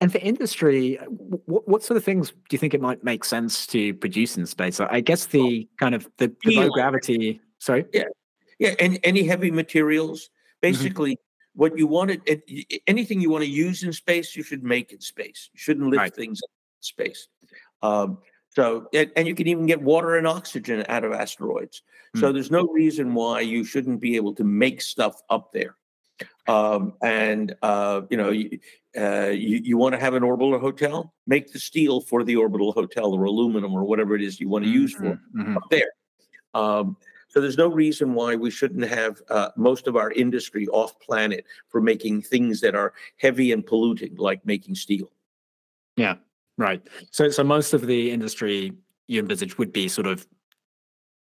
[0.06, 1.00] And for industry,
[1.48, 4.46] what, what sort of things do you think it might make sense to produce in
[4.46, 4.80] space?
[4.80, 7.42] I guess the kind of the, the low gravity.
[7.58, 7.86] Sorry.
[7.92, 8.04] Yeah,
[8.60, 10.30] yeah, and any heavy materials.
[10.62, 11.18] Basically,
[11.56, 12.44] what you want it,
[12.86, 15.50] anything you want to use in space, you should make in space.
[15.54, 16.16] You shouldn't lift Right.
[16.16, 17.28] things in space.
[17.82, 18.20] Um,
[18.50, 21.82] So, and, and, you can even get water and oxygen out of asteroids.
[22.16, 22.20] Mm.
[22.20, 25.76] So, there's no reason why you shouldn't be able to make stuff up there.
[26.48, 28.60] Um, and uh, you know, you,
[28.98, 32.72] uh, you, you want to have an orbital hotel, make the steel for the orbital
[32.72, 35.42] hotel or aluminum or whatever it is you want to use for mm-hmm.
[35.42, 35.58] mm-hmm.
[35.58, 35.92] up there.
[36.54, 36.98] Um,
[37.28, 41.46] so there's no reason why we shouldn't have uh, most of our industry off planet
[41.68, 45.12] for making things that are heavy and polluting, like making steel.
[45.98, 46.16] Yeah,
[46.58, 46.82] right.
[47.12, 48.72] So so most of the industry
[49.08, 50.26] you envisage would be sort of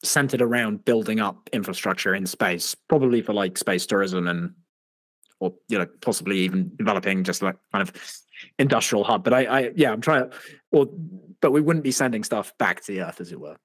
[0.03, 4.53] centered around building up infrastructure in space, probably for like space tourism and
[5.41, 7.93] or you know possibly even developing just like kind of
[8.59, 9.23] industrial hub.
[9.23, 10.37] But I, I yeah, I'm trying to,
[10.71, 10.87] or
[11.41, 13.57] but we wouldn't be sending stuff back to the Earth, as it were.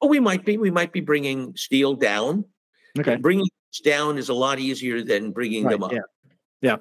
[0.00, 0.56] Oh, we might be.
[0.56, 2.44] We might be bringing steel down.
[2.98, 3.16] Okay.
[3.16, 3.48] Bringing
[3.84, 5.92] down is a lot easier than bringing right, them up.
[5.92, 5.98] Yeah.
[6.62, 6.76] Yeah.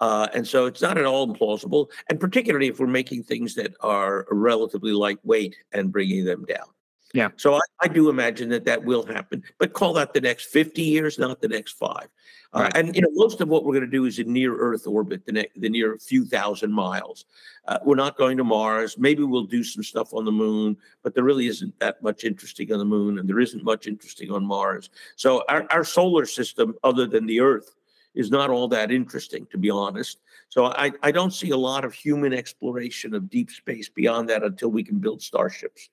[0.00, 3.74] Uh, and so it's not at all implausible, and particularly if we're making things that
[3.80, 6.66] are relatively lightweight and bringing them down.
[7.12, 7.30] Yeah.
[7.36, 10.82] So I, I, do imagine that that will happen, but call that the next 50
[10.82, 12.06] years, not the next five.
[12.52, 12.76] Uh, right.
[12.76, 15.26] And you know, most of what we're going to do is in near Earth orbit,
[15.26, 17.24] the, ne- the near few thousand miles.
[17.66, 18.96] Uh, we're not going to Mars.
[18.96, 22.72] Maybe we'll do some stuff on the moon, but there really isn't that much interesting
[22.72, 24.90] on the moon, and there isn't much interesting on Mars.
[25.16, 27.74] So our, our solar system, other than the Earth,
[28.14, 30.18] is not all that interesting, to be honest.
[30.48, 34.42] So I, I don't see a lot of human exploration of deep space beyond that
[34.42, 35.88] until we can build starships.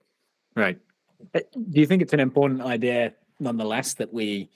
[0.56, 0.80] Right.
[1.34, 4.50] Do you think it's an important idea, nonetheless, that we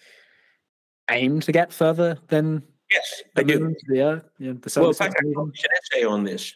[1.09, 3.75] aim to get further than yes, I do.
[3.87, 6.55] The Earth, yeah, the well, in fact, I published an essay on this,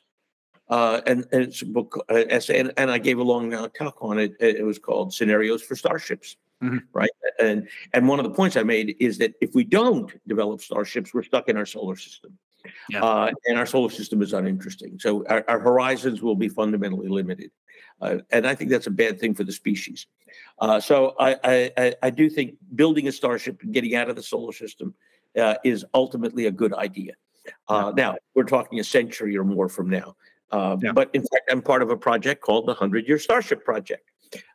[0.69, 3.67] uh, and, and, it's a book uh, essay, and, and, I gave a long uh,
[3.69, 4.35] talk on it.
[4.39, 6.77] It was called "Scenarios for Starships." Mm-hmm.
[6.93, 7.09] Right,
[7.39, 11.13] and and one of the points I made is that if we don't develop starships,
[11.13, 12.37] we're stuck in our solar system.
[12.89, 13.03] Yeah.
[13.03, 14.97] Uh, and our solar system is uninteresting.
[14.97, 17.51] So our, our horizons will be fundamentally limited.
[18.01, 20.07] Uh, and I think that's a bad thing for the species.
[20.59, 24.23] Uh, so I, I, I, do think building a starship and getting out of the
[24.23, 24.93] solar system
[25.39, 27.13] uh, is ultimately a good idea.
[27.67, 30.15] Uh, now, we're talking a century or more from now.
[30.51, 30.91] Uh, yeah.
[30.91, 34.09] But in fact, I'm part of a project called the 100 Year Starship Project,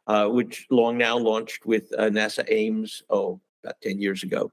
[0.07, 4.51] uh, which long now launched with NASA Ames, oh, about 10 years ago.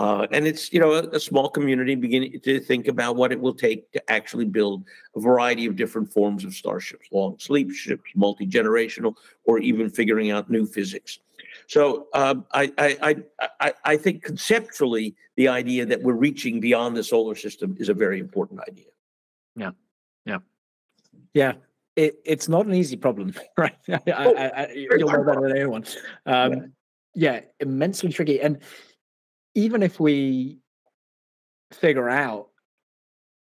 [0.00, 3.38] Uh, and it's you know a, a, small community beginning to think about what it
[3.38, 4.82] will take to actually build
[5.14, 9.14] a variety of different forms of starships, long sleep ships, multi generational,
[9.44, 11.18] or even figuring out new physics.
[11.66, 13.16] So um, I, I,
[13.60, 17.94] I I think conceptually the idea that we're reaching beyond the solar system is a
[17.94, 18.88] very important idea.
[19.54, 19.72] Yeah,
[20.24, 20.38] yeah,
[21.34, 21.52] yeah.
[21.96, 23.76] It, it's not an easy problem, right?
[23.86, 25.84] I, oh, I, you'll know better than anyone.
[26.24, 26.72] Um,
[27.14, 27.32] yeah.
[27.32, 28.60] yeah, immensely tricky and
[29.54, 30.58] even if we
[31.72, 32.48] figure out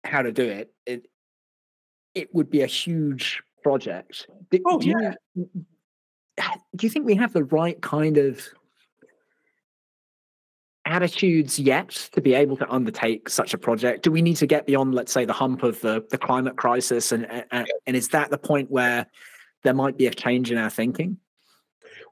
[0.05, 1.07] how to do it, it
[2.15, 4.27] it would be a huge project.
[4.51, 5.15] Do, oh, do yeah.
[5.35, 5.49] You,
[6.77, 8.47] do you think we have the right kind of
[10.85, 14.03] attitudes yet to be able to undertake such a project?
[14.03, 17.13] Do we need to get beyond, let's say, the hump of the, the climate crisis?
[17.13, 19.07] And, and, and is that the point where
[19.63, 21.19] there might be a change in our thinking?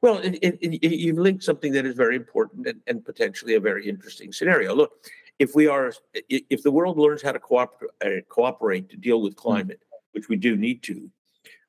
[0.02, 3.60] Well, it, it, it, you've linked something that is very important and, and, potentially a
[3.60, 4.74] very interesting scenario.
[4.74, 4.92] Look,
[5.38, 5.92] if we are,
[6.28, 9.40] if the world learns how to cooperate, uh, cooperate to deal with hmm.
[9.40, 9.98] climate, mm.
[10.12, 11.10] which we do need to,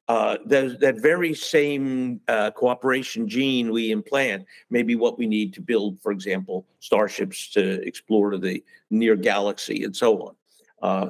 [0.07, 5.61] uh, that very same uh, cooperation gene we implant may be what we need to
[5.61, 10.35] build, for example, starships to explore the near galaxy and so on.
[10.81, 11.09] Uh,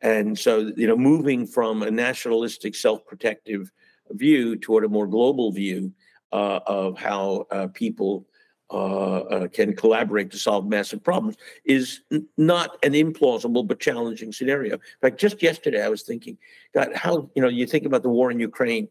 [0.00, 3.70] and so, you know, moving from a nationalistic, self-protective
[4.12, 5.92] view toward a more global view
[6.32, 8.26] of how uh, people
[8.72, 12.02] uh, uh, can collaborate to solve massive problems is
[12.36, 14.74] not an implausible but challenging scenario.
[14.74, 16.38] In fact, just yesterday I was thinking,
[16.72, 18.88] God, how you know you think about the war in Ukraine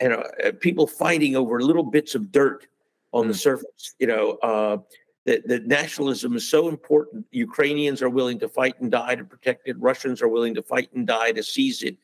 [0.00, 2.66] and uh, people fighting over little bits of dirt
[3.12, 3.28] on mm.
[3.28, 3.94] the surface.
[3.98, 4.78] You know, uh,
[5.24, 7.26] that, that nationalism is so important.
[7.30, 9.80] Ukrainians are willing to fight and die to protect it.
[9.80, 11.96] Russians are willing to fight and die to seize it.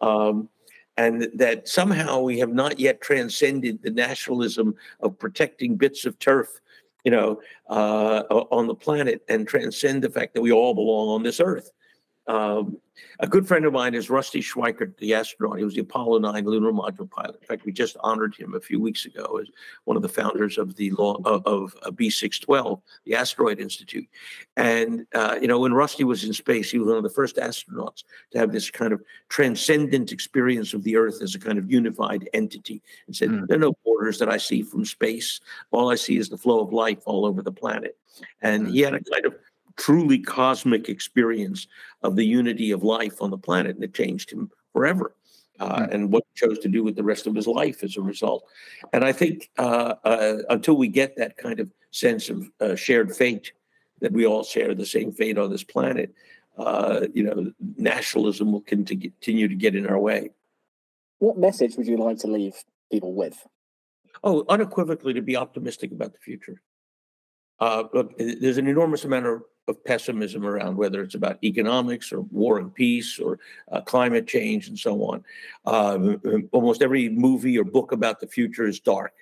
[0.00, 0.48] Um,
[0.96, 6.60] and that somehow we have not yet transcended the nationalism of protecting bits of turf
[7.04, 11.22] you know uh, on the planet and transcend the fact that we all belong on
[11.22, 11.70] this earth
[12.28, 12.78] um,
[13.20, 15.58] a good friend of mine is Rusty Schweickart, the astronaut.
[15.58, 17.38] He was the Apollo 9 lunar module pilot.
[17.40, 19.48] In fact, we just honored him a few weeks ago as
[19.84, 24.06] one of the founders of the law of, of B612, the Asteroid Institute.
[24.56, 27.36] And uh, you know, when Rusty was in space, he was one of the first
[27.36, 31.70] astronauts to have this kind of transcendent experience of the Earth as a kind of
[31.70, 32.82] unified entity.
[33.06, 33.46] And said, mm.
[33.46, 35.40] "There are no borders that I see from space.
[35.70, 37.96] All I see is the flow of life all over the planet."
[38.42, 39.34] And he had a kind of
[39.76, 41.66] truly cosmic experience
[42.02, 45.14] of the unity of life on the planet, and it changed him forever.
[45.58, 45.92] uh, mm.
[45.92, 48.44] and what he chose to do with the rest of his life as a result.
[48.92, 53.14] And I think uh, uh, until we get that kind of sense of uh, shared
[53.14, 53.52] fate,
[54.00, 56.14] that we all share the same fate on this planet,
[56.58, 60.30] uh, you know, nationalism will continue to get in our way.
[61.18, 62.54] What message would you like to leave
[62.90, 63.38] people with?
[64.22, 66.60] Oh, unequivocally to be optimistic about the future.
[67.58, 72.20] Uh, look, there's an enormous amount of, of, pessimism around whether it's about economics or
[72.20, 73.38] war and peace or
[73.70, 75.24] uh, climate change and so on.
[75.64, 76.16] Uh,
[76.52, 79.12] almost every movie or book about the future is dark.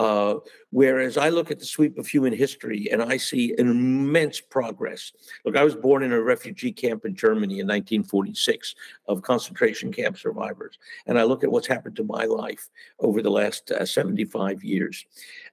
[0.00, 0.40] Uh,
[0.70, 5.12] whereas I look at the sweep of human history and I see immense progress.
[5.44, 8.76] Look, I was born in a refugee camp in Germany in 1946
[9.08, 10.78] of concentration camp survivors.
[11.04, 12.70] And I look at what's happened to my life
[13.00, 15.04] over the last uh, 75 years.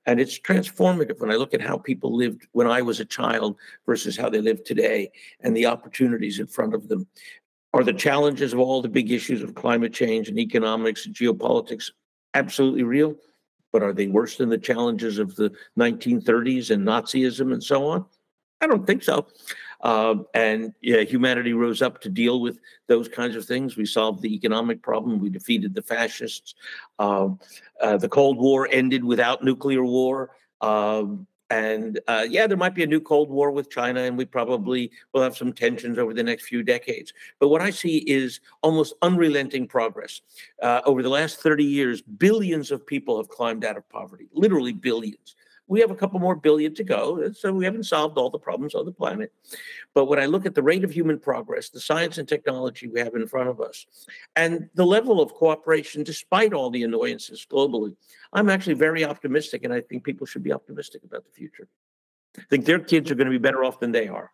[0.06, 3.57] And it's transformative when I look at how people lived when I was a child
[3.86, 5.11] versus how they live today
[5.41, 7.06] and the opportunities in front of them.
[7.74, 11.91] Are the challenges of all the big issues of climate change and economics and geopolitics
[12.34, 13.18] absolutely real?
[13.78, 18.04] But are they worse than the challenges of the 1930s and Nazism and so on?
[18.60, 19.28] I don't think so.
[19.82, 23.78] Uh, and yeah, humanity rose up to deal with those kinds of things.
[23.78, 25.20] We solved the economic problem.
[25.20, 26.56] We defeated the fascists.
[26.98, 27.30] Uh,
[27.80, 30.32] uh, the Cold War ended without nuclear war.
[30.62, 34.26] Um, and uh, yeah, there might be a new Cold War with China, and we
[34.26, 37.14] probably will have some tensions over the next few decades.
[37.40, 40.22] But what I see is almost unrelenting progress.
[40.61, 44.74] Uh, over the last 30 years, billions of people have climbed out of poverty, literally
[44.74, 45.37] billions.
[45.69, 48.73] We have a couple more billion to go, so we haven't solved all the problems
[48.73, 49.34] on the planet.
[49.94, 53.02] But when I look at the rate of human progress, the science and technology we
[53.02, 53.85] have in front of us,
[54.35, 57.95] and the level of cooperation, despite all the annoyances globally,
[58.31, 61.68] I'm actually very optimistic, and I think people should be optimistic about the future.
[62.38, 64.31] I think their kids are going to be better off than they are.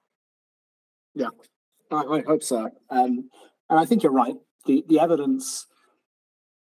[1.16, 1.30] Yeah,
[1.92, 2.70] I, I hope so.
[2.90, 3.30] Um,
[3.70, 4.36] and I think you're right.
[4.66, 5.68] The the evidence,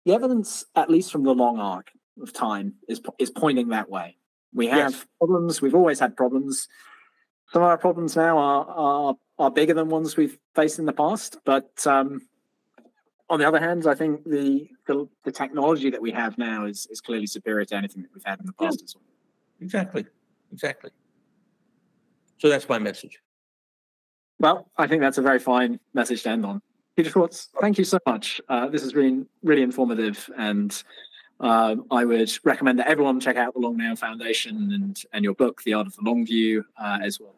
[0.06, 4.18] the evidence, at least from the long arc of time, is is pointing that way.
[4.54, 5.06] We have yes.
[5.18, 5.62] problems.
[5.62, 6.68] We've always had problems.
[7.52, 10.94] Some of our problems now are are, are bigger than ones we've faced in the
[10.94, 11.38] past.
[11.46, 12.22] But um,
[13.30, 16.88] on the other hand, I think the, the, the technology that we have now is
[16.90, 18.86] is clearly superior to anything that we've had in the past yeah.
[18.86, 19.04] as well.
[19.62, 20.06] Exactly.
[20.52, 20.92] Exactly.
[22.38, 23.20] So that's my message.
[24.40, 26.62] Well, I think that's a very fine message to end on.
[26.96, 28.42] Peter Schwartz, thank you so much.
[28.50, 30.84] Uh, this has been really informative and
[31.40, 35.36] um, I would recommend that everyone check out the Long Now Foundation and, and your
[35.36, 37.36] book, The Art of the Long View, uh, as well.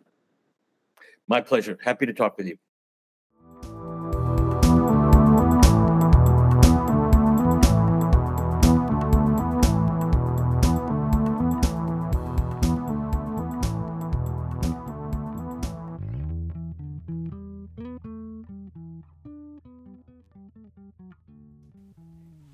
[1.27, 1.77] My pleasure.
[1.83, 2.57] Happy to talk with you.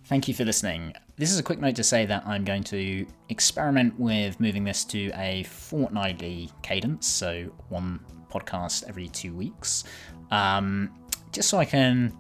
[0.08, 0.94] Thank you for listening.
[1.18, 4.86] This is a quick note to say that I'm going to experiment with moving this
[4.86, 8.00] to a fortnightly cadence, so one
[8.30, 9.84] podcast every two weeks,
[10.30, 10.92] um,
[11.32, 12.16] just so I can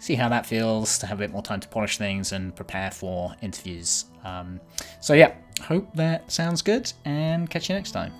[0.00, 2.90] see how that feels to have a bit more time to polish things and prepare
[2.90, 4.04] for interviews.
[4.22, 4.60] Um,
[5.00, 5.32] so, yeah,
[5.62, 8.12] hope that sounds good and catch you next time.